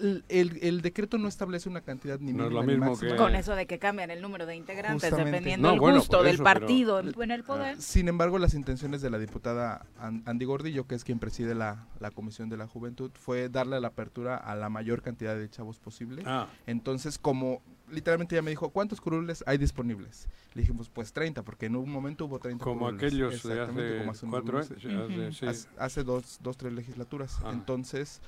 [0.00, 3.16] El, el, decreto no establece una cantidad ni no es lo mismo que...
[3.16, 7.30] Con eso de que cambian el número de integrantes dependiendo del gusto del partido en
[7.30, 7.80] el poder.
[7.80, 12.10] Sin embargo, las intenciones de la diputada Andy Gordillo, que es quien preside la, la
[12.10, 16.22] Comisión de la Juventud, fue darle la apertura a la mayor cantidad de chavos posible.
[16.26, 16.46] Ah.
[16.66, 20.28] Entonces, como literalmente ella me dijo, ¿cuántos curules hay disponibles?
[20.54, 24.58] Le dijimos, pues 30, porque en un momento hubo 30 Como aquellos de hace, cuatro
[24.58, 25.68] años.
[25.78, 27.38] hace, dos, dos, tres legislaturas.
[27.44, 27.50] Ah.
[27.52, 28.20] Entonces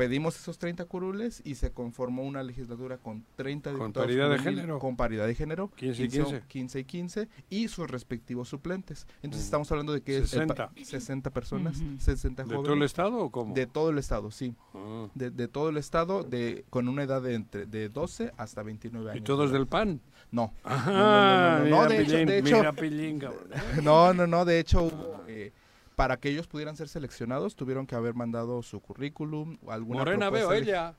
[0.00, 4.78] pedimos esos 30 curules y se conformó una legislatura con 30 ¿Con paridad de género?
[4.78, 5.70] Con paridad de género.
[5.76, 6.42] 15 y 15.
[6.48, 9.06] 15 y 15 y sus respectivos suplentes.
[9.22, 10.70] Entonces estamos hablando de que 60.
[10.82, 12.62] 60 personas, 60 jóvenes.
[12.62, 13.54] ¿De todo el estado o cómo?
[13.54, 14.54] De todo el estado, sí.
[14.72, 15.08] Ah.
[15.14, 19.10] De, de, todo el estado de con una edad de entre de 12 hasta 29
[19.10, 19.20] años.
[19.20, 20.00] ¿Y todos del PAN?
[20.32, 20.54] No.
[20.64, 22.62] no, no, no, de hecho, de hecho,
[23.82, 25.52] no, no, no, de hecho eh,
[26.00, 30.30] para que ellos pudieran ser seleccionados tuvieron que haber mandado su currículum o alguna Morena
[30.30, 30.94] veo ella.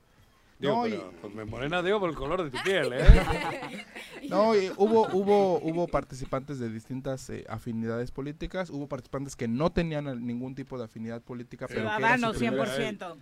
[0.60, 0.84] no,
[1.20, 3.04] pues me morena veo por el color de tu piel, ¿eh?
[4.30, 10.24] no, hubo, hubo, hubo participantes de distintas eh, afinidades políticas, hubo participantes que no tenían
[10.24, 13.16] ningún tipo de afinidad política, pero Ciudadano, 100%.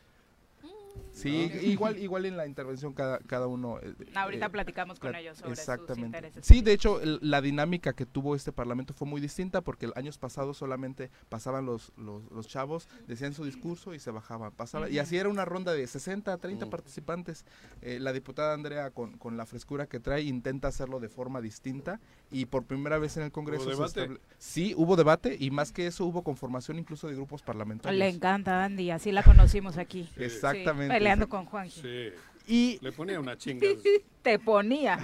[1.13, 3.79] Sí, igual igual en la intervención cada, cada uno.
[3.81, 5.95] Eh, Ahorita eh, platicamos con ellos sobre exactamente.
[5.95, 6.47] sus intereses.
[6.47, 10.19] Sí, de hecho, la dinámica que tuvo este parlamento fue muy distinta porque el años
[10.19, 14.53] pasados solamente pasaban los, los, chavos, decían su discurso y se bajaban.
[14.53, 16.71] Pasaba, Y así era una ronda de 60 a 30 mm.
[16.71, 17.45] participantes.
[17.83, 22.01] Eh, la diputada Andrea, con, con la frescura que trae, intenta hacerlo de forma distinta
[22.31, 23.65] y por primera vez en el Congreso...
[23.65, 24.21] ¿Hubo debate?
[24.39, 27.99] Sí, hubo debate y más que eso hubo conformación incluso de grupos parlamentarios.
[27.99, 30.09] Le encanta Andy, así la conocimos aquí.
[30.17, 31.71] Exactamente con Juan.
[31.71, 32.11] Sí.
[32.47, 33.67] Y le ponía una chinga.
[34.23, 34.99] Te ponía.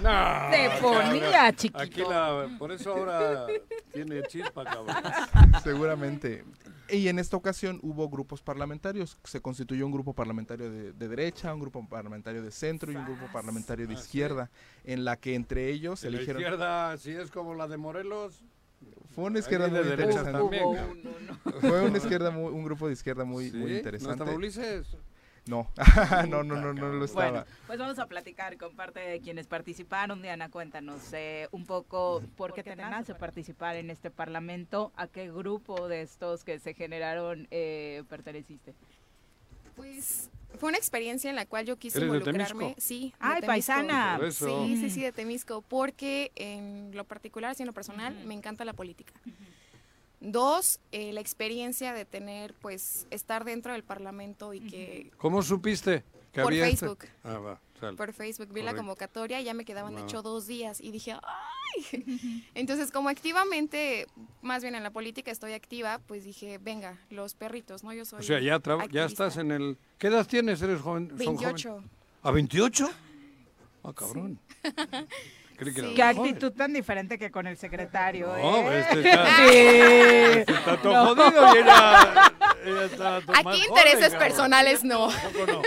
[0.51, 1.79] te ponía, chiquito.
[1.79, 3.47] Aquí la, por eso ahora
[3.91, 4.95] tiene chispa, cabrón.
[5.63, 6.43] Seguramente.
[6.89, 9.17] Y en esta ocasión hubo grupos parlamentarios.
[9.23, 13.25] Se constituyó un grupo parlamentario de, derecha, un grupo parlamentario de centro y un grupo
[13.31, 14.49] parlamentario de ah, izquierda,
[14.83, 16.41] en la que entre ellos eligieron.
[16.41, 18.43] La izquierda, si es como la de Morelos.
[19.15, 20.31] Fue una izquierda muy interesante.
[20.31, 20.63] También,
[21.61, 24.23] Fue una izquierda muy, un grupo de izquierda muy, muy interesante.
[24.23, 24.39] ¿No?
[25.47, 25.67] No,
[26.27, 27.29] no, no, no, no lo estaba.
[27.29, 30.21] Bueno, pues vamos a platicar con parte de quienes participaron.
[30.21, 35.31] Diana, cuéntanos eh, un poco por qué te nace participar en este parlamento, a qué
[35.31, 38.73] grupo de estos que se generaron eh, perteneciste.
[39.75, 42.75] Pues fue una experiencia en la cual yo quise involucrarme.
[42.77, 43.13] sí.
[43.19, 44.19] Ay, paisana.
[44.31, 48.65] Sí, sí, sí, de Temisco, porque en lo particular, así en lo personal, me encanta
[48.65, 49.13] la política.
[50.19, 55.11] Dos, eh, la experiencia de tener, pues, estar dentro del Parlamento y que...
[55.17, 56.87] ¿Cómo supiste que Por había este?
[56.87, 57.05] Facebook.
[57.23, 57.59] Ah, va,
[57.95, 58.51] Por Facebook.
[58.51, 60.81] Vi la convocatoria y ya me quedaban, de hecho, dos días.
[60.81, 62.45] Y dije, ¡ay!
[62.55, 64.07] Entonces, como activamente,
[64.41, 67.93] más bien en la política estoy activa, pues dije, venga, los perritos, ¿no?
[67.93, 68.59] Yo soy O sea, ya,
[68.91, 69.77] ya estás en el...
[69.99, 70.61] ¿Qué edad tienes?
[70.63, 71.11] ¿Eres joven?
[71.15, 71.83] 28.
[72.23, 72.89] ¿A 28?
[73.83, 74.39] Ah, cabrón.
[75.57, 78.27] Qué actitud tan diferente que con el secretario.
[78.27, 78.79] No, ¿eh?
[78.79, 79.43] este está, sí.
[80.39, 85.07] este está todo jodido y ella, ella está todo Aquí intereses personales no.
[85.07, 85.61] no.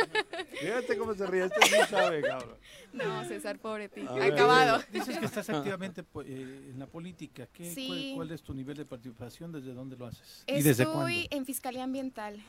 [0.60, 2.56] Fíjate cómo se ríe, este no sabe, cabrón.
[2.92, 4.02] No, César, pobre ti.
[4.02, 4.82] Acabado.
[4.92, 7.46] Dices que estás activamente eh, en la política.
[7.52, 8.12] ¿Qué, sí.
[8.16, 9.52] cuál, es tu nivel de participación?
[9.52, 10.44] ¿Desde dónde lo haces?
[10.46, 11.28] Estoy ¿Y desde cuándo?
[11.30, 12.40] en Fiscalía Ambiental.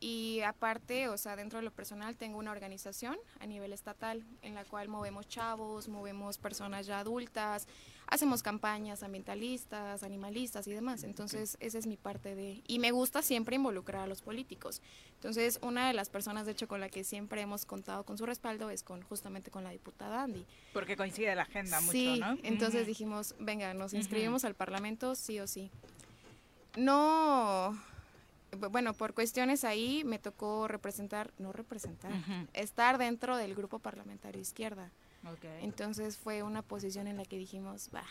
[0.00, 4.54] Y aparte, o sea, dentro de lo personal tengo una organización a nivel estatal en
[4.54, 7.66] la cual movemos chavos, movemos personas ya adultas,
[8.06, 11.02] hacemos campañas ambientalistas, animalistas y demás.
[11.02, 12.62] Entonces, esa es mi parte de...
[12.68, 14.82] Y me gusta siempre involucrar a los políticos.
[15.14, 18.24] Entonces, una de las personas, de hecho, con la que siempre hemos contado con su
[18.24, 20.46] respaldo es con justamente con la diputada Andy.
[20.72, 22.38] Porque coincide la agenda mucho, sí, ¿no?
[22.44, 25.72] entonces dijimos, venga, nos inscribimos al Parlamento sí o sí.
[26.76, 27.76] No
[28.70, 32.12] bueno, por cuestiones ahí me tocó representar, no representar,
[32.54, 34.90] estar dentro del grupo parlamentario izquierda.
[35.60, 38.04] Entonces fue una posición en la que dijimos, va,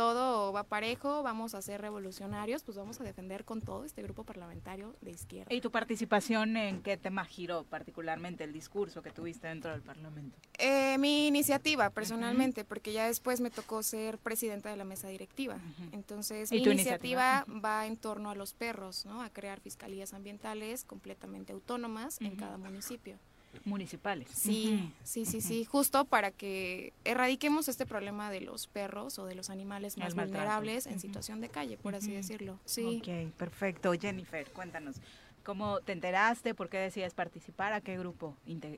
[0.00, 4.24] todo va parejo, vamos a ser revolucionarios, pues vamos a defender con todo este grupo
[4.24, 5.54] parlamentario de izquierda.
[5.54, 10.38] ¿Y tu participación en qué tema giró particularmente el discurso que tuviste dentro del Parlamento?
[10.56, 15.58] Eh, mi iniciativa personalmente, porque ya después me tocó ser presidenta de la mesa directiva.
[15.92, 19.20] Entonces, mi iniciativa, va en torno a los perros, ¿no?
[19.20, 23.18] A crear fiscalías ambientales completamente autónomas en cada municipio
[23.64, 24.28] municipales.
[24.32, 29.34] Sí, sí, sí, sí, justo para que erradiquemos este problema de los perros o de
[29.34, 32.58] los animales más vulnerables en situación de calle, por así decirlo.
[32.64, 33.00] Sí.
[33.00, 33.92] Ok, perfecto.
[33.92, 34.96] Jennifer, cuéntanos,
[35.44, 36.54] ¿cómo te enteraste?
[36.54, 37.72] ¿Por qué decides participar?
[37.72, 38.36] ¿A qué grupo,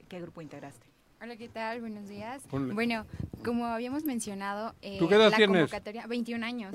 [0.09, 0.87] qué grupo integraste?
[1.23, 1.81] Hola, ¿qué tal?
[1.81, 2.43] Buenos días.
[2.51, 3.07] Bueno,
[3.45, 5.47] como habíamos mencionado, eh, la tienes?
[5.47, 6.75] convocatoria, 21 años.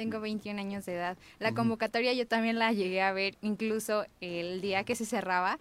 [0.00, 1.18] Tengo 21 años de edad.
[1.40, 5.58] La convocatoria yo también la llegué a ver incluso el día que se cerraba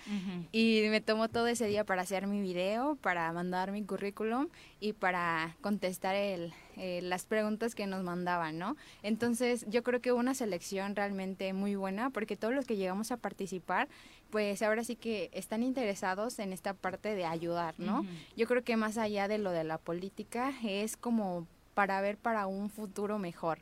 [0.53, 4.47] y me tomó todo ese día para hacer mi video, para mandar mi currículum
[4.79, 8.77] y para contestar el, eh, las preguntas que nos mandaban, ¿no?
[9.03, 13.11] Entonces yo creo que hubo una selección realmente muy buena porque todos los que llegamos
[13.11, 13.89] a participar
[14.29, 18.05] pues ahora sí que están interesados en esta parte de ayudar, ¿no?
[18.37, 22.47] Yo creo que más allá de lo de la política es como para ver para
[22.47, 23.59] un futuro mejor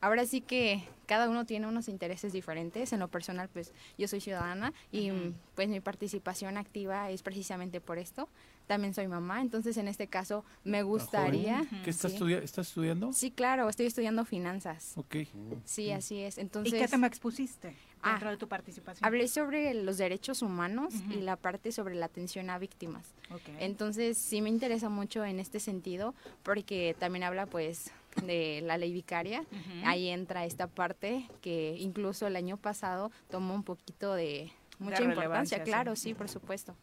[0.00, 2.92] ahora sí que cada uno tiene unos intereses diferentes.
[2.92, 5.10] En lo personal, pues yo soy ciudadana y
[5.54, 8.28] pues mi participación activa es precisamente por esto.
[8.68, 11.66] También soy mamá, entonces en este caso me gustaría...
[11.82, 13.12] ¿Qué estás, estás estudiando?
[13.12, 14.92] Sí, claro, estoy estudiando finanzas.
[14.96, 15.16] Ok.
[15.64, 16.38] Sí, así es.
[16.38, 19.04] Entonces, ¿Y qué tema expusiste ah, dentro de tu participación?
[19.04, 23.12] Hablé sobre los derechos humanos y la parte sobre la atención a víctimas.
[23.32, 23.56] Okay.
[23.58, 26.14] Entonces sí me interesa mucho en este sentido
[26.44, 27.90] porque también habla pues
[28.24, 29.44] de la ley vicaria.
[29.84, 35.62] Ahí entra esta parte que incluso el año pasado tomó un poquito de mucha importancia,
[35.62, 36.14] claro, sí.
[36.14, 36.74] por supuesto.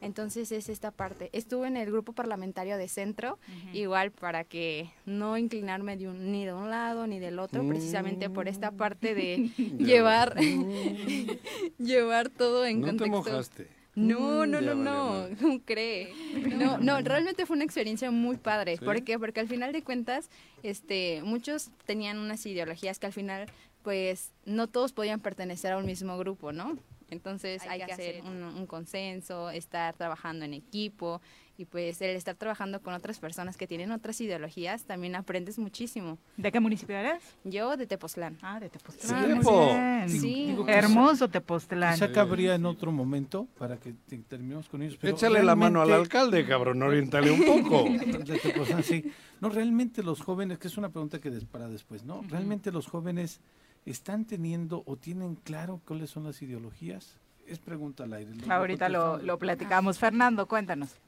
[0.00, 1.30] Entonces es esta parte.
[1.32, 3.38] Estuve en el grupo parlamentario de centro,
[3.72, 8.28] igual para que no inclinarme de un, ni de un lado ni del otro, precisamente
[8.28, 9.48] por esta parte de
[9.78, 10.38] llevar,
[11.78, 13.22] llevar todo en no contexto.
[13.22, 13.77] Te mojaste.
[13.98, 16.12] No, no, no, no, no cree.
[16.56, 18.76] No, no, realmente fue una experiencia muy padre.
[18.78, 19.18] ¿Por qué?
[19.18, 20.30] Porque al final de cuentas,
[20.62, 23.46] este, muchos tenían unas ideologías que al final,
[23.82, 26.78] pues, no todos podían pertenecer a un mismo grupo, ¿no?
[27.10, 31.22] Entonces hay, que hacer un, un, consenso, estar trabajando en equipo
[31.58, 36.16] y pues el estar trabajando con otras personas que tienen otras ideologías también aprendes muchísimo.
[36.36, 37.20] ¿De qué municipio eres?
[37.42, 38.38] Yo de Tepoztlán.
[38.42, 40.08] Ah, de Tepoztlán.
[40.08, 40.56] Sí, sí.
[40.68, 41.94] Hermoso Tepoztlán.
[41.94, 43.92] Quizá cabría en otro momento para que
[44.28, 44.98] terminemos con ellos.
[45.00, 47.84] Pero Échale la mano al alcalde, cabrón, orientale un poco.
[48.24, 49.12] de Tepoztlán, sí.
[49.40, 52.22] No, realmente los jóvenes, que es una pregunta que des, para después, ¿no?
[52.28, 53.40] Realmente los jóvenes
[53.84, 57.16] están teniendo o tienen claro cuáles son las ideologías.
[57.48, 58.30] Es pregunta al aire.
[58.48, 59.98] Ahorita lo, lo platicamos.
[59.98, 61.00] Fernando, cuéntanos.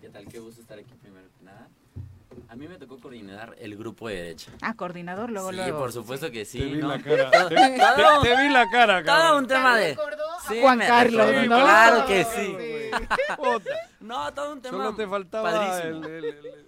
[0.00, 0.26] ¿Qué tal?
[0.28, 1.68] Qué gusto estar aquí primero que nada.
[2.48, 4.52] A mí me tocó coordinar el grupo de derecha.
[4.60, 5.78] Ah, coordinador, luego, sí, luego.
[5.78, 6.58] por supuesto que sí.
[6.58, 6.88] Te vi ¿no?
[6.88, 7.30] la cara.
[7.48, 7.80] Te, te-
[8.22, 9.38] te vi la cara, Todo cabrón.
[9.42, 9.96] un tema de...
[10.48, 11.64] Sí, Juan Carlos, recordó, ¿no?
[11.64, 12.56] Claro que sí.
[14.00, 15.56] No, todo un tema Solo te faltaba el,
[16.00, 16.06] padrísimo.
[16.06, 16.66] el- el-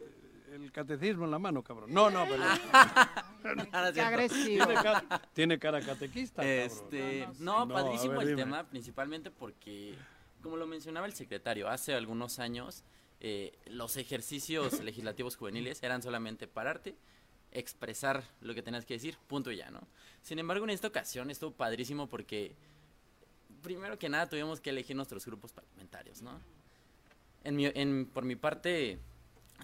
[0.64, 1.92] el catecismo en la mano, cabrón.
[1.92, 2.42] No, no, pero...
[2.44, 4.66] Es Qué agresivo.
[4.66, 6.58] Tiene cara, tiene cara catequista, cabrón.
[6.60, 8.42] Este, no, No, a padrísimo ver, el dime.
[8.42, 9.94] tema, principalmente porque,
[10.42, 12.84] como lo mencionaba el secretario, hace algunos años
[13.20, 16.94] eh, los ejercicios legislativos juveniles eran solamente pararte,
[17.50, 19.80] expresar lo que tenías que decir, punto y ya, ¿no?
[20.22, 22.54] Sin embargo, en esta ocasión estuvo padrísimo porque,
[23.62, 26.40] primero que nada, tuvimos que elegir nuestros grupos parlamentarios, ¿no?
[27.44, 28.98] En mi, en, por mi parte,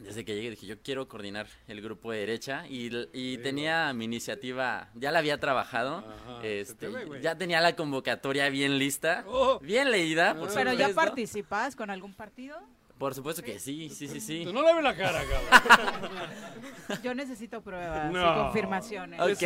[0.01, 4.89] desde que llegué dije, yo quiero coordinar el grupo de derecha y, tenía mi iniciativa,
[4.95, 7.23] ya la había trabajado, Ajá, este, te ve, güey.
[7.23, 9.59] ya tenía la convocatoria bien lista, Oh.
[9.61, 12.59] bien leída, por Pero ya participas con algún partido?
[13.05, 14.47] Por supuesto que sí, sí, sí, sí.
[14.47, 16.31] No le ves la cara, cabrón.
[17.05, 19.21] Yo necesito pruebas y confirmaciones.
[19.21, 19.43] Ok.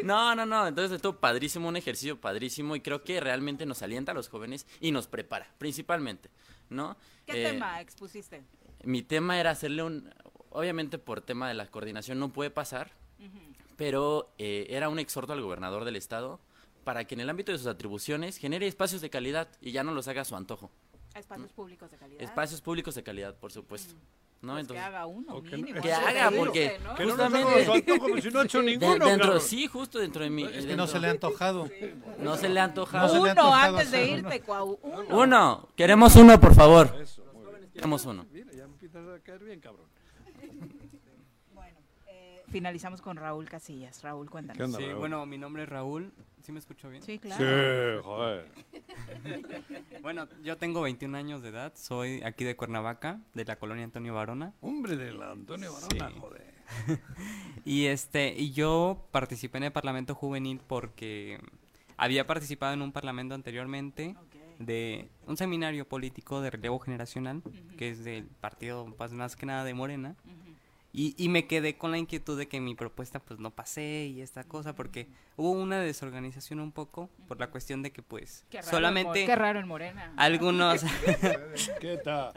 [0.02, 0.66] No, no, no.
[0.66, 4.66] Entonces estuvo padrísimo, un ejercicio padrísimo y creo que realmente nos alienta a los jóvenes
[4.80, 6.30] y nos prepara, principalmente,
[6.70, 6.96] ¿no?
[7.26, 8.42] ¿Qué Eh, tema expusiste?
[8.82, 10.08] Mi tema era hacerle un,
[10.48, 12.92] obviamente por tema de la coordinación no puede pasar,
[13.76, 16.40] pero eh, era un exhorto al gobernador del estado
[16.82, 19.92] para que en el ámbito de sus atribuciones genere espacios de calidad y ya no
[19.92, 20.70] los haga a su antojo.
[21.18, 22.22] Espacios públicos de calidad.
[22.22, 23.94] Espacios públicos de calidad, por supuesto.
[24.42, 24.52] ¿no?
[24.52, 25.80] Pues Entonces, que haga uno, que mínimo.
[25.80, 26.94] que haga, porque ¿no?
[26.94, 29.40] Que no nos justamente como si no ha hecho de- ninguno, dentro, cabrón.
[29.40, 30.42] sí, justo dentro de mi.
[30.44, 31.70] Es que dentro- no se le ha antojado.
[32.18, 33.06] no se le ha antojado.
[33.06, 34.78] No se le ha Uno antojado antes de irte, Cuau.
[34.82, 35.18] Uno.
[35.18, 36.94] Uno, queremos uno, por favor.
[37.00, 37.22] Eso.
[37.72, 38.26] Queremos uno.
[38.30, 39.86] Mira, ya me empiezas a caer bien, cabrón.
[42.56, 44.02] Finalizamos con Raúl Casillas.
[44.02, 44.56] Raúl, cuéntanos.
[44.56, 44.98] ¿Qué onda, Sí, Raúl?
[44.98, 46.10] bueno, mi nombre es Raúl.
[46.40, 47.02] ¿Sí me escucho bien?
[47.02, 47.98] Sí, claro.
[47.98, 48.48] Sí, joder.
[50.00, 54.14] Bueno, yo tengo 21 años de edad, soy aquí de Cuernavaca, de la colonia Antonio
[54.14, 54.54] Barona.
[54.62, 56.16] Hombre de la Antonio Barona, Sí.
[56.18, 56.54] joder.
[57.66, 61.38] Y este, y yo participé en el Parlamento Juvenil porque
[61.98, 64.16] había participado en un parlamento anteriormente
[64.60, 67.42] de un seminario político de relevo generacional,
[67.76, 70.16] que es del partido pues, más que nada de Morena.
[70.98, 74.22] Y, y me quedé con la inquietud de que mi propuesta pues no pasé y
[74.22, 78.56] esta cosa porque hubo una desorganización un poco por la cuestión de que pues Qué
[78.62, 80.14] raro en solamente qué raro en Morena.
[80.16, 80.82] algunos
[81.80, 82.32] Quieta,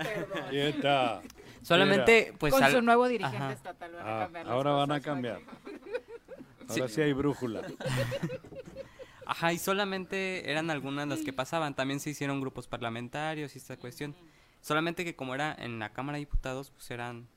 [0.50, 1.22] quieta.
[1.62, 2.38] solamente Mira.
[2.38, 3.54] pues Con al- su nuevo dirigente Ajá.
[3.54, 5.40] estatal van a Ah, cambiar las ahora van a cambiar.
[6.70, 6.82] Sí.
[6.82, 7.62] Ahora sí hay brújula.
[9.26, 11.74] Ajá, y solamente eran algunas las que pasaban.
[11.76, 14.16] También se hicieron grupos parlamentarios y esta cuestión.
[14.62, 17.28] Solamente que como era en la Cámara de Diputados, pues eran...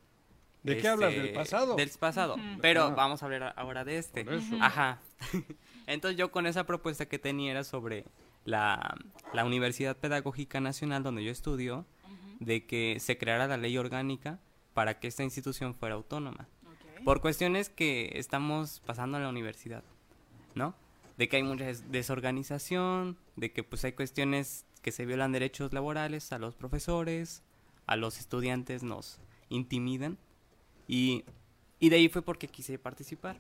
[0.63, 1.13] ¿De qué hablas?
[1.13, 1.75] ¿Del pasado?
[1.77, 2.37] Del pasado.
[2.61, 2.91] Pero Ah.
[2.91, 4.25] vamos a hablar ahora de este.
[4.25, 4.57] Por eso.
[4.61, 5.01] Ajá.
[5.87, 8.05] Entonces yo con esa propuesta que tenía era sobre
[8.45, 8.97] la,
[9.33, 11.85] la Universidad Pedagógica Nacional donde yo estudio,
[12.41, 14.39] de que se creara la ley orgánica
[14.75, 16.49] para que esta institución fuera autónoma.
[17.05, 19.83] Por cuestiones que estamos pasando en la universidad,
[20.55, 20.75] ¿no?
[21.19, 25.73] De que hay mucha des- desorganización, de que pues hay cuestiones que se violan derechos
[25.73, 27.43] laborales a los profesores,
[27.87, 30.17] a los estudiantes nos intimidan
[30.93, 31.25] y,
[31.81, 33.37] y de ahí fue porque quise participar.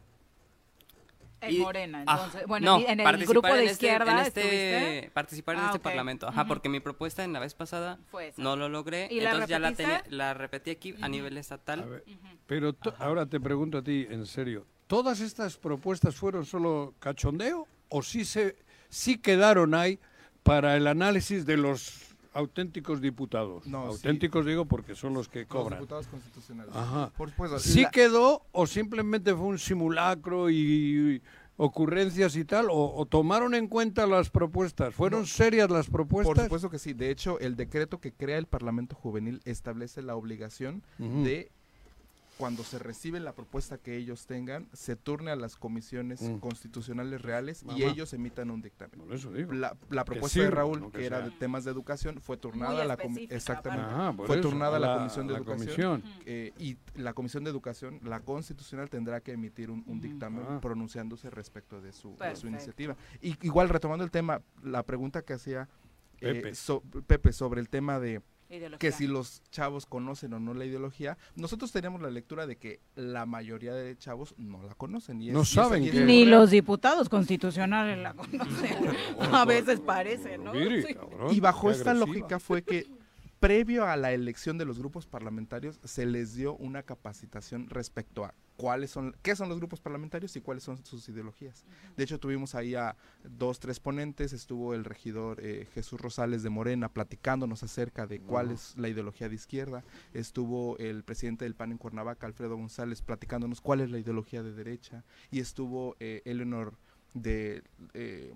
[1.42, 2.46] En Y- Morena, ah, entonces.
[2.46, 5.80] bueno, no, en el grupo de en este- izquierda en este- participar en Ah, este
[5.80, 7.98] parlamento, ajá, porque mi propuesta en la vez pasada
[8.36, 12.02] no lo logré, ¿Y la entonces ya la tenía, la repetí aquí a nivel estatal.
[12.46, 18.02] Pero ahora te pregunto a ti, en serio, ¿todas estas propuestas fueron solo cachondeo o
[18.02, 18.56] sí, se,
[18.88, 19.98] sí quedaron ahí
[20.44, 23.66] para el análisis de los auténticos diputados?
[23.66, 23.88] No, sí.
[23.88, 25.78] auténticos digo porque son los que Los cobran.
[25.80, 26.74] diputados constitucionales.
[26.74, 27.10] Ajá.
[27.16, 27.58] Por supuesto.
[27.58, 31.22] ¿Sí la- quedó o simplemente fue un simulacro y,
[31.56, 32.66] ocurrencias y tal?
[32.70, 34.94] ¿O, o tomaron en cuenta las propuestas?
[34.94, 36.34] ¿Fueron serias las propuestas?
[36.34, 36.92] Por supuesto que sí.
[36.92, 41.50] De hecho, el decreto que crea el Parlamento Juvenil establece la obligación de
[42.38, 46.38] cuando se recibe la propuesta que ellos tengan, se turne a las comisiones Mm.
[46.38, 48.98] constitucionales reales y ellos emitan un dictamen.
[49.00, 49.52] Por eso digo.
[49.52, 50.90] La, propuesta de Raúl, ¿no?
[50.90, 53.84] que, Que era de temas de educación, fue turnada a la exactamente.
[53.88, 56.22] Ah, fue eso, turnada a la, a la- comisión de la educación comisión.
[56.26, 60.58] eh, y la comisión de educación, la constitucional tendrá que emitir un, un dictamen Ah.
[60.60, 62.48] pronunciándose respecto de su, de su Perfecto.
[62.48, 62.96] iniciativa.
[63.20, 65.68] Y igual retomando el tema, la pregunta que hacía
[66.20, 66.54] eh, Pepe.
[66.54, 68.22] so- Pepe sobre el tema de
[68.52, 68.78] Ideología.
[68.78, 72.80] que si los chavos conocen o no la ideología, nosotros teníamos la lectura de que
[72.96, 75.20] la mayoría de chavos no la conocen.
[75.22, 78.76] Y No es- saben es- y que- es- Ni los diputados constitucionales la conocen.
[79.32, 80.52] A veces parece, ¿no?
[80.52, 80.96] Sí.
[81.30, 82.86] Y bajo esta lógica fue que
[83.42, 88.34] previo a la elección de los grupos parlamentarios se les dio una capacitación respecto a
[88.56, 91.64] cuáles son, qué son los grupos parlamentarios y cuáles son sus ideologías.
[91.96, 92.94] De hecho, tuvimos ahí a
[93.24, 98.52] dos, tres ponentes, estuvo el regidor eh, Jesús Rosales de Morena platicándonos acerca de cuál
[98.52, 99.82] es la ideología de izquierda,
[100.14, 104.52] estuvo el presidente del PAN en Cuernavaca, Alfredo González, platicándonos cuál es la ideología de
[104.52, 105.02] derecha,
[105.32, 106.78] y estuvo eh, Eleanor
[107.12, 107.64] de...
[107.94, 108.34] eh,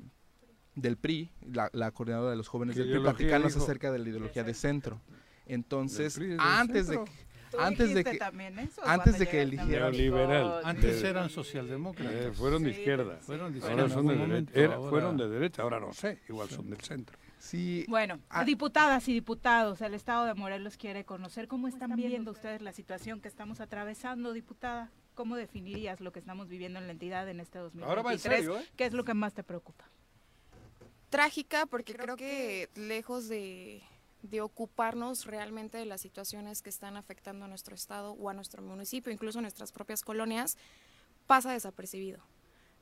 [0.76, 3.64] del PRI, la, la coordinadora de los jóvenes ¿Qué del PRI, platicarnos dijo?
[3.64, 5.00] acerca de la ideología de centro.
[5.46, 7.10] Entonces, antes de que,
[7.50, 10.60] ¿Tú antes de que eso antes de que eligieran Neoliberal.
[10.64, 12.12] Antes De- eran socialdemócratas.
[12.12, 13.18] Eh, fueron de Sí, izquierda.
[13.22, 14.74] Fueron de Ahora izquierda son de derecha.
[14.74, 16.20] ahora- Fueron de derecha, ahora no sé.
[16.28, 17.16] Igual son del centro.
[17.38, 17.84] Sí.
[17.88, 18.44] Bueno, Ah.
[18.44, 23.20] diputadas y diputados, el Estado de Morelos quiere conocer cómo están viendo ustedes la situación
[23.20, 24.90] que estamos atravesando, diputada.
[25.14, 27.88] ¿Cómo definirías lo que estamos viviendo en la entidad en este 2023?
[27.88, 28.66] Ahora va en serio, ¿eh?
[28.76, 29.84] ¿Qué es lo que más te preocupa?
[31.10, 33.82] Trágica porque creo, que, lejos de,
[34.22, 38.62] de ocuparnos realmente de las situaciones que están afectando a nuestro estado o a nuestro
[38.62, 40.56] municipio, incluso a nuestras propias colonias,
[41.26, 42.20] pasa desapercibido.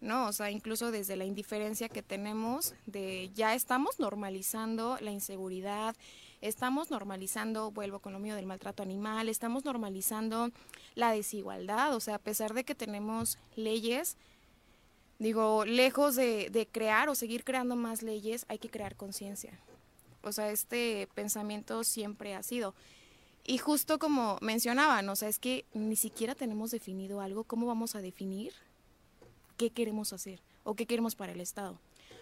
[0.01, 0.26] ¿no?
[0.26, 5.96] O sea, incluso desde la indiferencia que tenemos de ya estamos normalizando la inseguridad,
[6.40, 10.51] estamos normalizando, vuelvo con lo mío del maltrato animal, estamos normalizando
[10.94, 14.16] la desigualdad, o sea, a pesar de que tenemos leyes,
[15.18, 19.58] digo, lejos de, de crear o seguir creando más leyes, hay que crear conciencia.
[20.22, 22.74] O sea, este pensamiento siempre ha sido.
[23.46, 27.94] Y justo como mencionaban, o sea, es que ni siquiera tenemos definido algo, ¿cómo vamos
[27.94, 28.54] a definir
[29.58, 31.78] qué queremos hacer o qué queremos para el Estado?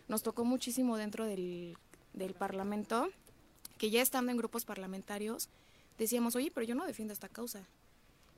[0.08, 1.78] Nos tocó muchísimo dentro del,
[2.12, 3.08] del Parlamento,
[3.78, 5.48] que ya estando en grupos parlamentarios,
[5.96, 7.62] decíamos, oye, pero yo no defiendo esta causa.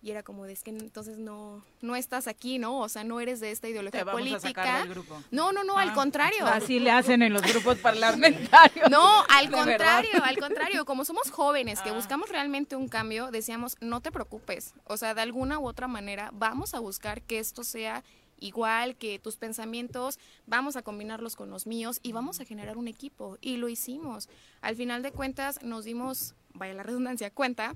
[0.05, 2.78] Y era como, de, es que entonces no, no estás aquí, ¿no?
[2.81, 4.48] O sea, no eres de esta ideología Te vamos a política.
[4.62, 5.22] sacar del grupo.
[5.31, 6.47] No, no, no, al Ah, contrario.
[6.47, 8.90] Así le hacen en los grupos parlamentarios.
[8.90, 10.28] No, al contrario, verdad.
[10.28, 11.94] al contrario, como somos jóvenes que Ah.
[11.94, 16.28] buscamos realmente un cambio, decíamos, no te preocupes, o sea, de alguna u otra manera
[16.35, 18.05] vamos a buscar que esto sea
[18.39, 22.89] igual, que tus pensamientos, vamos a combinarlos con los míos y vamos a generar un
[22.89, 23.39] equipo.
[23.40, 24.28] Y lo hicimos.
[24.60, 27.74] Al final de cuentas nos dimos, vaya la redundancia, cuenta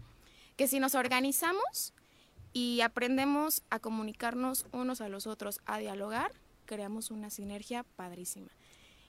[0.56, 1.94] que si nos organizamos
[2.52, 6.32] y aprendemos a comunicarnos unos a los otros, a dialogar,
[6.66, 8.48] creamos una sinergia padrísima.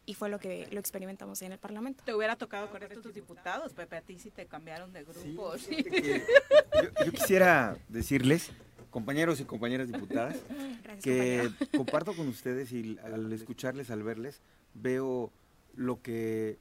[0.06, 2.03] Y fue lo que lo experimentamos en el Parlamento.
[2.03, 5.57] Te hubiera tocado con estos diputados, Pepe, a ti sí te cambiaron de grupo.
[5.57, 5.86] sí.
[6.82, 8.49] Yo, yo quisiera decirles,
[8.90, 10.38] compañeros y compañeras diputadas,
[10.84, 11.72] Gracias, que compañero.
[11.78, 14.41] comparto con ustedes y al escucharles, al verles,
[14.74, 15.32] veo
[15.76, 16.57] lo que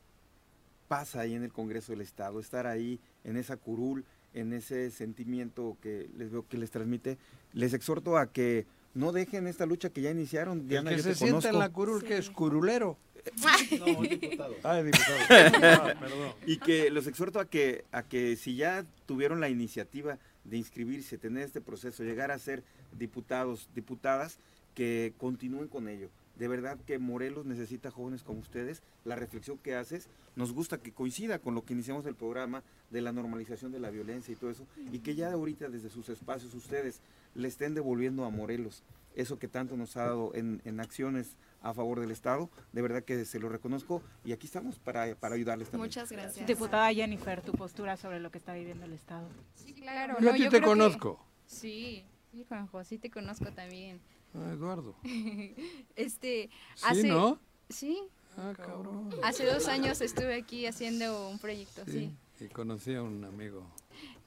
[0.89, 5.77] pasa ahí en el Congreso del Estado, estar ahí en esa curul, en ese sentimiento
[5.83, 7.19] que les veo que les transmite.
[7.53, 10.67] Les exhorto a que no dejen esta lucha que ya iniciaron.
[10.71, 11.59] El que yo se te sienta en conozco.
[11.59, 12.97] la curul, que es curulero.
[13.79, 14.55] No, diputado.
[14.63, 15.19] Ah, diputado.
[15.29, 16.33] Ah, perdón.
[16.47, 21.19] Y que los exhorto a que, a que si ya tuvieron la iniciativa de inscribirse,
[21.19, 22.63] tener este proceso, llegar a ser
[22.99, 24.39] diputados, diputadas,
[24.75, 26.09] que continúen con ello.
[26.39, 28.83] De verdad que Morelos necesita jóvenes como ustedes.
[29.05, 33.01] La reflexión que haces nos gusta que coincida con lo que iniciamos el programa de
[33.01, 34.67] la normalización de la violencia y todo eso.
[34.93, 37.01] Y que ya ahorita desde sus espacios ustedes
[37.35, 38.83] le estén devolviendo a Morelos
[39.17, 42.49] eso que tanto nos ha dado en, en acciones a favor del Estado.
[42.73, 45.89] De verdad que se lo reconozco y aquí estamos para, para ayudarles también.
[45.89, 46.47] Muchas gracias.
[46.47, 49.29] Diputada Jennifer, tu postura sobre lo que está viviendo el Estado.
[49.55, 50.15] Sí, claro.
[50.21, 51.21] Yo a ti yo te que- conozco.
[51.47, 54.01] Sí, sí, Juanjo, sí te conozco también.
[54.35, 54.95] Ah, Eduardo.
[55.97, 57.09] este, Sí, hace...
[57.09, 57.39] ¿no?
[57.69, 57.99] Sí.
[58.37, 59.11] Ah, cabrón.
[59.25, 62.15] Hace dos años estuve aquí haciendo un proyecto, sí.
[62.41, 63.67] Y conocí a un amigo.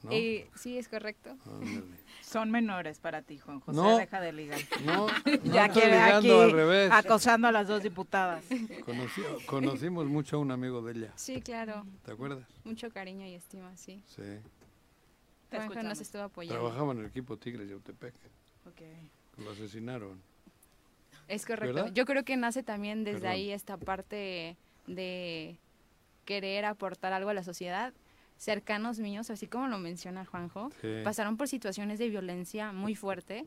[0.02, 0.10] ¿no?
[0.12, 1.30] Eh, sí, es correcto.
[1.46, 1.96] Ándale.
[2.20, 3.76] Son menores para ti, Juan José.
[3.76, 3.96] No.
[3.96, 4.60] Deja de ligar.
[4.84, 5.12] No, no
[5.44, 6.90] ya estoy quiere aquí ligando, al revés.
[6.92, 8.44] acosando a las dos diputadas.
[8.84, 11.12] Conocí- conocimos mucho a un amigo de ella.
[11.16, 11.86] Sí, claro.
[12.04, 12.46] ¿Te acuerdas?
[12.64, 14.02] Mucho cariño y estima, sí.
[14.08, 14.16] Sí.
[15.48, 15.84] Te Juanjo escuchamos.
[15.84, 16.60] nos estuvo apoyando.
[16.60, 18.14] Trabajaba en el equipo Tigres de Autepec.
[18.66, 18.82] Ok.
[19.38, 20.20] Lo asesinaron.
[21.28, 21.74] Es correcto.
[21.74, 21.92] ¿Verdad?
[21.92, 23.32] Yo creo que nace también desde Perdón.
[23.32, 24.56] ahí esta parte
[24.86, 25.56] de
[26.24, 27.92] querer aportar algo a la sociedad
[28.36, 30.70] cercanos míos, así como lo menciona Juanjo,
[31.04, 33.46] pasaron por situaciones de violencia muy fuerte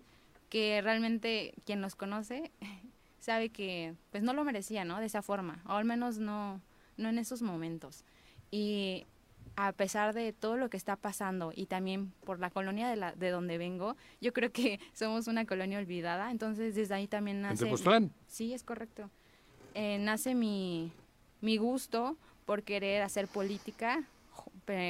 [0.50, 2.50] que realmente quien los conoce
[3.20, 5.00] sabe que pues no lo merecía, ¿no?
[5.00, 6.62] De esa forma, o al menos no
[6.98, 8.04] no en esos momentos.
[8.52, 9.06] Y
[9.56, 13.14] a pesar de todo lo que está pasando y también por la colonia de, la,
[13.14, 17.66] de donde vengo, yo creo que somos una colonia olvidada, entonces desde ahí también nace...
[18.28, 19.10] Sí, es correcto.
[19.74, 20.92] Eh, nace mi,
[21.42, 24.04] mi gusto por querer hacer política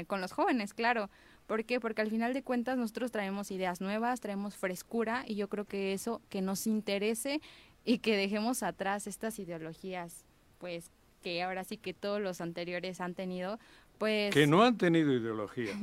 [0.07, 1.09] con los jóvenes, claro.
[1.47, 1.79] ¿Por qué?
[1.79, 5.93] Porque al final de cuentas nosotros traemos ideas nuevas, traemos frescura y yo creo que
[5.93, 7.41] eso, que nos interese
[7.83, 10.25] y que dejemos atrás estas ideologías,
[10.57, 10.89] pues
[11.21, 13.59] que ahora sí que todos los anteriores han tenido,
[13.97, 14.33] pues...
[14.33, 15.73] Que no han tenido ideología.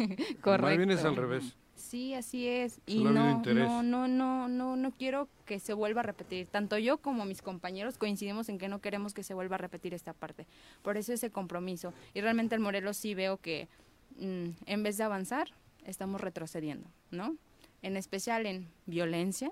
[0.40, 0.62] Correcto.
[0.62, 1.56] Más bien es al revés.
[1.74, 2.80] Sí, así es.
[2.86, 6.46] Y no, no, no, no, no, no quiero que se vuelva a repetir.
[6.46, 9.92] Tanto yo como mis compañeros coincidimos en que no queremos que se vuelva a repetir
[9.92, 10.46] esta parte.
[10.80, 11.92] Por eso ese compromiso.
[12.14, 13.68] Y realmente el Morelos sí veo que
[14.16, 15.48] mm, en vez de avanzar,
[15.84, 17.36] estamos retrocediendo, ¿no?
[17.82, 19.50] En especial en violencia,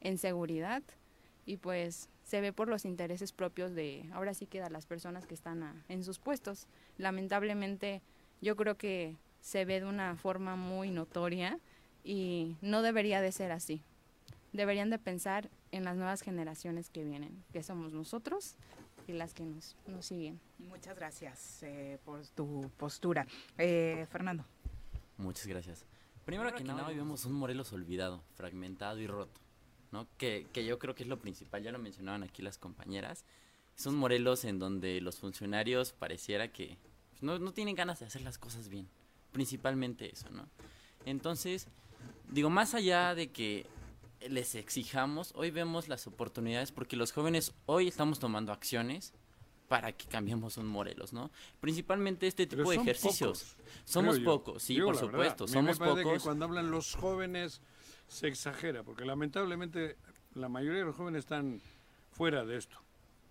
[0.00, 0.82] en seguridad
[1.46, 5.34] y pues se ve por los intereses propios de, ahora sí queda las personas que
[5.34, 6.66] están en sus puestos.
[6.96, 8.00] Lamentablemente
[8.40, 11.60] yo creo que se ve de una forma muy notoria
[12.02, 13.82] y no debería de ser así.
[14.54, 18.56] Deberían de pensar en las nuevas generaciones que vienen, que somos nosotros
[19.06, 20.40] y las que nos, nos siguen.
[20.58, 23.26] Muchas gracias eh, por tu postura.
[23.58, 24.46] Eh, Fernando.
[25.18, 25.84] Muchas gracias.
[26.24, 29.41] Primero, que, nada, vivimos un Morelos olvidado, fragmentado y roto.
[29.92, 30.08] ¿No?
[30.16, 33.24] Que, que yo creo que es lo principal, ya lo mencionaban aquí las compañeras.
[33.76, 36.78] Son Morelos en donde los funcionarios pareciera que
[37.10, 38.88] pues, no, no tienen ganas de hacer las cosas bien.
[39.32, 40.48] Principalmente eso, ¿no?
[41.04, 41.68] Entonces,
[42.30, 43.66] digo, más allá de que
[44.28, 49.14] les exijamos, hoy vemos las oportunidades porque los jóvenes hoy estamos tomando acciones
[49.68, 51.30] para que cambiemos un Morelos, ¿no?
[51.60, 53.56] Principalmente este tipo de ejercicios.
[53.84, 56.04] somos pocos, sí, por supuesto, somos pocos.
[56.04, 57.62] Que cuando hablan los jóvenes
[58.12, 59.96] se exagera, porque lamentablemente
[60.34, 61.60] la mayoría de los jóvenes están
[62.10, 62.76] fuera de esto.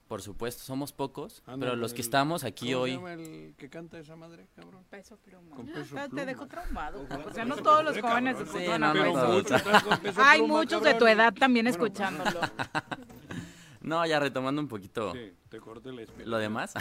[0.07, 2.95] Por supuesto, somos pocos, pero los que estamos aquí hoy...
[2.95, 4.83] ¿Cómo se llama el que canta esa madre, cabrón?
[4.89, 5.55] Peso pluma.
[5.55, 6.09] Con peso pluma.
[6.09, 7.07] Te dejó traumado.
[7.25, 10.21] O sea, no todos los jóvenes escuchan a peso.
[10.21, 12.41] Hay muchos de tu edad también escuchándolo.
[13.81, 16.73] no, ya retomando un poquito sí, te corté la lo demás.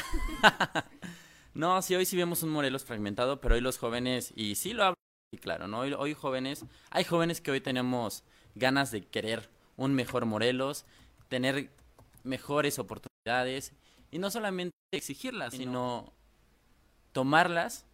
[1.54, 4.84] no, sí, hoy sí vemos un Morelos fragmentado, pero hoy los jóvenes, y sí lo
[4.84, 4.99] hablo
[5.32, 5.80] y claro, ¿no?
[5.80, 8.24] Hoy, jóvenes, hay jóvenes que hoy tenemos
[8.56, 10.84] ganas de querer un mejor Morelos,
[11.28, 11.70] tener
[12.24, 13.72] mejores oportunidades
[14.10, 16.12] y no solamente exigirlas, sino
[17.12, 17.86] tomarlas,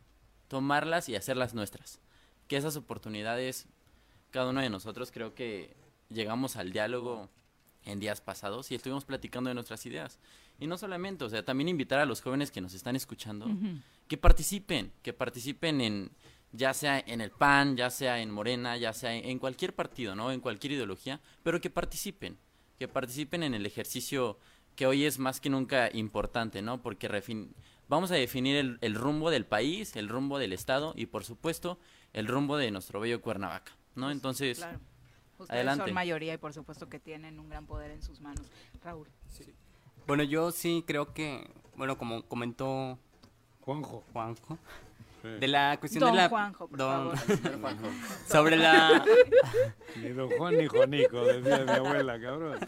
[0.48, 2.00] tomarlas y hacerlas nuestras.
[2.48, 3.66] Que esas oportunidades,
[4.30, 5.76] cada uno de nosotros creo que
[6.08, 7.28] llegamos al diálogo
[7.84, 10.18] en días pasados y estuvimos platicando de nuestras ideas.
[10.58, 13.46] Y no solamente, o sea, también invitar a los jóvenes que nos están escuchando
[14.08, 16.10] que participen, que participen en,
[16.52, 20.32] ya sea en el PAN, ya sea en Morena, ya sea en cualquier partido, ¿no?
[20.32, 22.38] En cualquier ideología, pero que participen,
[22.78, 24.38] que participen en el ejercicio
[24.74, 26.82] que hoy es más que nunca importante, ¿no?
[26.82, 27.08] Porque
[27.88, 31.78] vamos a definir el, rumbo del país, el rumbo del Estado y, por supuesto,
[32.12, 34.10] el rumbo de nuestro bello Cuernavaca, ¿no?
[34.10, 34.80] Entonces, claro.
[35.38, 38.46] Ustedes son mayoría y, por supuesto, que tienen un gran poder en sus manos.
[38.82, 39.08] Raúl.
[40.06, 42.98] Bueno, yo sí creo que, bueno, como comentó
[43.60, 44.02] Juanjo.
[44.12, 44.58] Juanjo
[45.40, 47.90] de la cuestión de la Juanjo, por don, favor.
[48.28, 49.04] sobre la
[49.96, 52.58] ni don Juan ni Juanico decía mi abuela cabrón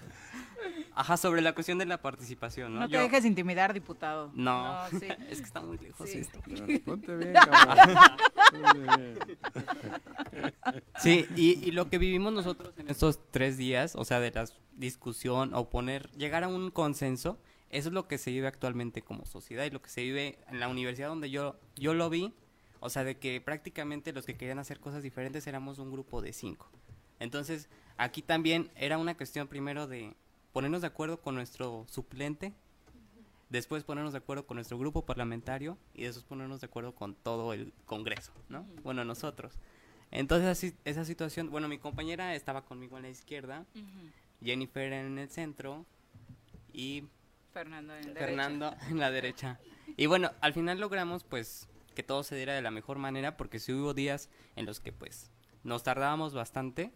[0.95, 2.81] Ajá, sobre la cuestión de la participación, ¿no?
[2.81, 4.33] No te dejes intimidar, diputado.
[4.35, 5.07] No, sí.
[5.31, 6.41] es que está muy lejos esto.
[6.85, 7.97] Ponte bien, cabrón.
[10.99, 14.47] sí, y, y, lo que vivimos nosotros en estos tres días, o sea, de la
[14.73, 17.39] discusión o poner, llegar a un consenso,
[17.71, 20.59] eso es lo que se vive actualmente como sociedad y lo que se vive en
[20.59, 22.35] la universidad donde yo, yo lo vi
[22.81, 26.33] o sea, de que prácticamente los que querían hacer cosas diferentes éramos un grupo de
[26.33, 26.71] cinco.
[27.19, 30.15] Entonces, aquí también era una cuestión primero de
[30.53, 32.53] ponernos de acuerdo con nuestro suplente,
[33.51, 37.53] después ponernos de acuerdo con nuestro grupo parlamentario y después ponernos de acuerdo con todo
[37.53, 38.67] el Congreso, ¿no?
[38.83, 39.59] Bueno, nosotros.
[40.11, 43.67] Entonces, así, esa situación, bueno, mi compañera estaba conmigo en la izquierda,
[44.43, 45.85] Jennifer en el centro
[46.73, 47.05] y
[47.53, 49.59] Fernando en, Fernando en la derecha.
[49.97, 51.69] Y bueno, al final logramos pues
[51.99, 54.93] que todo se diera de la mejor manera, porque sí hubo días en los que
[54.93, 55.33] pues
[55.65, 56.93] nos tardábamos bastante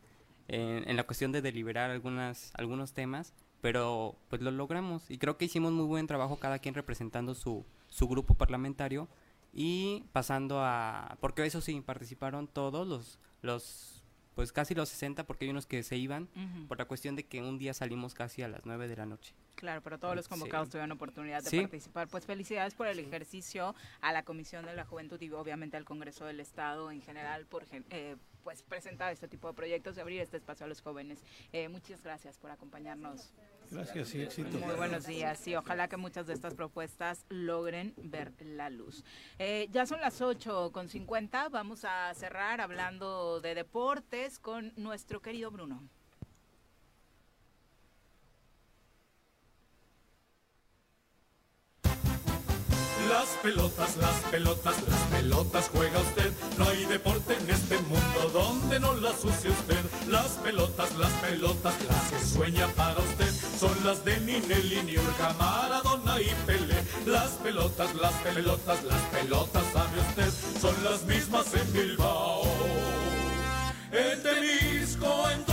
[0.46, 5.46] en, la cuestión de deliberar algunas, algunos temas, pero pues lo logramos y creo que
[5.46, 9.08] hicimos muy buen trabajo cada quien representando su, su grupo parlamentario
[9.52, 14.04] y pasando a, porque eso sí, participaron todos los, los
[14.36, 16.28] pues casi los 60 porque hay unos que se iban
[16.68, 19.34] por la cuestión de que un día salimos casi a las 9 de la noche.
[19.62, 22.08] Claro, pero todos los convocados tuvieron oportunidad de participar.
[22.08, 26.24] Pues felicidades por el ejercicio a la Comisión de la Juventud y obviamente al Congreso
[26.24, 30.36] del Estado en general por eh, pues presentar este tipo de proyectos y abrir este
[30.36, 31.22] espacio a los jóvenes.
[31.52, 33.32] Eh, muchas gracias por acompañarnos.
[33.70, 34.58] Gracias y éxito.
[34.58, 39.04] Muy buenos días y ojalá que muchas de estas propuestas logren ver la luz.
[39.38, 45.22] Eh, ya son las 8 con 50, vamos a cerrar hablando de deportes con nuestro
[45.22, 45.88] querido Bruno.
[53.12, 56.32] Las pelotas, las pelotas, las pelotas juega usted.
[56.56, 59.84] No hay deporte en este mundo donde no las use usted.
[60.08, 63.30] Las pelotas, las pelotas, las que sueña para usted.
[63.60, 66.82] Son las de Ninelini, Niurka, Maradona y Pele.
[67.04, 70.32] Las pelotas, las pelotas, las pelotas, sabe usted.
[70.58, 72.44] Son las mismas en Bilbao.
[73.92, 75.51] En en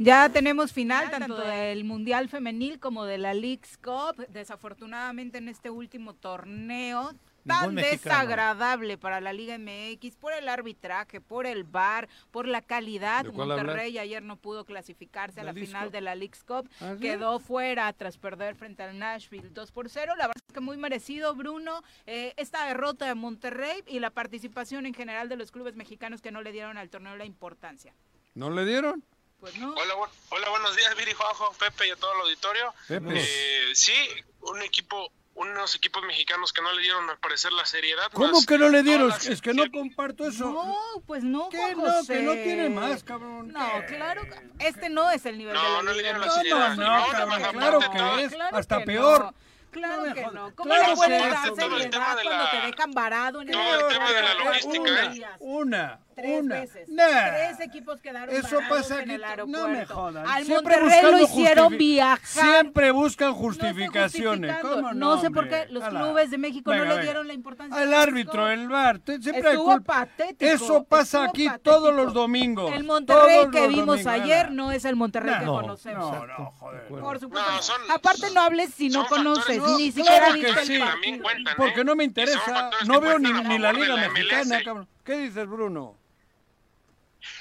[0.00, 4.16] Ya tenemos final tanto del Mundial Femenil como de la League's Cup.
[4.30, 7.12] Desafortunadamente en este último torneo
[7.46, 13.26] tan desagradable para la Liga MX por el arbitraje, por el VAR, por la calidad.
[13.26, 17.92] Monterrey ayer no pudo clasificarse a la, final de la League's Cup, ¿Ah, quedó fuera
[17.92, 20.14] tras perder frente al Nashville 2 por 0.
[20.16, 24.86] La verdad es que muy merecido, Bruno, eh, esta derrota de Monterrey y la participación
[24.86, 27.92] en general de los clubes mexicanos que no le dieron al torneo la importancia.
[28.34, 29.04] ¿No le dieron?
[29.40, 29.72] Pues no.
[29.72, 29.94] Hola,
[30.28, 32.74] hola, buenos días, Viri, Juanjo, Pepe y a todo el auditorio.
[32.90, 33.94] Eh, sí,
[34.42, 38.10] un equipo, unos equipos mexicanos que no le dieron al parecer la seriedad.
[38.12, 39.10] ¿Cómo que no le dieron?
[39.10, 40.50] Es que no comparto eso.
[40.50, 40.76] No,
[41.06, 42.06] pues no, ¿Qué no?
[42.06, 43.48] Que no tiene más, cabrón.
[43.48, 44.22] No, claro,
[44.58, 46.76] este no es el nivel de la No, le dieron la seriedad.
[46.76, 47.80] No, cabrón, claro
[48.18, 49.32] que es, hasta peor.
[49.70, 50.54] Claro que no.
[50.54, 54.22] ¿Cómo claro no puedes dar seriedad cuando te dejan varado en el, el tema de
[54.22, 55.36] la logística?
[55.38, 56.60] Una, tres una.
[56.60, 56.86] veces.
[56.86, 59.68] Tres equipos quedaron Eso pasa en el aeropuerto.
[59.68, 60.26] No me jodan.
[60.26, 62.20] Al Siempre Monterrey lo hicieron viajar.
[62.24, 64.56] Siempre buscan justificaciones.
[64.60, 67.80] ¿Cómo no, no sé por qué los clubes de México no le dieron la importancia.
[67.80, 69.00] Al árbitro, el VAR.
[69.04, 70.44] Siempre Estuvo hay patético.
[70.50, 72.72] Eso pasa aquí todos los domingos.
[72.72, 76.12] El Monterrey que vimos ayer no es el Monterrey que conocemos.
[76.12, 76.86] No, no, joder.
[76.88, 77.72] Por supuesto.
[77.90, 81.22] Aparte no hables si no conoces, ni siquiera viste el.
[81.56, 82.70] Porque no me interesa.
[82.86, 84.88] No veo ni la Liga Mexicana, cabrón.
[85.04, 85.96] ¿Qué dices, Bruno?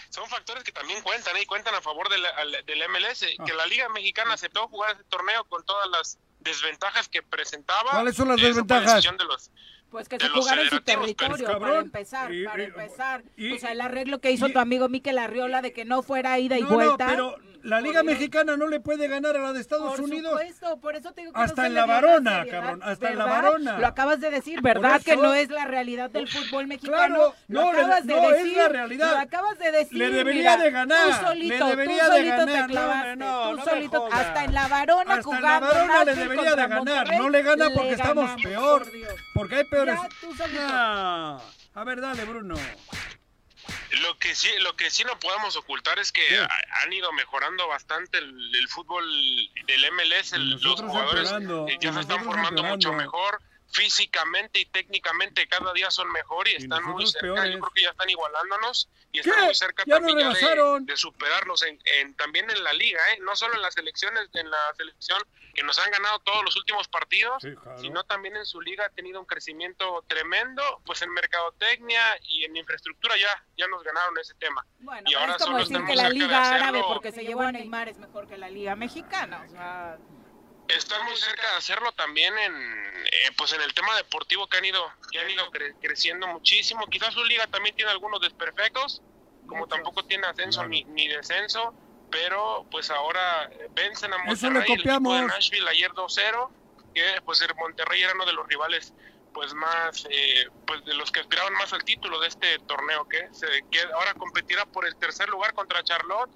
[0.09, 1.43] Son factores que también cuentan ¿eh?
[1.43, 2.21] y cuentan a favor del,
[2.65, 3.43] del MLS, ah.
[3.45, 7.91] que la Liga Mexicana aceptó jugar ese torneo con todas las desventajas que presentaba.
[7.91, 9.03] ¿Cuáles son las desventajas?
[9.03, 9.51] De los,
[9.89, 13.23] pues que se jugara en su territorio, para empezar, para empezar.
[13.23, 16.57] o sea, el arreglo que hizo tu amigo Miquel Arriola de que no fuera ida
[16.57, 17.07] y vuelta.
[17.07, 20.31] pero la Liga Mexicana no le puede ganar a la de Estados por Unidos.
[20.31, 23.25] Supuesto, por eso te digo que hasta no en la varona, cabrón, hasta en la
[23.25, 23.79] varona.
[23.79, 25.01] Lo acabas de decir, ¿verdad?
[25.01, 26.97] Que no es la realidad del fútbol mexicano.
[26.97, 29.11] Claro, lo no, acabas le, de no decir, es la realidad.
[29.11, 29.97] Lo acabas de decir.
[29.97, 31.07] Le debería mira, de ganar.
[31.19, 32.67] Tú solito, le debería tú solito de ganar.
[32.67, 33.15] te clavaste.
[33.17, 35.47] No, tú solito, hasta en la varona hasta jugando.
[35.47, 36.77] en la varona le debería de ganar.
[36.77, 38.83] Monterrey, No le gana porque le estamos ganamos, peor.
[38.83, 38.91] por.
[39.33, 39.95] Porque hay peores.
[40.01, 40.63] Ya, tú solito.
[40.63, 42.55] A ver, dale, Bruno.
[44.01, 46.21] Lo que sí, lo que sí no podemos ocultar es que
[46.83, 49.03] han ido mejorando bastante el, el fútbol
[49.65, 53.41] del MLS, el, los jugadores eh, ya se están formando mucho mejor
[53.71, 57.53] físicamente y técnicamente cada día son mejor y, están muy cerca, peores.
[57.53, 59.29] yo creo que ya están igualándonos y ¿Qué?
[59.29, 62.99] están muy cerca Ya también ya de, de superarnos en, en- también en la liga,
[63.13, 63.19] ¿eh?
[63.21, 65.21] no solo en las elecciones, en la selección
[65.53, 67.79] que nos han ganado todos los últimos partidos, Sí, claro.
[67.79, 72.55] sino también en su liga ha tenido un crecimiento tremendo, pues en mercadotecnia y en
[72.55, 74.65] infraestructura ya, ya nos ganaron ese tema.
[74.79, 77.51] Bueno, y ahora es como solo decir que la Liga Árabe, porque se llevó a
[77.51, 79.43] Neymar, es mejor que la Liga Mexicana.
[79.47, 79.97] O sea,
[80.69, 82.53] Están muy cerca de hacerlo también en
[83.05, 86.85] eh, pues en el tema deportivo que han ido que han ido cre- creciendo muchísimo.
[86.87, 89.01] Quizás su liga también tiene algunos desperfectos,
[89.47, 91.73] como tampoco tiene ascenso ni, ni descenso,
[92.11, 94.35] pero pues ahora eh, vencen a Monterrey,
[94.73, 95.27] el equipo de.
[95.27, 96.51] Nashville ayer 2-0,
[96.93, 98.93] que pues el Monterrey era uno de los rivales
[99.31, 103.27] pues más eh, pues de los que aspiraban más al título de este torneo que
[103.31, 106.31] se que ahora competirá por el tercer lugar contra Charlotte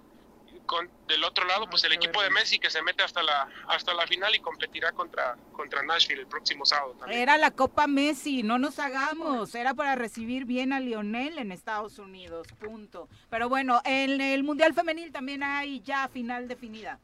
[0.65, 3.93] con, del otro lado, pues el equipo de Messi que se mete hasta la hasta
[3.93, 7.21] la final y competirá contra contra Nashville el próximo sábado también.
[7.21, 9.53] era la Copa Messi, no nos hagamos.
[9.55, 13.09] Era para recibir bien a Lionel en Estados Unidos, punto.
[13.29, 16.99] Pero bueno, en el Mundial Femenil también hay ya final definida.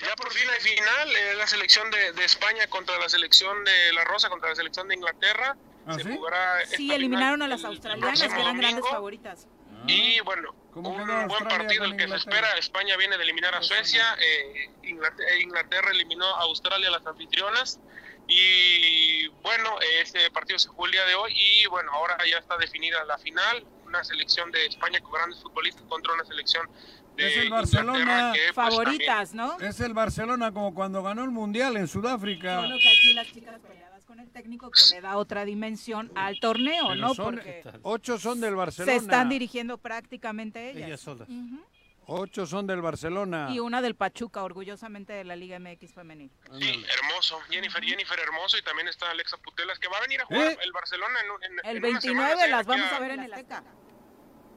[0.00, 3.92] Ya por fin hay final, eh, la selección de, de España contra la selección de
[3.92, 5.56] La Rosa, contra la selección de Inglaterra.
[5.86, 6.16] ¿Ah, se sí?
[6.16, 9.46] jugará Sí, eliminaron a las el australianas, que eran grandes favoritas.
[9.86, 12.48] Y bueno, ¿Cómo un buen partido el que se espera.
[12.58, 17.80] España viene de eliminar a Suecia, eh, Inglaterra, Inglaterra eliminó a Australia, las anfitrionas.
[18.26, 22.58] Y bueno, ese partido se jugó el día de hoy y bueno, ahora ya está
[22.58, 26.68] definida la final, una selección de España con grandes futbolistas contra una selección
[27.16, 28.32] de Es el Barcelona.
[28.34, 29.58] que, pues, Favoritas, ¿no?
[29.60, 32.60] Es el Barcelona como cuando ganó el Mundial en Sudáfrica.
[32.60, 33.58] Solo que aquí las chicas
[34.18, 37.14] con el técnico que le da otra dimensión al torneo, Pero ¿no?
[37.14, 38.92] son- Porque Ocho son del Barcelona.
[38.98, 40.86] se están dirigiendo prácticamente ellas.
[40.88, 41.28] Ellas solas.
[42.10, 43.48] Ocho son del Barcelona.
[43.50, 46.30] Y una del Pachuca, orgullosamente de la Liga MX femenil.
[46.58, 47.38] Sí, hermoso.
[47.50, 50.58] Jennifer, Jennifer Hermoso y también está Alexa Putelas, que va a venir a jugar ¿Eh?
[50.62, 52.50] el Barcelona en, un- en- El en unas 29 semanas, ¿eh?
[52.50, 53.62] las vamos a ver en el Azteca.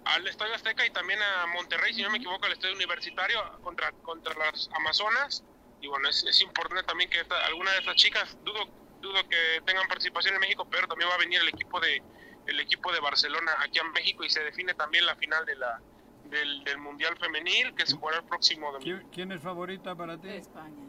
[0.06, 3.92] Al Estadio Azteca y también a Monterrey, si no me equivoco, al Estadio Universitario contra,
[3.92, 5.44] contra las Amazonas.
[5.82, 8.66] Y bueno, es, es importante también que esta- alguna de estas chicas, dudo,
[9.02, 12.02] dudo que tengan participación en México, pero también va a venir el equipo de
[12.48, 15.80] el equipo de Barcelona aquí a México y se define también la final de la
[16.26, 19.00] del, del Mundial Femenil que se jugará el próximo domingo.
[19.00, 20.30] ¿Quién, quién es favorita para ti?
[20.30, 20.88] España.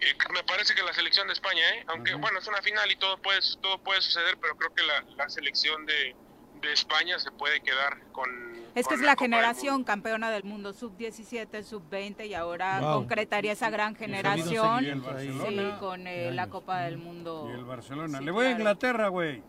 [0.00, 1.84] Eh, me parece que la selección de España, ¿eh?
[1.88, 5.02] aunque bueno, es una final y todo puede, todo puede suceder, pero creo que la,
[5.16, 6.16] la selección de,
[6.60, 8.28] de España se puede quedar con...
[8.74, 12.92] Es que con es la generación campeona del mundo, sub-17, sub-20, y ahora Wow.
[13.00, 17.48] concretaría esa gran generación sí, con eh, la Copa del Mundo.
[17.50, 18.18] Y el Barcelona.
[18.18, 18.50] Sí, Le voy a.
[18.52, 19.42] Inglaterra, güey.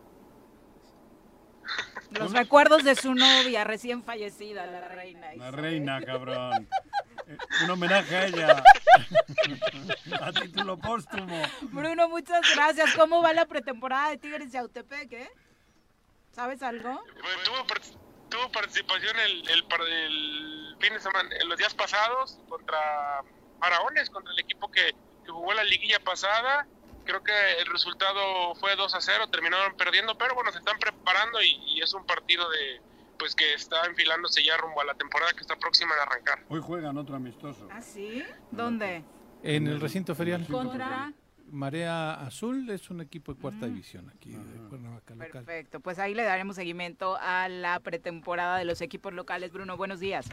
[2.11, 5.27] Los recuerdos de su novia recién fallecida, la reina.
[5.27, 5.61] La Isabel.
[5.61, 6.67] reina, cabrón.
[7.27, 8.63] Eh, Un homenaje a ella.
[10.21, 11.41] a título póstumo.
[11.71, 12.93] Bruno, muchas gracias.
[12.97, 15.29] ¿Cómo va la pretemporada de Tigres de Autepec, eh?
[16.31, 17.03] ¿Sabes algo?
[17.45, 17.63] Tuvo,
[18.29, 19.63] tuvo participación el, el,
[19.97, 23.23] el fin de semana, en los días pasados contra
[23.59, 24.95] Faraones, contra el equipo que,
[25.25, 26.65] que jugó la liguilla pasada.
[27.03, 31.41] Creo que el resultado fue 2 a 0, terminaron perdiendo, pero bueno, se están preparando
[31.41, 32.81] y, y es un partido de
[33.17, 36.43] pues que está enfilándose ya rumbo a la temporada que está próxima a arrancar.
[36.49, 37.67] Hoy juegan otro amistoso.
[37.71, 38.23] ¿Ah, sí?
[38.49, 39.03] ¿Dónde?
[39.43, 40.47] En el recinto ferial.
[40.47, 41.13] Contra.
[41.51, 44.50] Marea Azul es un equipo de cuarta división aquí de Cuernavaca
[45.27, 45.43] local.
[45.43, 49.51] Perfecto, pues ahí le daremos seguimiento a la pretemporada de los equipos locales.
[49.51, 50.27] Bruno, buenos días.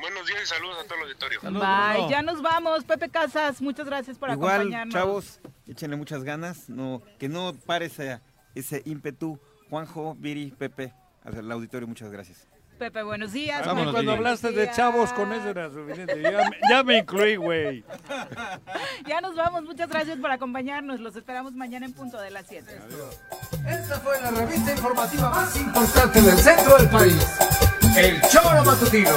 [0.00, 1.40] Buenos días y saludos a todo el auditorio.
[1.42, 2.84] Bye, ya nos vamos.
[2.84, 4.94] Pepe Casas, muchas gracias por Igual, acompañarnos.
[4.94, 8.20] chavos, échenle muchas ganas, no, que no pare ese,
[8.54, 9.40] ese ímpetu.
[9.68, 10.94] Juanjo, Viri, Pepe,
[11.24, 12.46] al auditorio, muchas gracias.
[12.78, 13.60] Pepe, buenos días.
[13.60, 16.22] Pepe, buenos cuando hablaste de chavos, con eso era suficiente.
[16.70, 17.84] Ya, me, incluí, güey.
[19.06, 19.64] Ya nos vamos.
[19.64, 21.00] Muchas gracias por acompañarnos.
[21.00, 22.78] Los esperamos mañana en punto de las 7.
[23.66, 27.38] Esta fue la revista informativa más importante del centro del país.
[27.96, 29.16] El Choro Matutino.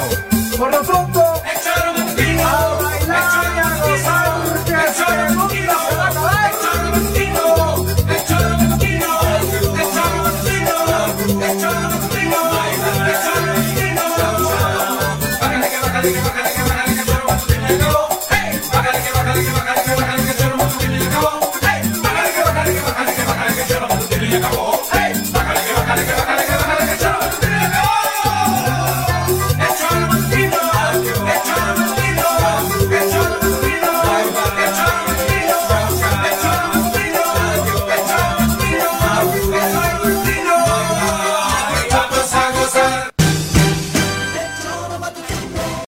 [0.58, 2.48] Por lo pronto, el Choro Matutino.
[2.48, 3.76] A bailar
[4.66, 5.70] el Choro Matutino.
[6.72, 7.61] El Matutino.
[24.34, 24.71] Acabó.